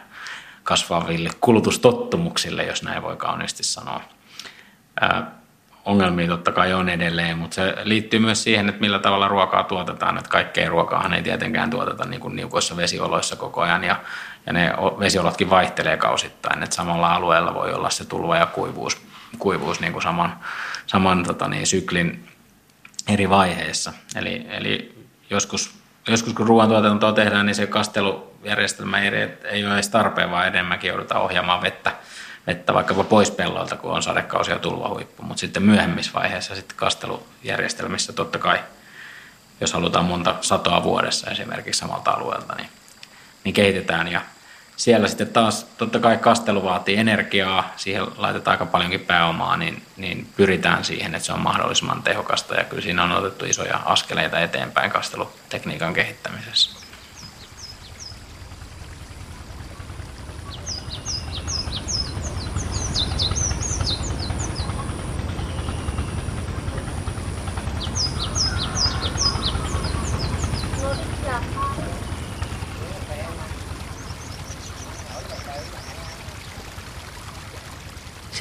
kasvaville 0.63 1.29
kulutustottumuksille, 1.41 2.63
jos 2.63 2.83
näin 2.83 3.01
voi 3.03 3.15
kauniisti 3.15 3.63
sanoa. 3.63 4.01
Ää, 5.01 5.31
ongelmia 5.85 6.27
totta 6.27 6.51
kai 6.51 6.73
on 6.73 6.89
edelleen, 6.89 7.37
mutta 7.37 7.55
se 7.55 7.75
liittyy 7.83 8.19
myös 8.19 8.43
siihen, 8.43 8.69
että 8.69 8.81
millä 8.81 8.99
tavalla 8.99 9.27
ruokaa 9.27 9.63
tuotetaan. 9.63 10.17
Että 10.17 10.29
kaikkea 10.29 10.69
ruokaahan 10.69 11.13
ei 11.13 11.21
tietenkään 11.21 11.69
tuoteta 11.69 12.05
niin 12.05 12.21
kuin 12.21 12.35
niukoissa 12.35 12.77
vesioloissa 12.77 13.35
koko 13.35 13.61
ajan 13.61 13.83
ja, 13.83 13.95
ja 14.45 14.53
ne 14.53 14.73
vesiolotkin 14.99 15.49
vaihtelee 15.49 15.97
kausittain. 15.97 16.63
Että 16.63 16.75
samalla 16.75 17.13
alueella 17.13 17.53
voi 17.53 17.73
olla 17.73 17.89
se 17.89 18.05
tulva 18.05 18.37
ja 18.37 18.45
kuivuus, 18.45 19.01
kuivuus 19.39 19.79
niin 19.79 19.93
kuin 19.93 20.03
saman, 20.03 20.39
saman 20.87 21.23
tota 21.23 21.47
niin, 21.47 21.67
syklin 21.67 22.27
eri 23.07 23.29
vaiheissa. 23.29 23.93
Eli, 24.15 24.47
eli 24.49 25.05
joskus, 25.29 25.73
joskus 26.07 26.33
kun 26.33 26.47
ruoantuotantoa 26.47 27.13
tehdään, 27.13 27.45
niin 27.45 27.55
se 27.55 27.67
kastelujärjestelmä 27.67 28.99
ei, 28.99 29.11
ei 29.43 29.65
ole 29.65 29.73
edes 29.73 29.89
tarpeen, 29.89 30.31
vaan 30.31 30.47
enemmänkin 30.47 30.87
joudutaan 30.87 31.21
ohjaamaan 31.21 31.61
vettä, 31.61 31.91
vettä 32.47 32.73
vaikkapa 32.73 33.03
pois 33.03 33.31
pellolta, 33.31 33.77
kun 33.77 33.91
on 33.91 34.03
sadekausi 34.03 34.51
ja 34.51 34.59
tulvahuippu. 34.59 35.23
Mutta 35.23 35.41
sitten 35.41 35.63
myöhemmissä 35.63 36.13
vaiheissa 36.13 36.55
sitten 36.55 36.77
kastelujärjestelmissä 36.77 38.13
totta 38.13 38.39
kai, 38.39 38.59
jos 39.61 39.73
halutaan 39.73 40.05
monta 40.05 40.35
satoa 40.41 40.83
vuodessa 40.83 41.31
esimerkiksi 41.31 41.79
samalta 41.79 42.11
alueelta, 42.11 42.55
niin, 42.55 42.69
niin 43.43 43.53
kehitetään 43.53 44.07
ja 44.07 44.21
siellä 44.81 45.07
sitten 45.07 45.27
taas 45.27 45.63
totta 45.77 45.99
kai 45.99 46.17
kastelu 46.17 46.63
vaatii 46.63 46.97
energiaa, 46.97 47.73
siihen 47.77 48.03
laitetaan 48.17 48.53
aika 48.53 48.65
paljonkin 48.65 48.99
pääomaa, 48.99 49.57
niin, 49.57 49.81
niin 49.97 50.27
pyritään 50.37 50.83
siihen, 50.83 51.15
että 51.15 51.25
se 51.25 51.33
on 51.33 51.39
mahdollisimman 51.39 52.03
tehokasta 52.03 52.55
ja 52.55 52.63
kyllä 52.63 52.81
siinä 52.81 53.03
on 53.03 53.11
otettu 53.11 53.45
isoja 53.45 53.79
askeleita 53.85 54.39
eteenpäin 54.39 54.91
kastelutekniikan 54.91 55.93
kehittämisessä. 55.93 56.80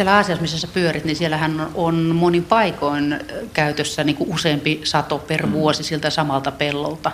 Siellä 0.00 0.16
Aasiassa, 0.16 0.42
missä 0.42 0.58
sä 0.58 0.66
pyörit, 0.66 1.04
niin 1.04 1.16
siellähän 1.16 1.68
on 1.74 1.94
monin 1.94 2.44
paikoin 2.44 3.20
käytössä 3.52 4.04
niin 4.04 4.16
kuin 4.16 4.34
useampi 4.34 4.80
sato 4.84 5.18
per 5.18 5.46
mm. 5.46 5.52
vuosi 5.52 5.82
siltä 5.82 6.10
samalta 6.10 6.50
pellolta. 6.50 7.12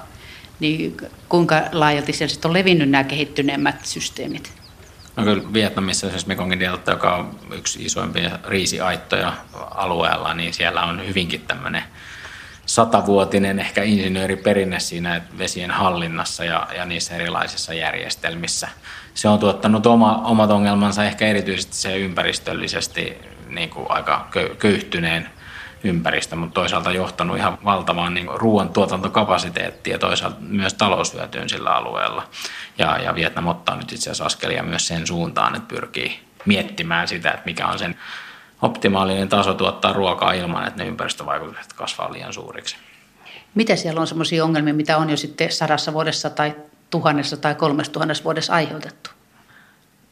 Niin 0.60 0.96
kuinka 1.28 1.62
laajalti 1.72 2.12
siellä 2.12 2.32
sitten 2.32 2.48
on 2.48 2.52
levinnyt 2.52 2.90
nämä 2.90 3.04
kehittyneemmät 3.04 3.84
systeemit? 3.84 4.52
No 5.16 5.24
kyllä 5.24 5.52
Vietnamissa, 5.52 6.10
siis 6.10 6.26
Mekongin 6.26 6.60
delta, 6.60 6.90
joka 6.90 7.16
on 7.16 7.38
yksi 7.52 7.84
isoimpia 7.84 8.38
riisiaittoja 8.48 9.32
alueella, 9.70 10.34
niin 10.34 10.54
siellä 10.54 10.82
on 10.82 11.06
hyvinkin 11.06 11.40
tämmöinen 11.40 11.82
satavuotinen 12.66 13.58
ehkä 13.58 13.82
insinööriperinne 13.82 14.80
siinä 14.80 15.20
vesien 15.38 15.70
hallinnassa 15.70 16.44
ja, 16.44 16.68
ja 16.76 16.84
niissä 16.84 17.14
erilaisissa 17.14 17.74
järjestelmissä. 17.74 18.68
Se 19.14 19.28
on 19.28 19.38
tuottanut 19.38 19.86
oma, 19.86 20.22
omat 20.24 20.50
ongelmansa 20.50 21.04
ehkä 21.04 21.26
erityisesti 21.26 21.76
se 21.76 21.96
ympäristöllisesti 21.96 23.18
niin 23.48 23.70
kuin 23.70 23.86
aika 23.90 24.28
köyhtyneen 24.58 25.28
ympäristö, 25.84 26.36
mutta 26.36 26.54
toisaalta 26.54 26.90
johtanut 26.90 27.36
ihan 27.36 27.58
valtavaan 27.64 28.14
niin 28.14 28.28
ruoantuotantokapasiteettiin 28.34 29.92
ja 29.92 29.98
toisaalta 29.98 30.36
myös 30.40 30.74
taloushyötyyn 30.74 31.48
sillä 31.48 31.70
alueella. 31.70 32.28
Ja, 32.78 32.98
ja 32.98 33.14
Vietnam 33.14 33.46
ottaa 33.46 33.76
nyt 33.76 33.92
itse 33.92 34.10
asiassa 34.10 34.24
askelia 34.24 34.62
myös 34.62 34.86
sen 34.86 35.06
suuntaan, 35.06 35.56
että 35.56 35.74
pyrkii 35.74 36.20
miettimään 36.44 37.08
sitä, 37.08 37.30
että 37.30 37.42
mikä 37.44 37.66
on 37.66 37.78
sen 37.78 37.96
optimaalinen 38.62 39.28
taso 39.28 39.54
tuottaa 39.54 39.92
ruokaa 39.92 40.32
ilman, 40.32 40.68
että 40.68 40.82
ne 40.82 40.88
ympäristövaikutukset 40.88 41.72
kasvaa 41.72 42.12
liian 42.12 42.32
suuriksi. 42.32 42.76
Mitä 43.54 43.76
siellä 43.76 44.00
on 44.00 44.06
sellaisia 44.06 44.44
ongelmia, 44.44 44.74
mitä 44.74 44.96
on 44.96 45.10
jo 45.10 45.16
sitten 45.16 45.52
sadassa 45.52 45.92
vuodessa 45.92 46.30
tai 46.30 46.54
tuhannessa 46.90 47.36
tai 47.36 47.54
kolmessa 47.54 47.92
tuhannessa 47.92 48.24
vuodessa 48.24 48.52
aiheutettu? 48.52 49.10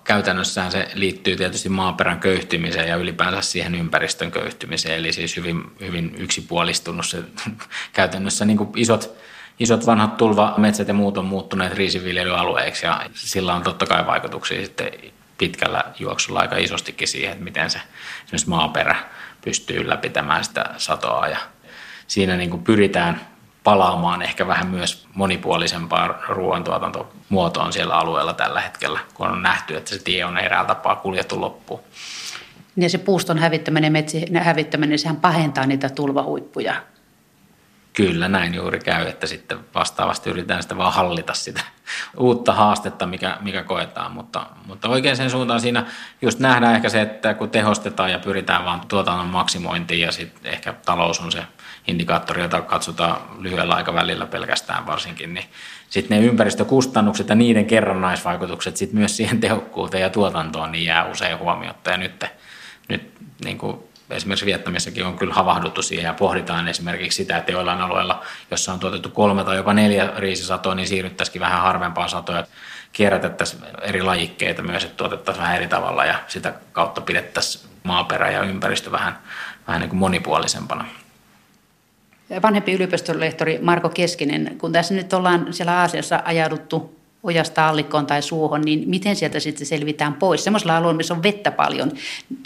Käytännössään 0.05 0.73
se 0.73 0.89
liittyy 0.95 1.37
tietysti 1.37 1.69
maaperän 1.69 2.21
köyhtymiseen 2.21 2.89
ja 2.89 2.97
ylipäänsä 2.97 3.41
siihen 3.41 3.75
ympäristön 3.75 4.31
köyhtymiseen, 4.31 4.99
eli 4.99 5.13
siis 5.13 5.37
hyvin, 5.37 5.63
hyvin 5.81 6.15
yksipuolistunut 6.19 7.07
se 7.07 7.23
käytännössä 7.93 8.45
niin 8.45 8.57
kuin 8.57 8.71
isot, 8.77 9.15
isot 9.61 9.87
vanhat 9.87 10.17
tulvametsät 10.17 10.89
ja 10.89 10.95
muut 10.95 11.19
on 11.19 11.25
muuttuneet 11.25 11.75
riisiviljelyalueiksi 11.75 12.87
ja 12.87 13.07
sillä 13.15 13.55
on 13.55 13.63
totta 13.63 13.87
kai 13.87 14.07
vaikutuksia 14.07 14.65
sitten 14.65 14.91
pitkällä 15.45 15.85
juoksulla 15.99 16.41
aika 16.41 16.57
isostikin 16.57 17.09
siihen, 17.09 17.33
että 17.33 17.45
miten 17.45 17.71
se 17.71 17.81
esimerkiksi 18.25 18.49
maaperä 18.49 18.97
pystyy 19.45 19.77
ylläpitämään 19.77 20.45
sitä 20.45 20.65
satoa. 20.77 21.29
Ja 21.29 21.39
siinä 22.07 22.37
niin 22.37 22.51
kuin 22.51 22.65
pyritään 22.65 23.21
palaamaan 23.65 24.23
ehkä 24.23 24.47
vähän 24.47 24.67
myös 24.67 25.07
monipuolisempaan 25.15 26.15
ruoantuotantomuotoon 26.29 27.73
siellä 27.73 27.95
alueella 27.95 28.33
tällä 28.33 28.61
hetkellä, 28.61 29.01
kun 29.15 29.29
on 29.29 29.43
nähty, 29.43 29.77
että 29.77 29.91
se 29.91 30.03
tie 30.03 30.25
on 30.25 30.39
eräällä 30.39 30.69
tapaa 30.69 30.97
kuljettu 30.97 31.41
loppuun. 31.41 31.81
Ja 32.77 32.91
se 32.91 32.99
puuston 32.99 33.39
hävittäminen, 33.39 33.93
metsien 33.93 34.37
hävittäminen, 34.37 34.99
sehän 34.99 35.17
pahentaa 35.17 35.67
niitä 35.67 35.89
tulvahuippuja 35.89 36.75
Kyllä 37.95 38.29
näin 38.29 38.55
juuri 38.55 38.81
käy, 38.81 39.07
että 39.07 39.27
sitten 39.27 39.59
vastaavasti 39.75 40.31
yritetään 40.31 40.63
sitä 40.63 40.77
vaan 40.77 40.93
hallita 40.93 41.35
sitä 41.35 41.61
uutta 42.17 42.53
haastetta, 42.53 43.07
mikä, 43.07 43.39
mikä 43.41 43.63
koetaan. 43.63 44.13
Mutta, 44.13 44.47
mutta 44.67 44.89
oikein 44.89 45.17
sen 45.17 45.31
suuntaan 45.31 45.61
siinä 45.61 45.87
just 46.23 46.39
nähdään 46.39 46.75
ehkä 46.75 46.89
se, 46.89 47.03
että 47.03 47.35
kun 47.35 47.51
tehostetaan 47.51 48.11
ja 48.13 48.19
pyritään 48.19 48.65
vaan 48.65 48.81
tuotannon 48.89 49.27
maksimointiin 49.27 50.01
ja 50.01 50.13
sitten 50.13 50.53
ehkä 50.53 50.75
talous 50.85 51.21
on 51.21 51.33
se 51.33 51.43
indikaattori, 51.87 52.43
jota 52.43 52.61
katsotaan 52.61 53.21
lyhyellä 53.39 53.75
aikavälillä 53.75 54.27
pelkästään 54.27 54.87
varsinkin, 54.87 55.35
niin 55.35 55.47
sitten 55.91 56.21
ne 56.21 56.27
ympäristökustannukset 56.27 57.29
ja 57.29 57.35
niiden 57.35 57.67
kerrannaisvaikutukset 57.67 58.77
sitten 58.77 58.99
myös 58.99 59.17
siihen 59.17 59.41
tehokkuuteen 59.41 60.03
ja 60.03 60.11
tuotantoon 60.11 60.73
niin 60.73 60.85
jää 60.85 61.05
usein 61.05 61.39
huomiota. 61.39 61.91
Ja 61.91 61.97
nyt, 61.97 62.25
nyt 62.89 63.13
niin 63.45 63.59
kuin 63.59 63.79
esimerkiksi 64.15 64.47
Vietnamissakin 64.47 65.07
on 65.07 65.19
kyllä 65.19 65.35
havahduttu 65.35 65.83
siihen 65.83 66.05
ja 66.05 66.15
pohditaan 66.15 66.69
esimerkiksi 66.69 67.17
sitä, 67.17 67.37
että 67.37 67.53
joillain 67.53 67.81
alueilla, 67.81 68.23
jossa 68.51 68.73
on 68.73 68.81
tuotettu 68.81 69.11
kolme 69.11 69.45
tai 69.45 69.57
jopa 69.57 69.75
neljä 69.75 70.13
riisisatoa, 70.17 70.75
niin 70.75 70.89
siirryttäisiin 70.89 71.41
vähän 71.41 71.63
harvempaan 71.63 72.09
satoja. 72.09 72.47
Kierrätettäisiin 72.93 73.63
eri 73.83 74.03
lajikkeita 74.03 74.63
myös, 74.63 74.85
että 74.85 74.97
tuotettaisiin 74.97 75.43
vähän 75.43 75.57
eri 75.57 75.67
tavalla 75.67 76.05
ja 76.05 76.19
sitä 76.29 76.55
kautta 76.73 77.01
pidettäisiin 77.01 77.65
maaperä 77.83 78.31
ja 78.31 78.43
ympäristö 78.43 78.93
vähän, 78.93 79.19
vähän 79.67 79.81
niin 79.81 79.91
kuin 79.91 80.01
monipuolisempana. 80.01 80.85
Vanhempi 82.43 82.73
yliopistolehtori 82.73 83.59
Marko 83.63 83.89
Keskinen, 83.89 84.59
kun 84.59 84.73
tässä 84.73 84.95
nyt 84.95 85.13
ollaan 85.13 85.47
siellä 85.53 85.79
Aasiassa 85.79 86.23
ajauduttu 86.25 87.04
ojasta 87.25 87.69
allikkoon 87.69 88.07
tai 88.07 88.23
suohon, 88.23 88.61
niin 88.61 88.85
miten 88.87 89.17
sieltä 89.17 89.41
sitten 89.41 89.67
selvitään 89.67 90.15
pois? 90.15 90.45
Semmoisella 90.45 90.77
alueella, 90.77 90.97
missä 90.97 91.15
on 91.15 91.23
vettä 91.23 91.51
paljon 91.51 91.93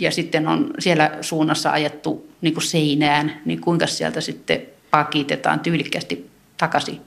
ja 0.01 0.11
sitten 0.11 0.49
on 0.49 0.71
siellä 0.79 1.11
suunnassa 1.21 1.71
ajettu 1.71 2.29
niin 2.41 2.55
kuin 2.55 2.65
seinään, 2.65 3.41
niin 3.45 3.61
kuinka 3.61 3.87
sieltä 3.87 4.21
sitten 4.21 4.63
pakitetaan 4.91 5.61
tyylikkästi 5.61 6.31
takaisin 6.57 7.01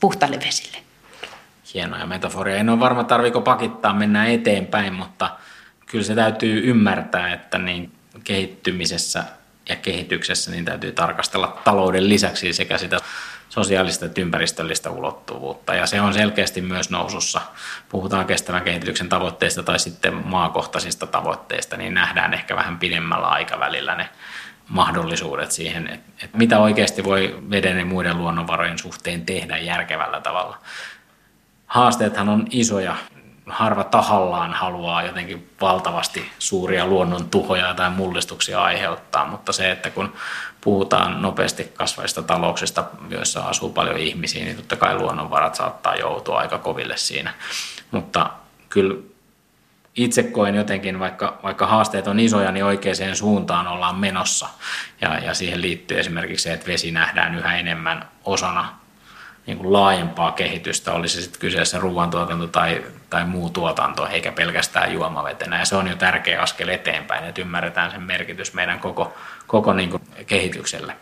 puhtaalle 0.00 0.38
vesille? 0.46 0.78
hienoja 1.74 2.06
metaforia. 2.06 2.56
En 2.56 2.68
ole 2.68 2.80
varma, 2.80 3.04
tarviko 3.04 3.40
pakittaa, 3.40 3.94
mennä 3.94 4.26
eteenpäin, 4.26 4.92
mutta 4.92 5.30
kyllä 5.86 6.04
se 6.04 6.14
täytyy 6.14 6.70
ymmärtää, 6.70 7.32
että 7.32 7.58
niin 7.58 7.92
kehittymisessä 8.24 9.24
ja 9.68 9.76
kehityksessä 9.76 10.50
niin 10.50 10.64
täytyy 10.64 10.92
tarkastella 10.92 11.60
talouden 11.64 12.08
lisäksi 12.08 12.52
sekä 12.52 12.78
sitä 12.78 12.98
sosiaalista 13.54 14.06
että 14.06 14.20
ympäristöllistä 14.20 14.90
ulottuvuutta. 14.90 15.74
Ja 15.74 15.86
se 15.86 16.00
on 16.00 16.14
selkeästi 16.14 16.60
myös 16.60 16.90
nousussa. 16.90 17.40
Puhutaan 17.88 18.26
kestävän 18.26 18.62
kehityksen 18.62 19.08
tavoitteista 19.08 19.62
tai 19.62 19.78
sitten 19.78 20.14
maakohtaisista 20.14 21.06
tavoitteista, 21.06 21.76
niin 21.76 21.94
nähdään 21.94 22.34
ehkä 22.34 22.56
vähän 22.56 22.78
pidemmällä 22.78 23.26
aikavälillä 23.26 23.94
ne 23.94 24.08
mahdollisuudet 24.68 25.50
siihen, 25.52 25.88
että 26.22 26.38
mitä 26.38 26.58
oikeasti 26.58 27.04
voi 27.04 27.38
veden 27.50 27.78
ja 27.78 27.84
muiden 27.84 28.18
luonnonvarojen 28.18 28.78
suhteen 28.78 29.26
tehdä 29.26 29.58
järkevällä 29.58 30.20
tavalla. 30.20 30.58
Haasteethan 31.66 32.28
on 32.28 32.46
isoja. 32.50 32.96
Harva 33.46 33.84
tahallaan 33.84 34.52
haluaa 34.52 35.02
jotenkin 35.02 35.50
valtavasti 35.60 36.30
suuria 36.38 36.86
luonnon 36.86 37.30
tuhoja 37.30 37.74
tai 37.74 37.90
mullistuksia 37.90 38.62
aiheuttaa, 38.62 39.26
mutta 39.26 39.52
se, 39.52 39.70
että 39.70 39.90
kun 39.90 40.12
puhutaan 40.60 41.22
nopeasti 41.22 41.64
kasvavista 41.74 42.22
talouksista, 42.22 42.84
joissa 43.10 43.40
asuu 43.40 43.70
paljon 43.70 43.98
ihmisiä, 43.98 44.44
niin 44.44 44.56
totta 44.56 44.76
kai 44.76 44.94
luonnonvarat 44.98 45.54
saattaa 45.54 45.96
joutua 45.96 46.38
aika 46.38 46.58
koville 46.58 46.96
siinä. 46.96 47.34
Mutta 47.90 48.30
kyllä 48.68 48.94
itse 49.96 50.22
koen 50.22 50.54
jotenkin, 50.54 51.00
vaikka, 51.00 51.38
vaikka 51.42 51.66
haasteet 51.66 52.06
on 52.06 52.20
isoja, 52.20 52.52
niin 52.52 52.64
oikeaan 52.64 53.16
suuntaan 53.16 53.66
ollaan 53.66 53.96
menossa. 53.96 54.48
Ja, 55.00 55.18
ja 55.18 55.34
siihen 55.34 55.60
liittyy 55.60 55.98
esimerkiksi 56.00 56.42
se, 56.42 56.52
että 56.52 56.66
vesi 56.66 56.90
nähdään 56.90 57.34
yhä 57.34 57.56
enemmän 57.56 58.08
osana 58.24 58.83
niin 59.46 59.58
kuin 59.58 59.72
laajempaa 59.72 60.32
kehitystä, 60.32 60.92
olisi 60.92 61.22
sitten 61.22 61.40
kyseessä 61.40 61.78
ruoantuotanto 61.78 62.46
tai, 62.46 62.84
tai 63.10 63.24
muu 63.24 63.50
tuotanto, 63.50 64.06
eikä 64.06 64.32
pelkästään 64.32 64.92
juomavetenä. 64.92 65.58
Ja 65.58 65.64
se 65.64 65.76
on 65.76 65.88
jo 65.88 65.96
tärkeä 65.96 66.42
askel 66.42 66.68
eteenpäin, 66.68 67.24
että 67.24 67.40
ymmärretään 67.40 67.90
sen 67.90 68.02
merkitys 68.02 68.54
meidän 68.54 68.80
koko, 68.80 69.14
koko 69.46 69.72
niin 69.72 69.90
kuin 69.90 70.02
kehitykselle. 70.26 70.96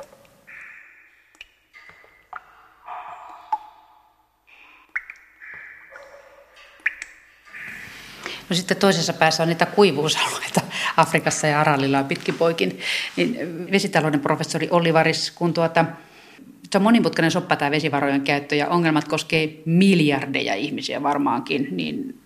No 8.48 8.56
sitten 8.56 8.76
toisessa 8.76 9.12
päässä 9.12 9.42
on 9.42 9.48
niitä 9.48 9.66
kuivuusalueita 9.66 10.60
Afrikassa 10.96 11.46
ja 11.46 11.60
Aralilla 11.60 11.96
ja 11.96 12.04
pitkin 12.04 12.34
poikin. 12.34 12.80
Niin 13.16 13.36
vesitalouden 13.72 14.20
professori 14.20 14.68
Olivaris, 14.70 15.30
kun 15.30 15.54
tuota, 15.54 15.84
se 16.72 16.78
on 16.78 16.82
monimutkainen 16.82 17.30
soppa 17.30 17.56
tämä 17.56 17.70
vesivarojen 17.70 18.20
käyttö 18.20 18.54
ja 18.54 18.68
ongelmat 18.68 19.08
koskee 19.08 19.62
miljardeja 19.64 20.54
ihmisiä 20.54 21.02
varmaankin, 21.02 21.68
niin 21.70 22.20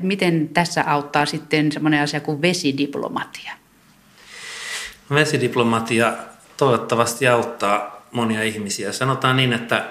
miten 0.00 0.48
tässä 0.48 0.84
auttaa 0.86 1.26
sitten 1.26 1.72
semmoinen 1.72 2.02
asia 2.02 2.20
kuin 2.20 2.42
vesidiplomatia? 2.42 3.52
Vesidiplomatia 5.10 6.12
toivottavasti 6.56 7.28
auttaa 7.28 8.06
monia 8.12 8.42
ihmisiä. 8.42 8.92
Sanotaan 8.92 9.36
niin, 9.36 9.52
että 9.52 9.90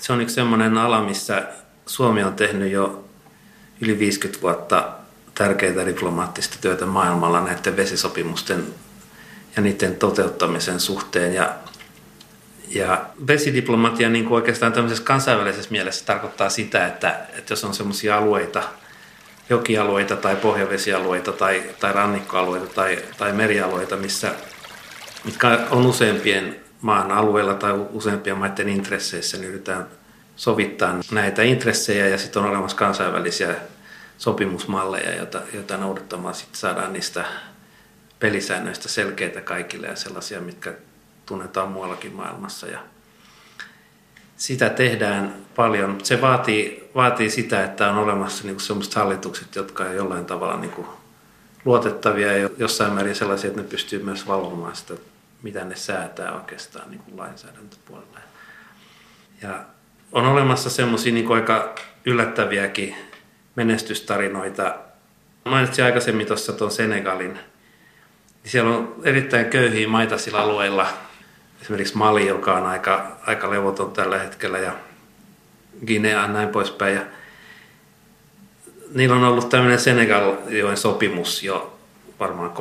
se 0.00 0.12
on 0.12 0.20
yksi 0.20 0.34
semmoinen 0.34 0.78
ala, 0.78 1.02
missä 1.02 1.48
Suomi 1.86 2.24
on 2.24 2.34
tehnyt 2.34 2.72
jo 2.72 3.04
yli 3.80 3.98
50 3.98 4.42
vuotta 4.42 4.88
tärkeitä 5.34 5.86
diplomaattista 5.86 6.56
työtä 6.60 6.86
maailmalla 6.86 7.40
näiden 7.40 7.76
vesisopimusten 7.76 8.64
ja 9.56 9.62
niiden 9.62 9.96
toteuttamisen 9.96 10.80
suhteen. 10.80 11.34
Ja, 11.34 11.54
ja 12.68 13.06
vesidiplomatia 13.26 14.08
niin 14.08 14.24
kuin 14.24 14.34
oikeastaan 14.34 14.72
tämmöisessä 14.72 15.04
kansainvälisessä 15.04 15.70
mielessä 15.70 16.06
tarkoittaa 16.06 16.48
sitä, 16.48 16.86
että, 16.86 17.20
että 17.38 17.52
jos 17.52 17.64
on 17.64 17.74
semmoisia 17.74 18.18
alueita, 18.18 18.62
jokialueita 19.50 20.16
tai 20.16 20.36
pohjavesialueita 20.36 21.32
tai, 21.32 21.62
tai 21.80 21.92
rannikkoalueita 21.92 22.74
tai, 22.74 22.98
tai 23.18 23.32
merialueita, 23.32 23.96
missä, 23.96 24.34
mitkä 25.24 25.66
on 25.70 25.86
useampien 25.86 26.56
maan 26.80 27.12
alueilla 27.12 27.54
tai 27.54 27.72
useampien 27.90 28.38
maiden 28.38 28.68
intresseissä, 28.68 29.36
niin 29.36 29.48
yritetään 29.48 29.86
sovittaa 30.36 30.94
näitä 31.10 31.42
intressejä 31.42 32.08
ja 32.08 32.18
sitten 32.18 32.42
on 32.42 32.48
olemassa 32.48 32.76
kansainvälisiä 32.76 33.54
sopimusmalleja, 34.18 35.16
joita, 35.16 35.42
joita 35.52 35.76
noudattamaan 35.76 36.34
sitten 36.34 36.60
saadaan 36.60 36.92
niistä 36.92 37.24
pelisäännöistä 38.18 38.88
selkeitä 38.88 39.40
kaikille 39.40 39.86
ja 39.86 39.96
sellaisia, 39.96 40.40
mitkä 40.40 40.74
tunnetaan 41.26 41.68
muuallakin 41.68 42.12
maailmassa. 42.12 42.66
Ja 42.66 42.78
sitä 44.36 44.70
tehdään 44.70 45.34
paljon. 45.56 45.98
Se 46.02 46.20
vaatii, 46.20 46.90
vaatii 46.94 47.30
sitä, 47.30 47.64
että 47.64 47.90
on 47.90 47.98
olemassa 47.98 48.44
niin 48.44 48.60
sellaiset 48.60 48.94
hallitukset, 48.94 49.54
jotka 49.54 49.84
on 49.84 49.96
jollain 49.96 50.24
tavalla 50.24 50.56
niin 50.56 50.72
kuin 50.72 50.86
luotettavia 51.64 52.36
ja 52.36 52.50
jossain 52.58 52.92
määrin 52.92 53.14
sellaisia, 53.14 53.48
että 53.48 53.62
ne 53.62 53.68
pystyy 53.68 54.02
myös 54.02 54.26
valvomaan 54.26 54.76
sitä, 54.76 54.94
mitä 55.42 55.64
ne 55.64 55.76
säätää 55.76 56.32
oikeastaan 56.32 56.90
niin 56.90 57.00
kuin 57.00 57.16
lainsäädäntöpuolella. 57.16 58.18
Ja 59.42 59.64
on 60.12 60.26
olemassa 60.26 60.70
semmoisia 60.70 61.12
niin 61.12 61.32
aika 61.32 61.74
yllättäviäkin 62.04 62.96
menestystarinoita. 63.56 64.74
Mainitsin 65.44 65.84
aikaisemmin 65.84 66.26
tuossa 66.26 66.52
tuon 66.52 66.70
Senegalin. 66.70 67.38
Siellä 68.44 68.76
on 68.76 68.96
erittäin 69.02 69.46
köyhiä 69.46 69.88
maita 69.88 70.18
sillä 70.18 70.40
alueella. 70.40 70.86
Esimerkiksi 71.62 71.96
Mali, 71.96 72.26
joka 72.26 72.54
on 72.54 72.66
aika, 72.66 73.16
aika 73.26 73.50
levoton 73.50 73.92
tällä 73.92 74.18
hetkellä 74.18 74.58
ja 74.58 74.72
Guinea 75.86 76.20
ja 76.20 76.28
näin 76.28 76.48
poispäin. 76.48 76.94
Ja 76.94 77.02
niillä 78.94 79.16
on 79.16 79.24
ollut 79.24 79.48
tämmöinen 79.48 79.78
Senegaljoen 79.78 80.76
sopimus 80.76 81.42
jo 81.42 81.78
varmaan 82.20 82.50
30-40 82.50 82.52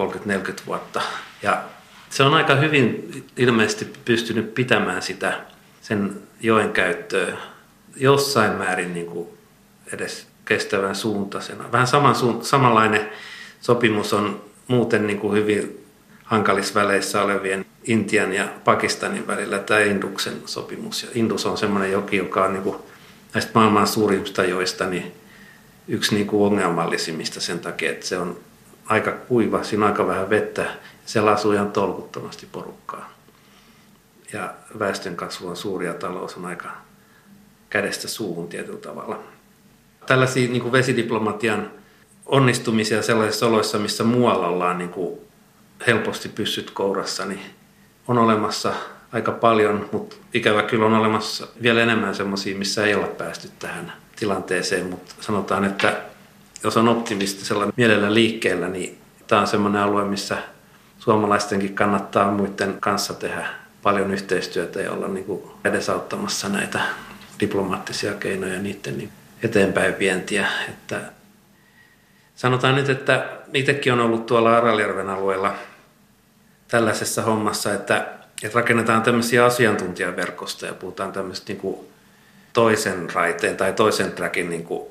vuotta. 0.66 1.02
Ja 1.44 1.62
se 2.10 2.24
on 2.24 2.34
aika 2.34 2.56
hyvin 2.56 3.12
ilmeisesti 3.38 3.94
pystynyt 4.06 4.54
pitämään 4.54 5.02
sitä 5.02 5.42
sen 5.82 6.22
joen 6.42 6.72
käyttöä 6.72 7.38
jossain 7.96 8.52
määrin 8.52 8.94
niin 8.94 9.06
kuin 9.06 9.28
edes 9.94 10.28
kestävän 10.46 10.96
suuntaisena. 10.96 11.72
Vähän 11.72 11.88
saman, 11.88 12.16
samanlainen 12.42 13.10
sopimus 13.62 14.14
on 14.14 14.42
muuten 14.68 15.08
niin 15.08 15.20
kuin 15.20 15.38
hyvin 15.38 15.86
hankalissa 16.24 16.80
väleissä 16.80 17.22
olevien 17.22 17.66
Intian 17.88 18.34
ja 18.34 18.48
Pakistanin 18.64 19.28
välillä 19.28 19.60
tämä 19.60 19.80
Induksen 19.80 20.42
sopimus. 20.46 21.04
Ja 21.04 21.10
Indus 21.16 21.46
on 21.46 21.58
semmoinen 21.58 21.92
joki, 21.92 22.18
joka 22.18 22.46
on 22.46 22.54
niin 22.54 22.64
kuin 22.64 22.78
näistä 23.34 23.52
maailman 23.54 23.88
suurimmista 23.88 24.44
joista 24.44 24.86
niin 24.86 25.12
yksi 25.88 26.16
niin 26.16 26.28
kuin 26.28 26.52
ongelmallisimmista 26.52 27.42
sen 27.42 27.60
takia, 27.60 27.92
että 27.92 28.06
se 28.06 28.18
on 28.18 28.40
aika 28.86 29.12
kuiva, 29.12 29.64
siinä 29.64 29.86
on 29.86 29.92
aika 29.92 30.08
vähän 30.08 30.30
vettä 30.30 30.62
ja 30.62 30.70
siellä 31.06 31.32
asuu 31.32 31.52
ihan 31.52 31.72
tolkuttomasti 31.72 32.48
porukkaa. 32.52 33.14
Ja 34.34 34.54
väestön 34.80 35.16
kasvu 35.16 35.48
on 35.48 35.58
suuri 35.58 35.86
ja 35.86 35.94
talous 35.94 36.38
on 36.38 36.46
aika 36.46 36.70
kädestä 37.70 38.08
suuhun 38.08 38.48
tietyllä 38.48 38.80
tavalla 38.80 39.24
tällaisia 40.06 40.48
niin 40.50 40.62
kuin 40.62 40.72
vesidiplomatian 40.72 41.72
onnistumisia 42.26 43.02
sellaisissa 43.02 43.48
oloissa, 43.48 43.80
missä 43.80 44.04
muualla 44.04 44.48
ollaan 44.48 44.78
niin 44.78 44.90
kuin 44.90 45.20
helposti 45.88 46.30
pyssyt 46.30 46.72
kourassa, 46.72 47.26
niin 47.26 47.42
on 48.08 48.18
olemassa 48.18 48.74
aika 49.14 49.32
paljon, 49.32 49.90
mutta 49.92 50.16
ikävä 50.34 50.64
kyllä 50.64 50.86
on 50.86 50.94
olemassa 50.94 51.48
vielä 51.62 51.84
enemmän 51.84 52.16
sellaisia, 52.16 52.58
missä 52.58 52.86
ei 52.86 52.96
ole 52.96 53.08
päästy 53.08 53.50
tähän 53.60 53.94
tilanteeseen, 54.16 54.86
mutta 54.86 55.16
sanotaan, 55.22 55.66
että 55.66 56.02
jos 56.64 56.78
on 56.78 56.88
optimistisella 56.88 57.68
mielellä 57.78 58.14
liikkeellä, 58.14 58.68
niin 58.68 58.98
tämä 59.28 59.42
on 59.42 59.48
sellainen 59.48 59.82
alue, 59.82 60.04
missä 60.04 60.38
suomalaistenkin 61.00 61.76
kannattaa 61.76 62.32
muiden 62.32 62.78
kanssa 62.80 63.14
tehdä 63.14 63.48
paljon 63.84 64.14
yhteistyötä 64.14 64.82
ja 64.82 64.92
olla 64.92 65.08
niin 65.08 65.26
kuin 65.26 65.42
edesauttamassa 65.66 66.50
näitä 66.50 66.80
diplomaattisia 67.40 68.14
keinoja 68.14 68.60
niiden 68.60 68.98
niin 68.98 69.10
eteenpäin 69.44 70.00
vientiä. 70.00 70.48
Että 70.70 71.02
sanotaan 72.36 72.76
nyt, 72.76 72.90
että 72.90 73.30
itsekin 73.54 73.94
on 73.94 74.00
ollut 74.00 74.26
tuolla 74.26 74.58
Araljärven 74.58 75.10
alueella 75.10 75.56
tällaisessa 76.68 77.22
hommassa, 77.22 77.74
että, 77.74 78.08
että 78.44 78.60
rakennetaan 78.60 79.02
tämmöisiä 79.02 79.46
asiantuntijaverkostoja, 79.46 80.74
puhutaan 80.74 81.12
tämmöistä 81.12 81.46
niin 81.48 81.62
kuin 81.62 81.88
toisen 82.54 83.10
raiteen 83.14 83.58
tai 83.58 83.74
toisen 83.74 84.12
trackin 84.12 84.50
niin 84.50 84.64
kuin 84.64 84.90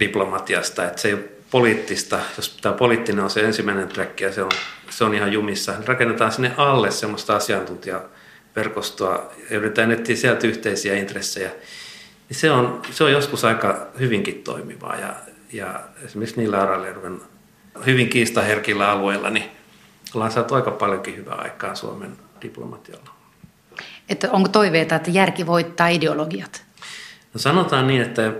diplomatiasta, 0.00 0.84
että 0.84 1.00
se 1.00 1.08
ei 1.08 1.14
ole 1.14 1.24
poliittista, 1.50 2.18
jos 2.36 2.58
tämä 2.62 2.74
poliittinen 2.74 3.24
on 3.24 3.30
se 3.30 3.40
ensimmäinen 3.40 3.88
track 3.88 4.20
ja 4.20 4.32
se 4.32 4.42
on, 4.42 4.50
se 4.90 5.04
on 5.04 5.14
ihan 5.14 5.32
jumissa, 5.32 5.72
niin 5.72 5.88
rakennetaan 5.88 6.32
sinne 6.32 6.52
alle 6.56 6.90
semmoista 6.90 7.36
asiantuntijaverkostoa 7.36 9.32
ja 9.50 9.56
yritetään 9.56 9.92
etsiä 9.92 10.16
sieltä 10.16 10.46
yhteisiä 10.46 10.94
intressejä 10.94 11.50
niin 12.28 12.36
se 12.36 12.50
on, 12.50 12.82
se 12.90 13.04
on 13.04 13.12
joskus 13.12 13.44
aika 13.44 13.86
hyvinkin 13.98 14.42
toimivaa. 14.42 14.96
Ja, 14.96 15.14
ja 15.52 15.80
esimerkiksi 16.04 16.36
niillä 16.36 16.62
Aralierven 16.62 17.20
hyvin 17.86 18.08
kiistaherkillä 18.08 18.90
alueilla, 18.90 19.30
niin 19.30 19.44
ollaan 20.16 20.32
saatu 20.32 20.54
aika 20.54 20.70
paljonkin 20.70 21.16
hyvää 21.16 21.34
aikaa 21.34 21.74
Suomen 21.74 22.16
diplomatialla. 22.42 23.10
Että 24.08 24.30
onko 24.30 24.48
toiveita, 24.48 24.96
että 24.96 25.10
järki 25.10 25.46
voittaa 25.46 25.88
ideologiat? 25.88 26.64
No 27.34 27.38
sanotaan 27.38 27.86
niin, 27.86 28.02
että 28.02 28.32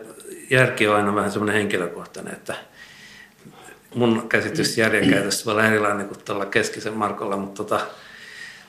järki 0.51 0.89
on 0.89 0.97
aina 0.97 1.14
vähän 1.14 1.33
semmoinen 1.33 1.57
henkilökohtainen, 1.57 2.33
että 2.33 2.55
mun 3.95 4.29
käsitys 4.29 4.79
järjenkäytöstä 4.79 5.45
voi 5.45 5.53
olla 5.53 5.64
erilainen 5.64 6.09
kuin 6.09 6.20
tuolla 6.24 6.47
keskisen 6.47 6.95
Markolla, 6.95 7.37
mutta 7.37 7.64
tota, 7.64 7.81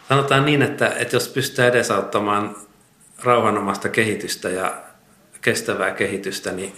sanotaan 0.09 0.45
niin, 0.45 0.61
että, 0.61 0.87
että 0.87 1.15
jos 1.15 1.27
pystyy 1.27 1.65
edesauttamaan 1.65 2.55
rauhanomasta 3.23 3.89
kehitystä 3.89 4.49
ja 4.49 4.77
kestävää 5.41 5.91
kehitystä, 5.91 6.51
niin 6.51 6.73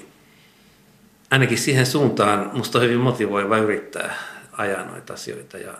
ainakin 1.31 1.57
siihen 1.57 1.85
suuntaan 1.85 2.51
musta 2.53 2.77
on 2.77 2.83
hyvin 2.83 2.99
motivoiva 2.99 3.57
yrittää 3.57 4.15
ajaa 4.51 4.85
noita 4.85 5.13
asioita 5.13 5.57
ja, 5.57 5.73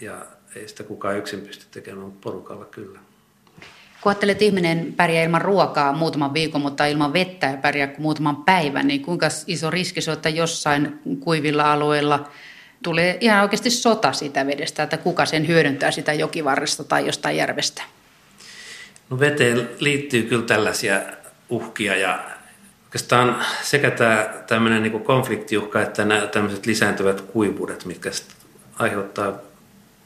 ja 0.00 0.26
ei 0.56 0.68
sitä 0.68 0.82
kukaan 0.82 1.18
yksin 1.18 1.40
pysty 1.40 1.64
tekemään, 1.70 2.06
mutta 2.06 2.30
porukalla 2.30 2.64
kyllä. 2.64 2.98
Kun 4.00 4.10
ajattelet, 4.10 4.32
että 4.32 4.44
ihminen 4.44 4.94
pärjää 4.96 5.24
ilman 5.24 5.42
ruokaa 5.42 5.92
muutaman 5.92 6.34
viikon, 6.34 6.60
mutta 6.60 6.86
ilman 6.86 7.12
vettä 7.12 7.46
ja 7.46 7.56
pärjää 7.56 7.86
kuin 7.86 8.02
muutaman 8.02 8.36
päivän, 8.36 8.86
niin 8.86 9.02
kuinka 9.02 9.28
iso 9.46 9.70
riski 9.70 10.00
se 10.00 10.10
on, 10.10 10.16
että 10.16 10.28
jossain 10.28 11.00
kuivilla 11.20 11.72
alueilla 11.72 12.28
tulee 12.82 13.18
ihan 13.20 13.42
oikeasti 13.42 13.70
sota 13.70 14.12
siitä 14.12 14.46
vedestä, 14.46 14.82
että 14.82 14.96
kuka 14.96 15.26
sen 15.26 15.48
hyödyntää 15.48 15.90
sitä 15.90 16.12
jokivarresta 16.12 16.84
tai 16.84 17.06
jostain 17.06 17.36
järvestä? 17.36 17.82
No 19.10 19.20
veteen 19.20 19.68
liittyy 19.78 20.22
kyllä 20.22 20.46
tällaisia 20.46 21.00
uhkia 21.48 21.96
ja 21.96 22.24
oikeastaan 22.84 23.44
sekä 23.62 23.90
tämä 23.90 24.30
tämmöinen 24.46 24.82
niin 24.82 25.00
konfliktiuhka 25.00 25.82
että 25.82 26.04
nämä 26.04 26.26
tämmöiset 26.26 26.66
lisääntyvät 26.66 27.20
kuivuudet, 27.20 27.84
mitkä 27.84 28.10
aiheuttaa 28.78 29.49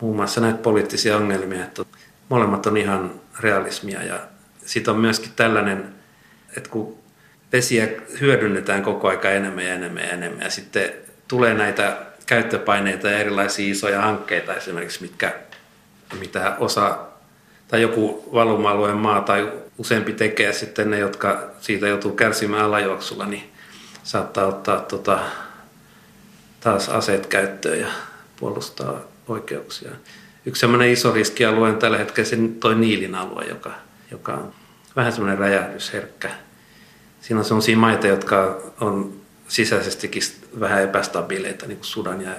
muun 0.01 0.17
muassa 0.17 0.41
näitä 0.41 0.59
poliittisia 0.59 1.17
ongelmia, 1.17 1.65
että 1.65 1.85
molemmat 2.29 2.67
on 2.67 2.77
ihan 2.77 3.21
realismia. 3.41 4.03
Ja 4.03 4.21
sitten 4.65 4.95
on 4.95 5.01
myöskin 5.01 5.33
tällainen, 5.37 5.95
että 6.57 6.71
kun 6.71 6.99
vesiä 7.53 7.89
hyödynnetään 8.21 8.83
koko 8.83 9.09
aika 9.09 9.31
enemmän 9.31 9.65
ja 9.65 9.75
enemmän 9.75 10.03
ja 10.03 10.11
enemmän 10.11 10.43
ja 10.45 10.51
sitten 10.51 10.93
tulee 11.29 11.55
näitä 11.55 11.97
käyttöpaineita 12.27 13.11
ja 13.11 13.19
erilaisia 13.19 13.71
isoja 13.71 14.01
hankkeita 14.03 14.55
esimerkiksi, 14.55 15.03
mitkä, 15.03 15.35
mitä 16.21 16.57
osa 16.59 16.99
tai 17.69 17.83
joku 17.83 18.29
valuma-alueen 18.33 18.97
maa 18.97 19.21
tai 19.21 19.53
useampi 19.79 20.13
tekee 20.13 20.53
sitten 20.53 20.91
ne, 20.91 20.99
jotka 20.99 21.51
siitä 21.61 21.89
joutuu 21.89 22.13
kärsimään 22.13 22.65
alajuoksulla, 22.65 23.27
niin 23.27 23.53
saattaa 24.03 24.47
ottaa 24.47 24.81
tota, 24.81 25.19
taas 26.61 26.89
aseet 26.89 27.27
käyttöön 27.27 27.81
ja 27.81 27.89
puolustaa 28.37 29.01
oikeuksia. 29.29 29.91
Yksi 30.47 30.61
semmoinen 30.61 30.93
iso 30.93 31.12
riskialue 31.12 31.68
on 31.68 31.79
tällä 31.79 31.99
hetkellä 31.99 32.29
se 32.29 32.37
toi 32.61 32.75
Niilin 32.75 33.14
alue, 33.14 33.45
joka, 33.45 33.70
joka 34.11 34.33
on 34.33 34.53
vähän 34.97 35.12
semmoinen 35.12 35.39
räjähdysherkkä. 35.39 36.31
Siinä 37.20 37.39
on 37.39 37.45
semmoisia 37.45 37.77
maita, 37.77 38.07
jotka 38.07 38.62
on 38.81 39.12
sisäisestikin 39.49 40.22
vähän 40.61 40.83
epästabiileita, 40.83 41.66
niin 41.66 41.77
kuin 41.77 41.87
Sudan 41.87 42.20
ja 42.22 42.31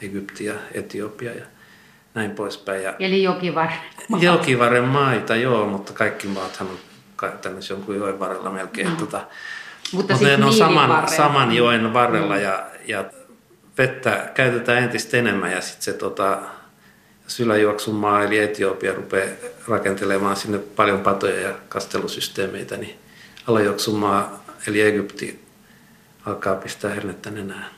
Egypti 0.00 0.44
ja 0.44 0.54
Etiopia 0.74 1.34
ja 1.34 1.44
näin 2.14 2.30
poispäin. 2.30 2.82
Ja 2.82 2.94
Eli 2.98 3.22
jokivarren 3.22 3.78
maita. 4.08 4.26
Jokivarren 4.26 4.84
maita, 4.84 5.36
joo, 5.36 5.66
mutta 5.66 5.92
kaikki 5.92 6.28
maathan 6.28 6.68
on 6.68 6.78
tämmöisen 7.42 7.74
jonkun 7.74 7.96
joen 7.96 8.18
varrella 8.18 8.50
melkein. 8.50 8.88
Mm. 8.88 8.96
Tota, 8.96 9.18
mutta 9.18 9.28
mutta 9.92 10.16
siis 10.16 10.38
ne 10.38 10.44
on 10.44 10.52
saman, 10.52 10.88
varrella. 10.88 11.16
saman 11.16 11.52
joen 11.52 11.92
varrella 11.92 12.34
mm. 12.34 12.42
ja, 12.42 12.66
ja 12.86 13.04
vettä 13.78 14.30
käytetään 14.34 14.82
entistä 14.82 15.16
enemmän 15.16 15.52
ja 15.52 15.60
sitten 15.60 15.82
se 15.82 15.92
tota, 15.92 16.38
jos 17.24 17.40
yläjuoksun 17.40 17.94
maa 17.94 18.24
eli 18.24 18.38
Etiopia 18.38 18.94
rupeaa 18.94 19.28
rakentelemaan 19.68 20.36
sinne 20.36 20.58
paljon 20.58 21.00
patoja 21.00 21.40
ja 21.40 21.54
kastelusysteemeitä, 21.68 22.76
niin 22.76 22.98
alajuoksun 23.46 23.98
maa 23.98 24.44
eli 24.66 24.80
Egypti 24.80 25.44
alkaa 26.26 26.54
pistää 26.54 26.94
hernettä 26.94 27.30
nenään. 27.30 27.77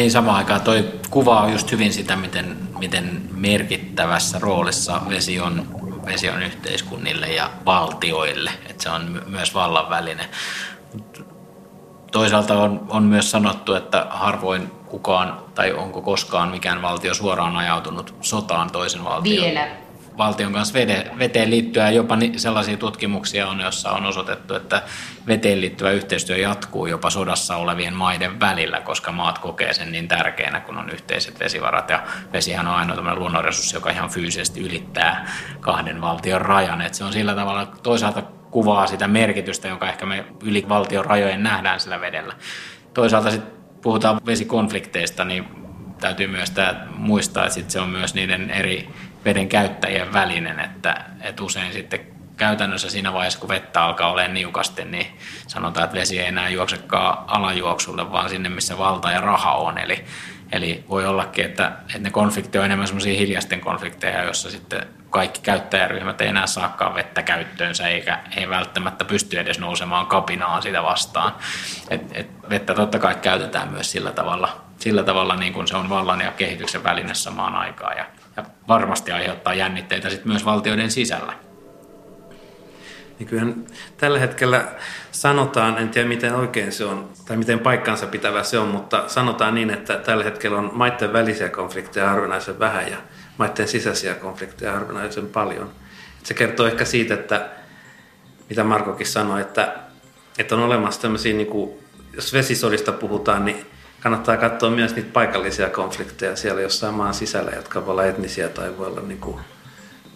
Niin 0.00 0.10
samaan 0.10 0.36
aikaan 0.36 0.60
toi 0.60 0.90
kuvaa 1.10 1.50
just 1.50 1.72
hyvin 1.72 1.92
sitä, 1.92 2.16
miten, 2.16 2.56
miten 2.78 3.22
merkittävässä 3.34 4.38
roolissa 4.38 5.00
vesi 5.08 5.40
on, 5.40 5.66
vesi 6.06 6.30
on 6.30 6.42
yhteiskunnille 6.42 7.26
ja 7.26 7.50
valtioille. 7.66 8.50
Että 8.68 8.82
se 8.82 8.90
on 8.90 9.22
myös 9.26 9.54
vallan 9.54 9.90
väline. 9.90 10.28
Toisaalta 12.12 12.62
on, 12.62 12.86
on 12.88 13.02
myös 13.02 13.30
sanottu, 13.30 13.74
että 13.74 14.06
harvoin 14.10 14.70
kukaan 14.70 15.42
tai 15.54 15.72
onko 15.72 16.02
koskaan 16.02 16.48
mikään 16.48 16.82
valtio 16.82 17.14
suoraan 17.14 17.56
ajautunut 17.56 18.14
sotaan 18.20 18.70
toisen 18.70 19.04
valtion. 19.04 19.44
Vielä 19.44 19.68
valtion 20.18 20.52
kanssa 20.52 20.78
veteen 21.18 21.50
liittyen 21.50 21.94
jopa 21.94 22.18
sellaisia 22.36 22.76
tutkimuksia 22.76 23.48
on, 23.48 23.60
joissa 23.60 23.90
on 23.90 24.06
osoitettu, 24.06 24.54
että 24.54 24.82
veteen 25.26 25.60
liittyvä 25.60 25.90
yhteistyö 25.90 26.36
jatkuu 26.36 26.86
jopa 26.86 27.10
sodassa 27.10 27.56
olevien 27.56 27.94
maiden 27.94 28.40
välillä, 28.40 28.80
koska 28.80 29.12
maat 29.12 29.38
kokee 29.38 29.72
sen 29.72 29.92
niin 29.92 30.08
tärkeänä, 30.08 30.60
kun 30.60 30.78
on 30.78 30.90
yhteiset 30.90 31.40
vesivarat. 31.40 31.90
Ja 31.90 32.02
vesihän 32.32 32.68
on 32.68 32.74
ainoa 32.74 32.96
tämmöinen 32.96 33.18
luonnonresurssi, 33.18 33.76
joka 33.76 33.90
ihan 33.90 34.10
fyysisesti 34.10 34.60
ylittää 34.60 35.28
kahden 35.60 36.00
valtion 36.00 36.40
rajan. 36.40 36.80
Et 36.80 36.94
se 36.94 37.04
on 37.04 37.12
sillä 37.12 37.34
tavalla 37.34 37.66
toisaalta 37.82 38.22
kuvaa 38.50 38.86
sitä 38.86 39.08
merkitystä, 39.08 39.68
joka 39.68 39.88
ehkä 39.88 40.06
me 40.06 40.24
yli 40.42 40.66
valtion 40.68 41.04
rajojen 41.04 41.42
nähdään 41.42 41.80
sillä 41.80 42.00
vedellä. 42.00 42.34
Toisaalta 42.94 43.30
sitten 43.30 43.52
puhutaan 43.82 44.20
vesikonflikteista, 44.26 45.24
niin 45.24 45.44
täytyy 46.00 46.26
myös 46.26 46.50
tämä 46.50 46.86
muistaa, 46.96 47.44
että 47.44 47.54
sit 47.54 47.70
se 47.70 47.80
on 47.80 47.88
myös 47.88 48.14
niiden 48.14 48.50
eri 48.50 48.88
veden 49.24 49.48
käyttäjien 49.48 50.12
välinen, 50.12 50.60
että, 50.60 51.04
että 51.22 51.42
usein 51.42 51.72
sitten 51.72 52.00
käytännössä 52.40 52.90
siinä 52.90 53.12
vaiheessa, 53.12 53.40
kun 53.40 53.48
vettä 53.48 53.84
alkaa 53.84 54.12
olemaan 54.12 54.34
niukasti, 54.34 54.84
niin 54.84 55.06
sanotaan, 55.46 55.84
että 55.84 55.96
vesi 55.96 56.20
ei 56.20 56.26
enää 56.26 56.48
juoksekaan 56.48 57.18
alajuoksulle, 57.26 58.12
vaan 58.12 58.28
sinne, 58.28 58.48
missä 58.48 58.78
valta 58.78 59.10
ja 59.10 59.20
raha 59.20 59.52
on. 59.52 59.78
Eli, 59.78 60.04
eli 60.52 60.84
voi 60.88 61.06
ollakin, 61.06 61.44
että, 61.44 61.72
että 61.86 61.98
ne 61.98 62.10
konfliktit 62.10 62.56
on 62.56 62.64
enemmän 62.64 62.86
semmoisia 62.86 63.18
hiljaisten 63.18 63.60
konflikteja, 63.60 64.24
joissa 64.24 64.50
sitten 64.50 64.86
kaikki 65.10 65.40
käyttäjäryhmät 65.40 66.20
ei 66.20 66.28
enää 66.28 66.46
saakaan 66.46 66.94
vettä 66.94 67.22
käyttöönsä, 67.22 67.88
eikä 67.88 68.18
ei 68.36 68.48
välttämättä 68.48 69.04
pysty 69.04 69.38
edes 69.38 69.58
nousemaan 69.58 70.06
kapinaan 70.06 70.62
sitä 70.62 70.82
vastaan. 70.82 71.34
Et, 71.90 72.02
et 72.12 72.30
vettä 72.50 72.74
totta 72.74 72.98
kai 72.98 73.14
käytetään 73.14 73.68
myös 73.68 73.90
sillä 73.90 74.10
tavalla, 74.10 74.60
sillä 74.78 75.02
tavalla 75.02 75.36
niin 75.36 75.52
kuin 75.52 75.68
se 75.68 75.76
on 75.76 75.88
vallan 75.88 76.20
ja 76.20 76.32
kehityksen 76.32 76.84
väline 76.84 77.14
samaan 77.14 77.54
aikaan. 77.54 77.96
Ja 77.96 78.04
ja 78.40 78.50
varmasti 78.68 79.12
aiheuttaa 79.12 79.54
jännitteitä 79.54 80.10
sit 80.10 80.24
myös 80.24 80.44
valtioiden 80.44 80.90
sisällä. 80.90 81.32
Niin 83.18 83.28
kyllähän 83.28 83.66
tällä 83.96 84.18
hetkellä 84.18 84.64
sanotaan, 85.12 85.78
en 85.78 85.88
tiedä 85.88 86.08
miten 86.08 86.34
oikein 86.34 86.72
se 86.72 86.84
on, 86.84 87.08
tai 87.26 87.36
miten 87.36 87.58
paikkansa 87.58 88.06
pitävä 88.06 88.42
se 88.42 88.58
on, 88.58 88.68
mutta 88.68 89.08
sanotaan 89.08 89.54
niin, 89.54 89.70
että 89.70 89.96
tällä 89.96 90.24
hetkellä 90.24 90.58
on 90.58 90.70
maiden 90.72 91.12
välisiä 91.12 91.48
konflikteja 91.48 92.08
harvinaisen 92.08 92.58
vähän 92.58 92.90
ja 92.90 92.96
maiden 93.38 93.68
sisäisiä 93.68 94.14
konflikteja 94.14 94.72
harvinaisen 94.72 95.26
paljon. 95.26 95.70
Se 96.22 96.34
kertoo 96.34 96.66
ehkä 96.66 96.84
siitä, 96.84 97.14
että 97.14 97.48
mitä 98.48 98.64
Markokin 98.64 99.06
sanoi, 99.06 99.40
että, 99.40 99.74
että 100.38 100.54
on 100.54 100.62
olemassa 100.62 101.00
tämmöisiä, 101.00 101.34
niin 101.34 101.46
kuin, 101.46 101.70
jos 102.14 102.32
vesisodista 102.32 102.92
puhutaan, 102.92 103.44
niin 103.44 103.66
kannattaa 104.00 104.36
katsoa 104.36 104.70
myös 104.70 104.94
niitä 104.94 105.12
paikallisia 105.12 105.68
konflikteja 105.68 106.36
siellä 106.36 106.60
jossain 106.60 106.94
maan 106.94 107.14
sisällä, 107.14 107.50
jotka 107.50 107.86
voi 107.86 107.92
olla 107.92 108.04
etnisiä 108.04 108.48
tai 108.48 108.78
voi 108.78 108.86
olla 108.86 109.00
niin 109.00 109.20
kuin 109.20 109.40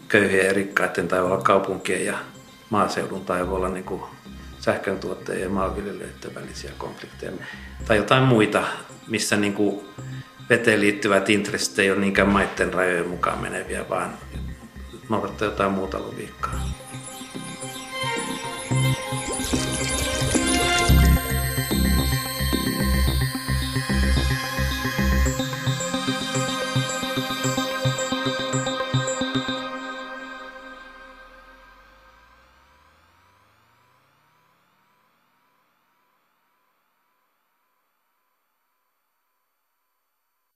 köyhien 0.09 0.47
ja 0.47 0.53
rikkaiden 0.53 1.09
tai 1.09 1.21
voi 1.21 1.31
olla 1.31 1.43
kaupunkien 1.43 2.07
ja 2.07 2.19
maaseudun 2.71 3.25
tai 3.25 3.49
voi 3.49 3.57
olla 3.57 3.69
niin 3.69 3.85
kuin 3.85 4.03
sähköntuottajien 4.61 5.43
ja 5.43 5.49
maanviljelijöiden 5.49 6.35
välisiä 6.35 6.71
konflikteja 6.79 7.33
tai 7.87 7.97
jotain 7.97 8.23
muita, 8.23 8.63
missä 9.09 9.37
niin 9.37 9.55
kuin 9.55 9.81
veteen 10.51 10.81
liittyvät 10.81 11.31
intressit 11.31 11.79
ei 11.79 11.91
ole 11.91 12.01
niinkään 12.01 12.29
maiden 12.29 12.75
rajojen 12.75 13.09
mukaan 13.09 13.39
meneviä, 13.39 13.89
vaan 13.89 14.19
noudattaa 15.09 15.49
jotain 15.49 15.73
muuta 15.73 15.99
logiikkaa. 15.99 16.84